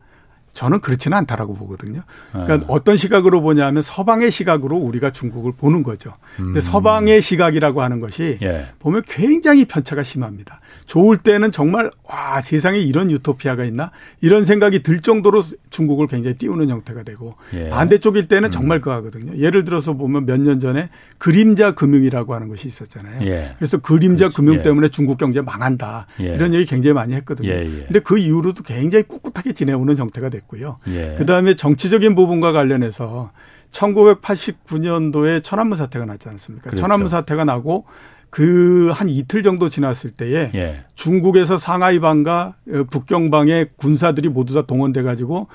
저는 0.54 0.82
그렇지는 0.82 1.18
않다라고 1.20 1.54
보거든요. 1.56 2.02
그러니까 2.32 2.58
네. 2.58 2.66
어떤 2.68 2.98
시각으로 2.98 3.42
보냐면 3.42 3.82
서방의 3.82 4.32
시각으로 4.32 4.76
우리가 4.78 5.12
중국을 5.12 5.52
보는 5.54 5.84
거죠. 5.84 6.14
근데 6.36 6.60
음. 6.60 6.62
서방의 6.62 7.22
시각이라고 7.22 7.82
하는 7.82 8.00
것이 8.00 8.38
예. 8.42 8.68
보면 8.80 9.04
굉장히 9.08 9.66
편차가 9.66 10.04
심합니다. 10.04 10.60
좋을 10.88 11.18
때는 11.18 11.52
정말 11.52 11.92
와 12.04 12.42
세상에 12.42 12.80
이런 12.80 13.12
유토피아가 13.12 13.64
있나 13.66 13.92
이런 14.22 14.46
생각이 14.46 14.82
들 14.84 15.00
정도로 15.02 15.44
중국을 15.70 16.08
굉장히 16.08 16.36
띄우는 16.38 16.70
형태가 16.70 17.04
되고 17.04 17.36
예. 17.54 17.70
반대쪽일 17.70 18.28
때는 18.28 18.50
음. 18.50 18.52
정말 18.52 18.82
그하거든요. 18.82 19.38
예를 19.38 19.64
들어서 19.64 19.94
보면 19.94 20.26
몇 20.26 20.40
년 20.40 20.60
전에 20.60 20.90
그림자 21.18 21.74
금융이라고 21.76 22.34
하는 22.34 22.48
것이 22.48 22.68
있었잖아요. 22.68 23.26
예. 23.30 23.54
그래서 23.58 23.78
그림자 23.78 24.26
그렇지. 24.26 24.36
금융 24.36 24.56
예. 24.56 24.62
때문에 24.62 24.88
중국 24.90 25.18
경제 25.18 25.42
망한다 25.42 26.08
예. 26.22 26.34
이런 26.34 26.54
얘기 26.54 26.66
굉장히 26.66 26.94
많이 26.94 27.14
했거든요. 27.16 27.50
예, 27.50 27.66
근데 27.66 28.00
그 28.00 28.18
이후로도 28.18 28.64
굉장히 28.64 29.04
꿋꿋하게 29.04 29.54
지내오는 29.54 29.98
형태가 29.98 30.30
됐고요. 30.40 30.78
그다음에 31.18 31.54
정치적인 31.56 32.16
부분과 32.16 32.52
관련해서 32.52 33.32
1989년도에 33.72 35.44
천안문 35.44 35.78
사태가 35.78 36.06
났지 36.06 36.30
않습니까? 36.30 36.70
그렇죠. 36.70 36.82
천안문 36.82 37.08
사태가 37.10 37.46
나고 37.46 37.86
그 38.30 38.92
한 38.94 39.10
이틀 39.10 39.44
정도 39.44 39.70
지났을 39.70 40.12
때에 40.12 40.52
예. 40.56 40.84
중국에서 40.96 41.58
상하이방과 41.58 42.56
어, 42.72 42.84
북경방의 42.92 43.70
군사들이 43.76 44.30
모두 44.30 44.54
다 44.54 44.62
동원돼 44.64 45.04
가지고 45.04 45.48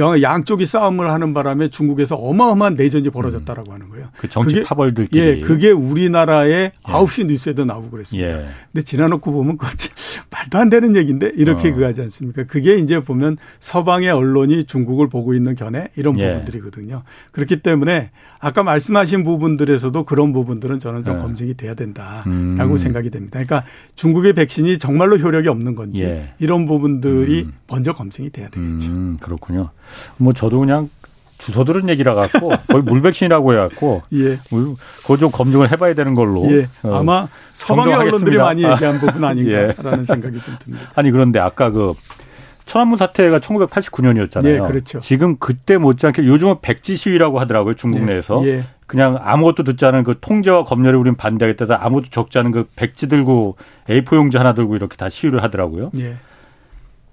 양쪽이 0.00 0.66
싸움을 0.66 1.10
하는 1.10 1.34
바람에 1.34 1.68
중국에서 1.68 2.16
어마어마한 2.16 2.74
내전이 2.74 3.10
벌어졌다라고 3.10 3.72
하는 3.72 3.88
거예요. 3.88 4.08
그 4.16 4.28
정치 4.28 4.54
그게, 4.54 4.64
파벌들끼리. 4.64 5.20
예, 5.20 5.40
그게 5.40 5.70
우리나라의 5.70 6.50
예. 6.52 6.72
9시 6.82 7.26
뉴스에도 7.26 7.64
나오고 7.64 7.90
그랬습니다. 7.90 8.28
예. 8.28 8.46
근데 8.72 8.82
지나놓고 8.82 9.32
보면 9.32 9.56
그 9.56 9.66
말도 10.30 10.58
안 10.58 10.70
되는 10.70 10.96
얘기인데 10.96 11.32
이렇게 11.34 11.70
어. 11.70 11.74
그 11.74 11.82
하지 11.84 12.02
않습니까? 12.02 12.44
그게 12.44 12.76
이제 12.76 13.00
보면 13.00 13.36
서방의 13.58 14.10
언론이 14.10 14.64
중국을 14.64 15.08
보고 15.08 15.34
있는 15.34 15.54
견해 15.54 15.88
이런 15.96 16.18
예. 16.18 16.32
부분들이거든요. 16.32 17.02
그렇기 17.32 17.62
때문에 17.62 18.10
아까 18.38 18.62
말씀하신 18.62 19.24
부분들에서도 19.24 20.04
그런 20.04 20.32
부분들은 20.32 20.78
저는 20.78 21.04
좀 21.04 21.16
예. 21.16 21.20
검증이 21.20 21.54
돼야 21.54 21.74
된다라고 21.74 22.28
음. 22.28 22.76
생각이 22.76 23.10
됩니다. 23.10 23.38
그러니까 23.42 23.64
중국의 23.96 24.34
백신이 24.34 24.78
정말로 24.78 25.18
효력이 25.18 25.48
없는 25.48 25.74
건지 25.74 26.04
예. 26.04 26.34
이런 26.38 26.64
부분들이 26.64 27.42
음. 27.42 27.52
먼저 27.68 27.92
검증이 27.92 28.30
돼야 28.30 28.48
되겠죠. 28.48 28.90
음, 28.90 29.18
그렇군요. 29.20 29.70
뭐 30.16 30.32
저도 30.32 30.60
그냥 30.60 30.88
주소 31.40 31.64
들은 31.64 31.88
얘기라 31.88 32.14
갖고 32.14 32.50
거의 32.68 32.82
물백신이라고 32.82 33.54
해갖고 33.54 34.02
예. 34.12 34.38
그거 35.02 35.16
좀 35.16 35.30
검증을 35.30 35.72
해봐야 35.72 35.94
되는 35.94 36.14
걸로 36.14 36.46
예. 36.50 36.68
어, 36.82 37.00
아마 37.00 37.26
서방의 37.54 37.94
언론들이 37.94 38.36
많이 38.36 38.62
얘기한 38.62 39.00
부분 39.00 39.24
아닌가라는 39.24 40.00
예. 40.00 40.04
생각이 40.04 40.40
좀 40.40 40.54
듭니다. 40.58 40.90
아니 40.94 41.10
그런데 41.10 41.38
아까 41.38 41.70
그 41.70 41.94
천안문 42.66 42.98
사태가 42.98 43.40
1989년이었잖아요. 43.40 44.46
예, 44.46 44.58
그렇죠. 44.60 45.00
지금 45.00 45.36
그때 45.38 45.76
못지않게 45.76 46.24
요즘은 46.24 46.56
백지 46.62 46.94
시위라고 46.94 47.40
하더라고요 47.40 47.74
중국 47.74 48.02
예, 48.02 48.04
내에서 48.04 48.46
예. 48.46 48.64
그냥 48.86 49.18
아무것도 49.20 49.64
듣지 49.64 49.84
않은 49.86 50.04
그 50.04 50.18
통제와 50.20 50.64
검열에 50.64 50.96
우린 50.96 51.16
반대하겠다 51.16 51.78
아무도 51.80 52.10
적지 52.10 52.38
않은 52.38 52.52
그 52.52 52.68
백지 52.76 53.08
들고 53.08 53.56
A4 53.88 54.16
용지 54.16 54.36
하나 54.36 54.52
들고 54.52 54.76
이렇게 54.76 54.96
다 54.96 55.08
시위를 55.08 55.42
하더라고요. 55.42 55.90
예. 55.98 56.16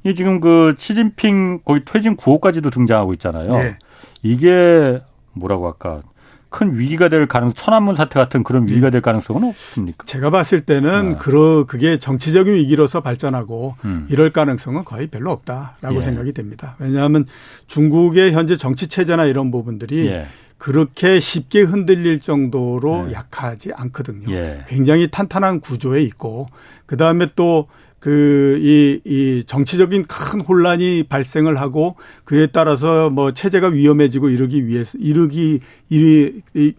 이 0.03 0.15
지금 0.15 0.39
그 0.39 0.73
시진핑 0.77 1.61
거의 1.65 1.83
퇴진 1.85 2.15
구호까지도 2.15 2.69
등장하고 2.69 3.13
있잖아요. 3.13 3.57
네. 3.57 3.77
이게 4.23 5.01
뭐라고 5.33 5.67
할까? 5.67 6.01
큰 6.49 6.77
위기가 6.77 7.09
될 7.09 7.27
가능 7.27 7.51
천안문 7.53 7.95
사태 7.95 8.19
같은 8.19 8.41
그런 8.43 8.67
위기가 8.67 8.89
될 8.89 9.01
가능성은 9.01 9.43
없습니까? 9.49 10.05
제가 10.05 10.29
봤을 10.29 10.61
때는 10.61 11.09
네. 11.09 11.15
그러 11.19 11.65
그게 11.65 11.99
정치적인 11.99 12.53
위기로서 12.53 13.01
발전하고 13.01 13.75
음. 13.83 14.07
이럴 14.09 14.31
가능성은 14.31 14.85
거의 14.85 15.07
별로 15.07 15.31
없다라고 15.31 15.97
예. 15.97 16.01
생각이 16.01 16.33
됩니다. 16.33 16.75
왜냐하면 16.79 17.25
중국의 17.67 18.31
현재 18.31 18.55
정치 18.55 18.87
체제나 18.87 19.25
이런 19.25 19.51
부분들이 19.51 20.07
예. 20.07 20.27
그렇게 20.57 21.19
쉽게 21.19 21.61
흔들릴 21.61 22.21
정도로 22.21 23.07
예. 23.09 23.13
약하지 23.13 23.73
않거든요. 23.75 24.33
예. 24.33 24.63
굉장히 24.67 25.09
탄탄한 25.11 25.59
구조에 25.59 26.01
있고 26.01 26.47
그 26.85 26.95
다음에 26.95 27.27
또 27.35 27.67
그, 27.99 28.59
이, 28.61 29.01
이 29.05 29.43
정치적인 29.45 30.05
큰 30.07 30.41
혼란이 30.41 31.03
발생을 31.09 31.59
하고 31.59 31.95
그에 32.25 32.45
따라서 32.47 33.09
뭐 33.09 33.31
체제가 33.33 33.69
위험해지고 33.69 34.29
이러기 34.29 34.67
위해서, 34.67 34.97
이르기, 34.99 35.61
이리, 35.89 36.41
이, 36.53 36.73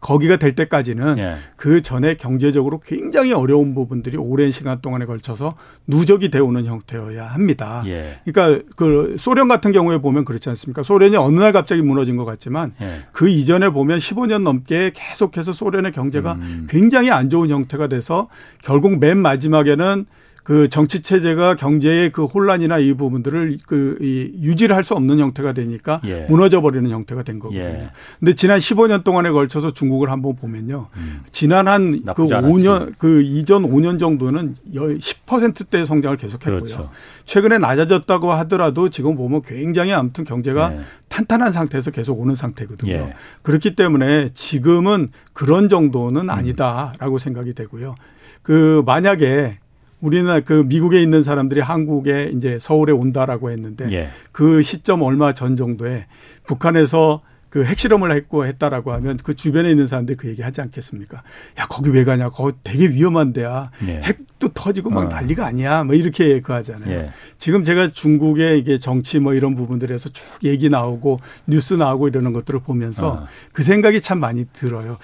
거기가 0.00 0.36
될 0.36 0.54
때까지는 0.54 1.18
예. 1.18 1.34
그 1.56 1.80
전에 1.80 2.16
경제적으로 2.16 2.80
굉장히 2.80 3.32
어려운 3.32 3.74
부분들이 3.74 4.16
오랜 4.16 4.50
시간 4.50 4.80
동안에 4.80 5.04
걸쳐서 5.04 5.54
누적이 5.86 6.30
되어 6.30 6.44
오는 6.44 6.64
형태여야 6.64 7.24
합니다. 7.26 7.84
예. 7.86 8.20
그러니까 8.24 8.64
그 8.76 9.16
소련 9.18 9.46
같은 9.46 9.70
경우에 9.70 9.98
보면 9.98 10.24
그렇지 10.24 10.48
않습니까? 10.48 10.82
소련이 10.82 11.16
어느 11.16 11.38
날 11.38 11.52
갑자기 11.52 11.82
무너진 11.82 12.16
것 12.16 12.24
같지만 12.24 12.72
예. 12.80 13.02
그 13.12 13.28
이전에 13.28 13.70
보면 13.70 13.98
15년 13.98 14.42
넘게 14.42 14.90
계속해서 14.94 15.52
소련의 15.52 15.92
경제가 15.92 16.32
음. 16.32 16.66
굉장히 16.68 17.10
안 17.10 17.30
좋은 17.30 17.50
형태가 17.50 17.86
돼서 17.86 18.28
결국 18.62 18.98
맨 18.98 19.18
마지막에는 19.18 20.06
그 20.44 20.68
정치 20.68 21.00
체제가 21.00 21.56
경제의 21.56 22.10
그 22.12 22.26
혼란이나 22.26 22.78
이 22.78 22.92
부분들을 22.94 23.58
그 23.66 23.98
이 24.00 24.30
유지를 24.42 24.76
할 24.76 24.84
수 24.84 24.92
없는 24.94 25.18
형태가 25.18 25.52
되니까 25.52 26.00
예. 26.04 26.26
무너져 26.28 26.60
버리는 26.60 26.88
형태가 26.90 27.22
된 27.22 27.38
거거든요. 27.38 27.62
예. 27.64 27.90
근데 28.20 28.34
지난 28.34 28.58
15년 28.58 29.02
동안에 29.02 29.30
걸쳐서 29.30 29.72
중국을 29.72 30.10
한번 30.10 30.36
보면요. 30.36 30.88
음. 30.98 31.22
지난 31.32 31.66
한 31.66 32.02
그 32.14 32.26
5년 32.26 32.92
그 32.98 33.22
이전 33.22 33.62
5년 33.62 33.98
정도는 33.98 34.56
10%대 34.74 35.84
성장을 35.86 36.16
계속했고요. 36.18 36.60
그렇죠. 36.60 36.90
최근에 37.24 37.56
낮아졌다고 37.58 38.32
하더라도 38.32 38.90
지금 38.90 39.16
보면 39.16 39.40
굉장히 39.42 39.92
아무튼 39.94 40.24
경제가 40.24 40.74
예. 40.74 40.80
탄탄한 41.08 41.52
상태에서 41.52 41.90
계속 41.90 42.20
오는 42.20 42.36
상태거든요. 42.36 42.92
예. 42.92 43.14
그렇기 43.42 43.74
때문에 43.76 44.30
지금은 44.34 45.08
그런 45.32 45.70
정도는 45.70 46.28
아니다라고 46.28 47.16
음. 47.16 47.18
생각이 47.18 47.54
되고요. 47.54 47.94
그 48.42 48.82
만약에 48.84 49.58
우리는 50.04 50.44
그 50.44 50.64
미국에 50.66 51.00
있는 51.00 51.22
사람들이 51.22 51.62
한국에 51.62 52.30
이제 52.36 52.58
서울에 52.60 52.92
온다라고 52.92 53.50
했는데 53.50 53.90
예. 53.90 54.08
그 54.32 54.62
시점 54.62 55.00
얼마 55.00 55.32
전 55.32 55.56
정도에 55.56 56.06
북한에서 56.46 57.22
그 57.48 57.64
핵실험을 57.64 58.14
했고 58.14 58.44
했다라고 58.44 58.92
하면 58.92 59.16
그 59.22 59.34
주변에 59.34 59.70
있는 59.70 59.86
사람들이 59.86 60.16
그 60.16 60.28
얘기 60.28 60.42
하지 60.42 60.60
않겠습니까? 60.60 61.22
야, 61.58 61.66
거기 61.68 61.88
왜 61.88 62.04
가냐? 62.04 62.28
거기 62.28 62.52
되게 62.64 62.88
위험한 62.88 63.32
데야. 63.32 63.70
예. 63.86 64.02
핵도 64.02 64.48
터지고 64.48 64.90
막 64.90 65.02
어. 65.02 65.04
난리가 65.04 65.46
아니야. 65.46 65.84
뭐 65.84 65.94
이렇게 65.94 66.40
그 66.40 66.52
하잖아요. 66.52 66.90
예. 66.90 67.10
지금 67.38 67.64
제가 67.64 67.92
중국의 67.92 68.58
이게 68.58 68.78
정치 68.78 69.20
뭐 69.20 69.34
이런 69.34 69.54
부분들에서 69.54 70.10
쭉 70.10 70.26
얘기 70.42 70.68
나오고 70.68 71.20
뉴스 71.46 71.74
나오고 71.74 72.08
이러는 72.08 72.32
것들을 72.32 72.60
보면서 72.60 73.08
어. 73.08 73.26
그 73.52 73.62
생각이 73.62 74.00
참 74.02 74.18
많이 74.18 74.44
들어요. 74.52 74.98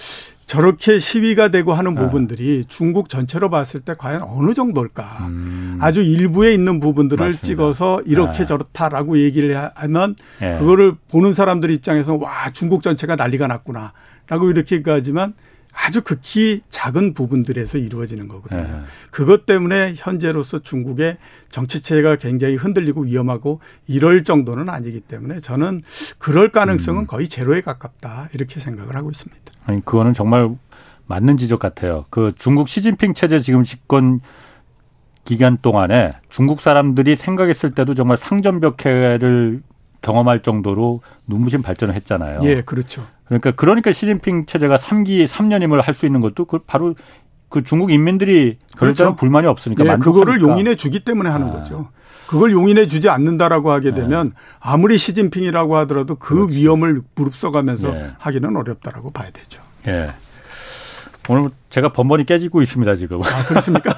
저렇게 0.51 0.99
시위가 0.99 1.51
되고 1.51 1.75
하는 1.75 1.95
네. 1.95 2.01
부분들이 2.01 2.65
중국 2.67 3.09
전체로 3.09 3.51
봤을 3.51 3.79
때 3.79 3.95
과연 3.97 4.23
어느 4.23 4.53
정도일까? 4.53 5.05
음. 5.29 5.79
아주 5.81 6.03
일부에 6.03 6.53
있는 6.53 6.81
부분들을 6.81 7.25
맞습니다. 7.25 7.47
찍어서 7.47 8.03
이렇게 8.05 8.39
네. 8.39 8.47
저렇다라고 8.47 9.21
얘기를 9.21 9.71
하면 9.77 10.17
네. 10.41 10.59
그거를 10.59 10.95
보는 11.09 11.35
사람들 11.35 11.71
입장에서 11.71 12.17
와 12.17 12.51
중국 12.53 12.83
전체가 12.83 13.15
난리가 13.15 13.47
났구나 13.47 13.93
라고 14.27 14.51
이렇게 14.51 14.83
가지만 14.83 15.35
아주 15.73 16.03
극히 16.03 16.61
작은 16.69 17.15
부분들에서 17.15 17.79
이루어지는 17.79 18.29
거거든요. 18.29 18.63
네. 18.63 18.81
그것 19.11 19.47
때문에 19.47 19.95
현재로서 19.97 20.59
중국의 20.59 21.17
정치체가 21.49 22.17
굉장히 22.17 22.57
흔들리고 22.57 23.03
위험하고 23.03 23.61
이럴 23.87 24.25
정도는 24.25 24.69
아니기 24.69 25.01
때문에 25.01 25.41
저는 25.41 25.83
그럴 26.19 26.51
가능성은 26.51 27.03
음. 27.03 27.07
거의 27.07 27.29
제로에 27.29 27.61
가깝다 27.61 28.29
이렇게 28.35 28.61
생각을 28.61 28.97
하고 28.97 29.11
있습니다. 29.11 29.41
아니 29.67 29.85
그거는 29.85 30.13
정말 30.13 30.51
맞는 31.07 31.37
지적 31.37 31.59
같아요. 31.59 32.07
그 32.11 32.33
중국 32.37 32.69
시진핑 32.69 33.15
체제 33.15 33.41
지금 33.41 33.65
집권 33.65 34.21
기간 35.25 35.57
동안에 35.57 36.15
중국 36.29 36.61
사람들이 36.61 37.17
생각했을 37.17 37.71
때도 37.71 37.95
정말 37.95 38.17
상전벽해를 38.17 39.63
경험할 40.03 40.41
정도로 40.41 41.03
눈부신 41.27 41.63
발전을 41.63 41.95
했잖아요. 41.95 42.41
예, 42.45 42.63
그렇죠. 42.63 43.07
그러니까 43.27 43.53
그러니까 43.53 43.93
시진핑 43.93 44.47
체제가 44.47 44.77
3기 44.77 45.27
3년임을 45.27 45.83
할 45.83 45.95
수 45.95 46.07
있는 46.07 46.21
것도 46.21 46.45
그 46.47 46.59
바로 46.59 46.95
그 47.49 47.63
중국 47.63 47.91
인민들이 47.91 48.59
그렇죠. 48.77 49.17
불만이 49.17 49.47
없으니까 49.47 49.85
예, 49.85 49.97
그거를 49.97 50.41
용인해 50.41 50.77
주기 50.77 51.01
때문에 51.01 51.29
하는 51.31 51.49
아. 51.49 51.51
거죠. 51.51 51.89
그걸 52.29 52.53
용인해 52.53 52.87
주지 52.87 53.09
않는다라고 53.09 53.73
하게 53.73 53.91
네. 53.91 54.03
되면 54.03 54.29
네. 54.29 54.35
아무리 54.61 54.99
시진핑이라고 54.99 55.77
하더라도 55.79 56.15
그 56.15 56.35
그렇지. 56.35 56.57
위험을 56.57 57.03
무릅써가면서 57.17 57.91
네. 57.91 58.11
하기는 58.19 58.57
어렵다라고 58.57 59.11
봐야 59.11 59.31
되죠. 59.31 59.61
예. 59.89 60.13
오늘 61.29 61.51
제가 61.69 61.93
번번이 61.93 62.25
깨지고 62.27 62.63
있습니다 62.63 62.97
지금. 62.97 63.23
아 63.23 63.45
그렇습니까? 63.47 63.95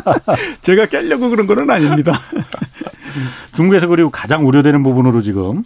제가 0.62 0.86
깨려고 0.86 1.28
그런 1.28 1.46
건 1.46 1.68
아닙니다. 1.70 2.12
중국에서 3.54 3.86
그리고 3.88 4.10
가장 4.10 4.46
우려되는 4.46 4.82
부분으로 4.82 5.20
지금 5.20 5.64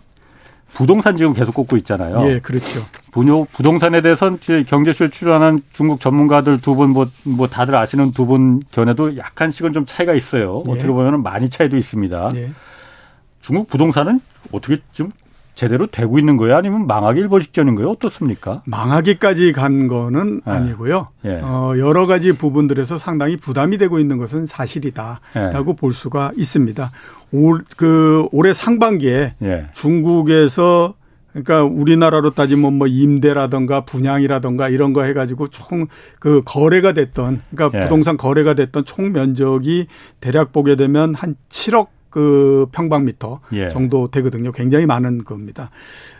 부동산 0.75 1.17
지금 1.17 1.33
계속 1.33 1.55
꼽고 1.55 1.77
있잖아요. 1.79 2.29
예, 2.29 2.39
그렇죠. 2.41 2.85
분요 3.13 3.47
부동산에 3.47 4.01
대해서는 4.03 4.39
경제쇼에 4.67 5.09
출연한 5.09 5.63
중국 5.73 6.01
전문가들 6.01 6.59
두 6.61 6.75
분 6.75 6.91
뭐, 6.91 7.07
뭐 7.25 7.47
다들 7.47 7.75
아시는 7.77 8.11
두 8.13 8.27
분 8.27 8.63
견해도 8.73 9.17
약간씩은 9.17 9.73
좀 9.73 9.87
차이가 9.87 10.13
있어요. 10.15 10.63
예. 10.67 10.73
어떻게 10.73 10.89
보면 10.89 11.23
많이 11.23 11.49
차이도 11.49 11.77
있습니다. 11.77 12.31
예. 12.35 12.51
중국 13.41 13.69
부동산은 13.69 14.21
어떻게 14.53 14.79
좀 14.93 15.13
제대로 15.57 15.87
되고 15.87 16.19
있는 16.19 16.37
거예요? 16.37 16.55
아니면 16.55 16.87
망하기 16.87 17.19
일보 17.19 17.41
직전인 17.41 17.75
거예요? 17.75 17.91
어떻습니까? 17.91 18.63
망하기까지 18.67 19.53
간 19.53 19.89
거는 19.89 20.43
네. 20.47 20.53
아니고요. 20.53 21.09
예. 21.25 21.41
어, 21.43 21.73
여러 21.79 22.07
가지 22.07 22.37
부분들에서 22.37 22.99
상당히 22.99 23.39
부담이 23.39 23.79
되고 23.79 23.99
있는 23.99 24.19
것은 24.19 24.47
사실이다라고 24.47 25.71
예. 25.71 25.77
볼 25.77 25.95
수가 25.95 26.31
있습니다. 26.37 26.93
올, 27.33 27.65
그 27.77 28.29
올해 28.33 28.53
상반기에 28.53 29.35
예. 29.43 29.67
중국에서 29.73 30.95
그러니까 31.33 31.65
우리나라로 31.65 32.31
따지면 32.31 32.75
뭐 32.75 32.87
임대라든가 32.87 33.83
분양이라든가 33.83 34.69
이런 34.71 34.93
거 34.93 35.03
해가지고 35.03 35.49
총 35.49 35.87
그 36.19 36.43
거래가 36.45 36.93
됐던 36.93 37.41
그러니까 37.51 37.79
예. 37.79 37.83
부동산 37.83 38.17
거래가 38.17 38.55
됐던 38.55 38.85
총 38.85 39.13
면적이 39.13 39.87
대략 40.21 40.53
보게 40.53 40.77
되면 40.77 41.15
한 41.15 41.37
7억 41.49 41.89
그 42.11 42.67
평방미터 42.73 43.41
예. 43.53 43.69
정도 43.69 44.11
되거든요. 44.11 44.53
굉장히 44.53 44.87
많은 44.87 45.25
겁니다. 45.25 45.71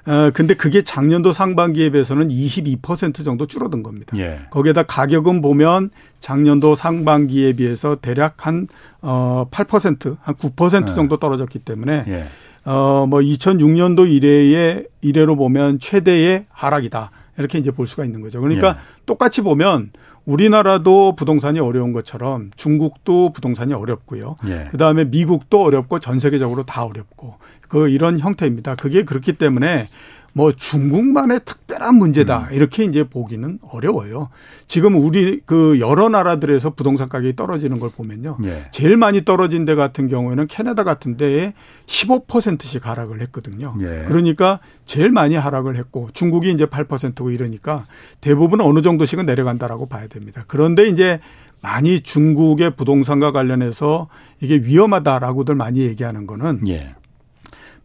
어, 0.07 0.31
근데 0.33 0.55
그게 0.55 0.83
작년도 0.83 1.33
상반기에 1.33 1.91
비해서는 1.91 2.29
22% 2.29 3.25
정도 3.25 3.47
줄어든 3.47 3.83
겁니다. 3.83 4.17
예. 4.19 4.41
거기에다 4.51 4.85
가격은 4.85 5.41
보면 5.41 5.91
작년도 6.21 6.75
상반기에 6.75 7.55
비해서 7.55 7.97
대략 7.97 8.47
한, 8.47 8.69
어, 9.03 9.47
8%, 9.51 10.19
한9% 10.25 10.91
예. 10.91 10.95
정도 10.95 11.17
떨어졌기 11.17 11.61
때문에 11.61 12.05
예. 12.09 12.27
어, 12.65 13.07
뭐 13.09 13.21
2006년도 13.21 14.11
이래에, 14.11 14.85
이래로 15.01 15.37
보면 15.37 15.79
최대의 15.79 16.47
하락이다. 16.51 17.11
이렇게 17.39 17.59
이제 17.59 17.71
볼 17.71 17.87
수가 17.87 18.05
있는 18.05 18.23
거죠. 18.23 18.41
그러니까 18.41 18.69
예. 18.69 18.75
똑같이 19.07 19.43
보면 19.43 19.91
우리나라도 20.27 21.15
부동산이 21.17 21.61
어려운 21.61 21.93
것처럼 21.93 22.51
중국도 22.57 23.33
부동산이 23.33 23.73
어렵고요. 23.73 24.37
예. 24.47 24.69
그다음에 24.73 25.05
미국도 25.05 25.63
어렵고 25.63 26.01
전 26.01 26.21
세계적으로 26.21 26.65
다 26.65 26.85
어렵고 26.85 27.37
그 27.69 27.89
이런 27.89 28.19
형태입니다. 28.19 28.75
그게 28.75 29.05
그렇기 29.05 29.35
때문에 29.35 29.89
뭐 30.37 30.53
중국만의 30.53 31.41
특별한 31.47 31.95
문제다 31.95 32.49
음. 32.51 32.55
이렇게 32.55 32.85
이제 32.85 33.05
보기는 33.05 33.59
어려워요. 33.73 34.29
지금 34.67 34.95
우리 34.95 35.41
그 35.47 35.81
여러 35.81 36.11
나라들에서 36.11 36.75
부동산 36.75 37.09
가격이 37.09 37.37
떨어지는 37.37 37.81
걸 37.81 37.89
보면요. 37.89 38.37
예. 38.45 38.67
제일 38.71 38.99
많이 38.99 39.25
떨어진 39.25 39.65
데 39.65 39.75
같은 39.75 40.09
경우에는 40.09 40.47
캐나다 40.47 40.85
같은 40.85 41.17
데에 41.17 41.55
15%씩 41.87 42.87
하락을 42.87 43.23
했거든요. 43.23 43.73
예. 43.81 44.05
그러니까 44.09 44.61
제일 44.85 45.11
많이 45.11 45.37
하락을 45.37 45.79
했고 45.79 46.11
중국이 46.13 46.53
이제 46.53 46.67
8%고 46.67 47.31
이러니까 47.31 47.87
대부분 48.21 48.61
어느 48.61 48.83
정도씩은 48.83 49.25
내려간다라고 49.25 49.87
봐야 49.87 50.07
됩니다. 50.07 50.45
그런데 50.47 50.87
이제 50.87 51.19
많이 51.63 52.01
중국의 52.01 52.77
부동산과 52.77 53.33
관련해서 53.33 54.09
이게 54.43 54.57
위험하다라고들 54.57 55.55
많이 55.55 55.81
얘기하는 55.81 56.27
거는 56.27 56.69
예. 56.69 56.95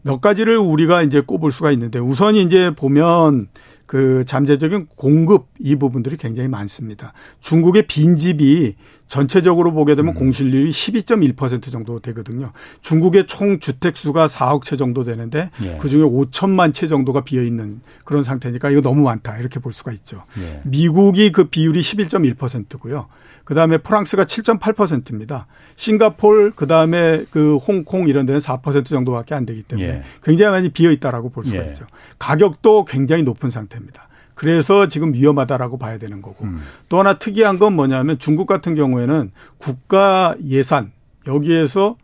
몇 0.04 0.20
가지를 0.20 0.58
우리가 0.58 1.04
이제 1.04 1.22
꼽을 1.22 1.52
수가 1.52 1.72
있는데 1.72 2.00
우선 2.00 2.36
이제 2.36 2.72
보면 2.76 3.50
그 3.86 4.24
잠재적인 4.26 4.88
공급 4.96 5.48
이 5.60 5.76
부분들이 5.76 6.18
굉장히 6.18 6.48
많습니다. 6.48 7.14
중국의 7.42 7.88
빈집이 7.88 8.76
전체적으로 9.12 9.74
보게 9.74 9.96
되면 9.96 10.14
음. 10.14 10.18
공실률이 10.18 10.72
12.1% 10.72 11.70
정도 11.70 12.00
되거든요. 12.00 12.54
중국의 12.80 13.28
총 13.28 13.60
주택 13.60 13.98
수가 13.98 14.28
4억 14.28 14.64
채 14.64 14.78
정도 14.78 15.04
되는데 15.04 15.50
예. 15.62 15.78
그 15.82 15.90
중에 15.90 16.02
5천만 16.02 16.74
채 16.74 16.88
정도가 16.88 17.26
비어 17.26 17.44
있는 17.44 17.82
그런 18.06 18.24
상태니까 18.24 18.70
이거 18.70 18.80
너무 18.80 19.02
많다 19.02 19.38
이렇게 19.38 19.60
볼 19.60 19.74
수가 19.74 19.92
있죠. 19.92 20.24
예. 20.40 20.62
미국이 20.64 21.34
그 21.34 21.44
비율이 21.44 21.82
11.1%고요. 21.82 23.08
그 23.44 23.54
다음에 23.54 23.80
프랑스가 23.80 24.24
7.8%입니다. 24.24 25.46
싱가폴 25.76 26.54
그 26.56 26.66
다음에 26.66 27.26
그 27.32 27.58
홍콩 27.58 28.08
이런 28.08 28.26
데는 28.26 28.40
4% 28.40 28.86
정도밖에 28.86 29.36
안 29.36 29.46
되기 29.46 29.62
때문에 29.62 29.90
예. 29.90 30.04
굉장히 30.24 30.52
많이 30.54 30.70
비어 30.70 30.90
있다라고 30.90 31.32
볼 31.32 31.44
수가 31.44 31.62
예. 31.62 31.68
있죠. 31.68 31.86
가격도 32.18 32.86
굉장히 32.86 33.24
높은 33.24 33.50
상태입니다. 33.50 34.08
그래서 34.42 34.88
지금 34.88 35.14
위험하다라고 35.14 35.78
봐야 35.78 36.00
되는 36.00 36.20
거고 36.20 36.46
음. 36.46 36.62
또 36.90 36.98
하나 36.98 37.14
특이한 37.14 37.60
건 37.60 37.74
뭐냐면 37.74 38.18
중국 38.18 38.48
같은 38.48 38.74
경우에는 38.74 39.30
국가 39.60 40.36
예산 40.44 40.92
여기에서 41.28 41.96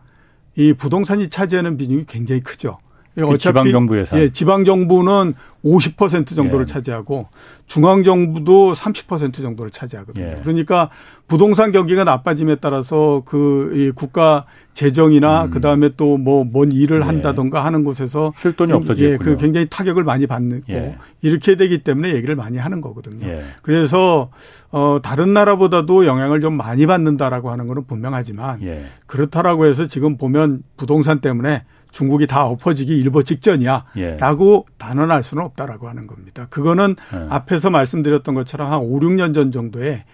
이 0.55 0.71
부동산이 0.73 1.29
차지하는 1.29 1.77
비중이 1.77 2.05
굉장히 2.07 2.41
크죠. 2.41 2.77
그 3.25 3.27
어차피 3.33 3.39
지방 3.39 3.71
정부 3.71 3.99
예산. 3.99 4.19
예, 4.19 4.29
지방 4.29 4.63
정부는 4.65 5.33
50% 5.65 6.35
정도를 6.35 6.65
예. 6.67 6.71
차지하고 6.71 7.25
중앙 7.65 8.03
정부도 8.03 8.73
30% 8.73 9.33
정도를 9.41 9.71
차지하거든요. 9.71 10.25
예. 10.25 10.35
그러니까 10.41 10.89
부동산 11.27 11.71
경기가 11.71 12.03
나빠짐에 12.03 12.55
따라서 12.55 13.23
그 13.25 13.91
국가 13.95 14.45
재정이나 14.73 15.45
음. 15.45 15.49
그다음에 15.49 15.89
또 15.97 16.17
뭐 16.17 16.45
뭔 16.49 16.71
일을 16.71 17.01
예. 17.01 17.05
한다던가 17.05 17.65
하는 17.65 17.83
곳에서 17.83 18.31
쓸 18.37 18.53
돈이 18.53 18.71
없어지고 18.71 19.09
예, 19.09 19.17
그 19.17 19.35
굉장히 19.37 19.65
타격을 19.69 20.03
많이 20.03 20.27
받는 20.27 20.61
예. 20.69 20.95
이렇게 21.21 21.55
되기 21.55 21.79
때문에 21.79 22.13
얘기를 22.13 22.35
많이 22.35 22.57
하는 22.59 22.79
거거든요. 22.81 23.27
예. 23.27 23.41
그래서 23.63 24.29
어 24.71 24.99
다른 25.01 25.33
나라보다도 25.33 26.05
영향을 26.05 26.39
좀 26.39 26.53
많이 26.55 26.85
받는다라고 26.85 27.49
하는 27.49 27.67
거는 27.67 27.85
분명하지만 27.87 28.61
예. 28.61 28.85
그렇다라고 29.07 29.65
해서 29.65 29.87
지금 29.87 30.17
보면 30.17 30.61
부동산 30.77 31.19
때문에 31.19 31.63
중국이 31.97 32.27
다 32.27 32.45
엎어지기 32.45 32.95
일보 32.95 33.23
직전이야라고 33.23 34.65
예. 34.69 34.73
단언할 34.77 35.23
수는 35.23 35.43
없다라고 35.43 35.89
하는 35.89 36.05
겁니다. 36.05 36.45
그거는 36.51 36.95
예. 37.15 37.25
앞에서 37.29 37.71
말씀드렸던 37.71 38.35
것처럼 38.35 38.71
한 38.71 38.79
5, 38.81 38.99
6년 38.99 39.33
전 39.33 39.51
정도에 39.51 40.05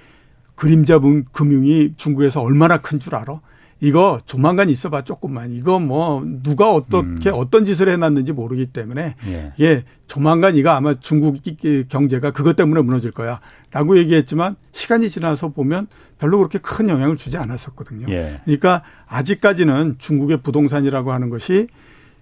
그림자 0.55 0.97
금융이 1.33 1.95
중국에서 1.97 2.41
얼마나 2.41 2.77
큰 2.77 2.99
줄 2.99 3.15
알아? 3.15 3.41
이거 3.83 4.21
조만간 4.25 4.69
있어봐 4.69 5.01
조금만 5.01 5.51
이거 5.51 5.77
뭐 5.77 6.23
누가 6.41 6.71
어떻게 6.71 7.29
음. 7.29 7.33
어떤 7.33 7.65
짓을 7.65 7.89
해놨는지 7.89 8.31
모르기 8.31 8.67
때문에 8.67 9.15
예. 9.27 9.51
예 9.59 9.83
조만간 10.07 10.55
이거 10.55 10.69
아마 10.69 10.93
중국 10.93 11.41
경제가 11.89 12.31
그것 12.31 12.55
때문에 12.55 12.81
무너질 12.81 13.11
거야라고 13.11 13.97
얘기했지만 13.97 14.55
시간이 14.71 15.09
지나서 15.09 15.49
보면 15.49 15.87
별로 16.17 16.37
그렇게 16.37 16.59
큰 16.59 16.87
영향을 16.87 17.17
주지 17.17 17.35
않았었거든요. 17.35 18.07
예. 18.07 18.37
그러니까 18.45 18.83
아직까지는 19.05 19.95
중국의 19.97 20.43
부동산이라고 20.43 21.11
하는 21.11 21.29
것이 21.29 21.67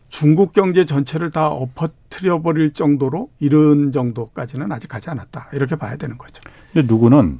중국 0.09 0.53
경제 0.53 0.83
전체를 0.83 1.29
다 1.29 1.49
엎어뜨려 1.49 2.41
버릴 2.41 2.73
정도로 2.73 3.29
이런 3.39 3.91
정도까지는 3.91 4.71
아직 4.71 4.87
가지 4.87 5.11
않았다 5.11 5.49
이렇게 5.53 5.75
봐야 5.75 5.95
되는 5.95 6.17
거죠. 6.17 6.41
근데 6.73 6.91
누구는 6.91 7.37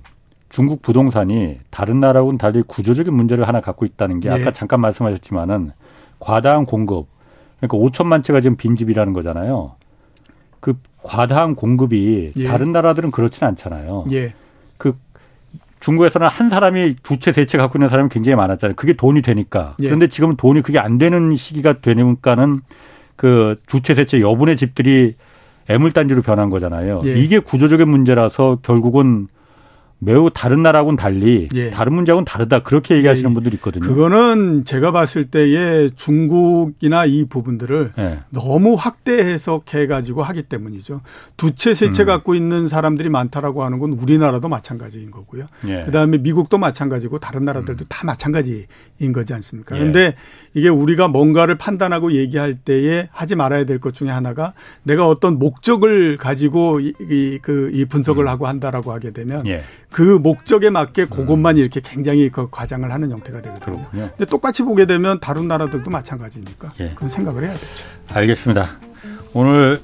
중국 0.51 0.81
부동산이 0.81 1.59
다른 1.69 1.99
나라하고는 2.01 2.37
달리 2.37 2.61
구조적인 2.61 3.13
문제를 3.13 3.47
하나 3.47 3.61
갖고 3.61 3.85
있다는 3.85 4.19
게 4.19 4.29
아까 4.29 4.47
예. 4.47 4.51
잠깐 4.51 4.81
말씀하셨지만은 4.81 5.71
과다한 6.19 6.65
공급 6.65 7.07
그러니까 7.59 7.77
5천만 7.77 8.21
채가 8.23 8.41
지금 8.41 8.57
빈집이라는 8.57 9.13
거잖아요. 9.13 9.73
그 10.59 10.73
과다한 11.03 11.55
공급이 11.55 12.33
예. 12.35 12.43
다른 12.47 12.71
나라들은 12.73 13.11
그렇지는 13.11 13.47
않잖아요. 13.49 14.05
예. 14.11 14.33
그 14.77 14.95
중국에서는 15.79 16.27
한 16.27 16.49
사람이 16.49 16.97
두 17.01 17.17
채, 17.17 17.31
세 17.31 17.45
채 17.45 17.57
갖고 17.57 17.77
있는 17.77 17.87
사람이 17.87 18.09
굉장히 18.09 18.35
많았잖아요. 18.35 18.75
그게 18.75 18.93
돈이 18.93 19.21
되니까. 19.21 19.75
예. 19.81 19.85
그런데 19.85 20.07
지금은 20.07 20.35
돈이 20.35 20.61
그게 20.63 20.79
안 20.79 20.97
되는 20.97 21.35
시기가 21.35 21.79
되니까는 21.81 22.61
그 23.15 23.55
두 23.67 23.81
채, 23.81 23.93
세 23.95 24.03
채 24.05 24.19
여분의 24.19 24.57
집들이 24.57 25.15
애물단지로 25.69 26.21
변한 26.23 26.49
거잖아요. 26.49 27.01
예. 27.05 27.15
이게 27.17 27.39
구조적인 27.39 27.87
문제라서 27.89 28.59
결국은 28.63 29.27
매우 30.03 30.31
다른 30.33 30.63
나라하고는 30.63 30.95
달리 30.97 31.47
예. 31.53 31.69
다른 31.69 31.93
문제하고는 31.93 32.25
다르다 32.25 32.63
그렇게 32.63 32.95
얘기하시는 32.95 33.29
예. 33.29 33.33
분들이 33.35 33.55
있거든요. 33.57 33.85
그거는 33.87 34.65
제가 34.65 34.91
봤을 34.91 35.25
때에 35.25 35.91
중국이나 35.95 37.05
이 37.05 37.25
부분들을 37.25 37.93
예. 37.99 38.19
너무 38.31 38.73
확대 38.73 39.19
해석해 39.19 39.85
가지고 39.85 40.23
하기 40.23 40.43
때문이죠. 40.43 41.01
두채 41.37 41.75
세채 41.75 42.03
음. 42.03 42.05
갖고 42.07 42.33
있는 42.33 42.67
사람들이 42.67 43.09
많다라고 43.09 43.63
하는 43.63 43.77
건 43.77 43.93
우리나라도 43.93 44.49
마찬가지인 44.49 45.11
거고요. 45.11 45.45
예. 45.67 45.81
그다음에 45.81 46.17
미국도 46.17 46.57
마찬가지고 46.57 47.19
다른 47.19 47.45
나라들도 47.45 47.83
음. 47.83 47.87
다 47.87 48.03
마찬가지인 48.05 49.11
거지 49.13 49.35
않습니까? 49.35 49.75
그런데 49.75 49.99
예. 49.99 50.15
이게 50.55 50.69
우리가 50.69 51.09
뭔가를 51.09 51.59
판단하고 51.59 52.13
얘기할 52.13 52.55
때에 52.55 53.07
하지 53.11 53.35
말아야 53.35 53.65
될 53.65 53.79
것 53.81 53.93
중에 53.93 54.09
하나가 54.09 54.53
내가 54.83 55.07
어떤 55.07 55.37
목적을 55.39 56.17
가지고 56.17 56.79
이, 56.79 56.93
이, 57.01 57.39
그, 57.41 57.71
이 57.73 57.85
분석을 57.85 58.25
음. 58.25 58.27
하고 58.27 58.47
한다라고 58.47 58.91
하게 58.91 59.11
되면 59.11 59.45
예. 59.47 59.61
그 59.91 60.01
목적에 60.01 60.69
맞게 60.69 61.05
그것만 61.05 61.57
음. 61.57 61.61
이렇게 61.61 61.81
굉장히 61.83 62.29
그 62.29 62.49
과장을 62.49 62.89
하는 62.91 63.11
형태가 63.11 63.41
되거든요. 63.41 63.77
그렇군요. 63.77 64.09
근데 64.09 64.25
똑같이 64.25 64.63
보게 64.63 64.85
되면 64.85 65.19
다른 65.19 65.47
나라들도 65.47 65.91
마찬가지니까 65.91 66.73
예. 66.79 66.89
그건 66.89 67.09
생각을 67.09 67.43
해야 67.43 67.51
되죠. 67.51 67.85
알겠습니다. 68.13 68.65
오늘 69.33 69.79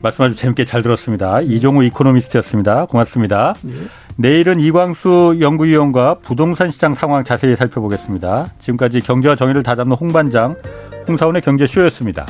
말씀 0.00 0.24
아주 0.24 0.34
재밌게 0.34 0.64
잘 0.64 0.82
들었습니다. 0.82 1.40
이종우 1.42 1.84
이코노미스트였습니다. 1.84 2.86
고맙습니다. 2.86 3.54
예. 3.66 3.72
내일은 4.16 4.58
이광수 4.58 5.36
연구위원과 5.40 6.20
부동산 6.22 6.70
시장 6.70 6.94
상황 6.94 7.22
자세히 7.22 7.56
살펴보겠습니다. 7.56 8.52
지금까지 8.58 9.00
경제와 9.00 9.36
정의를 9.36 9.62
다잡는 9.62 9.96
홍반장 9.96 10.56
홍사원의 11.06 11.42
경제쇼였습니다. 11.42 12.26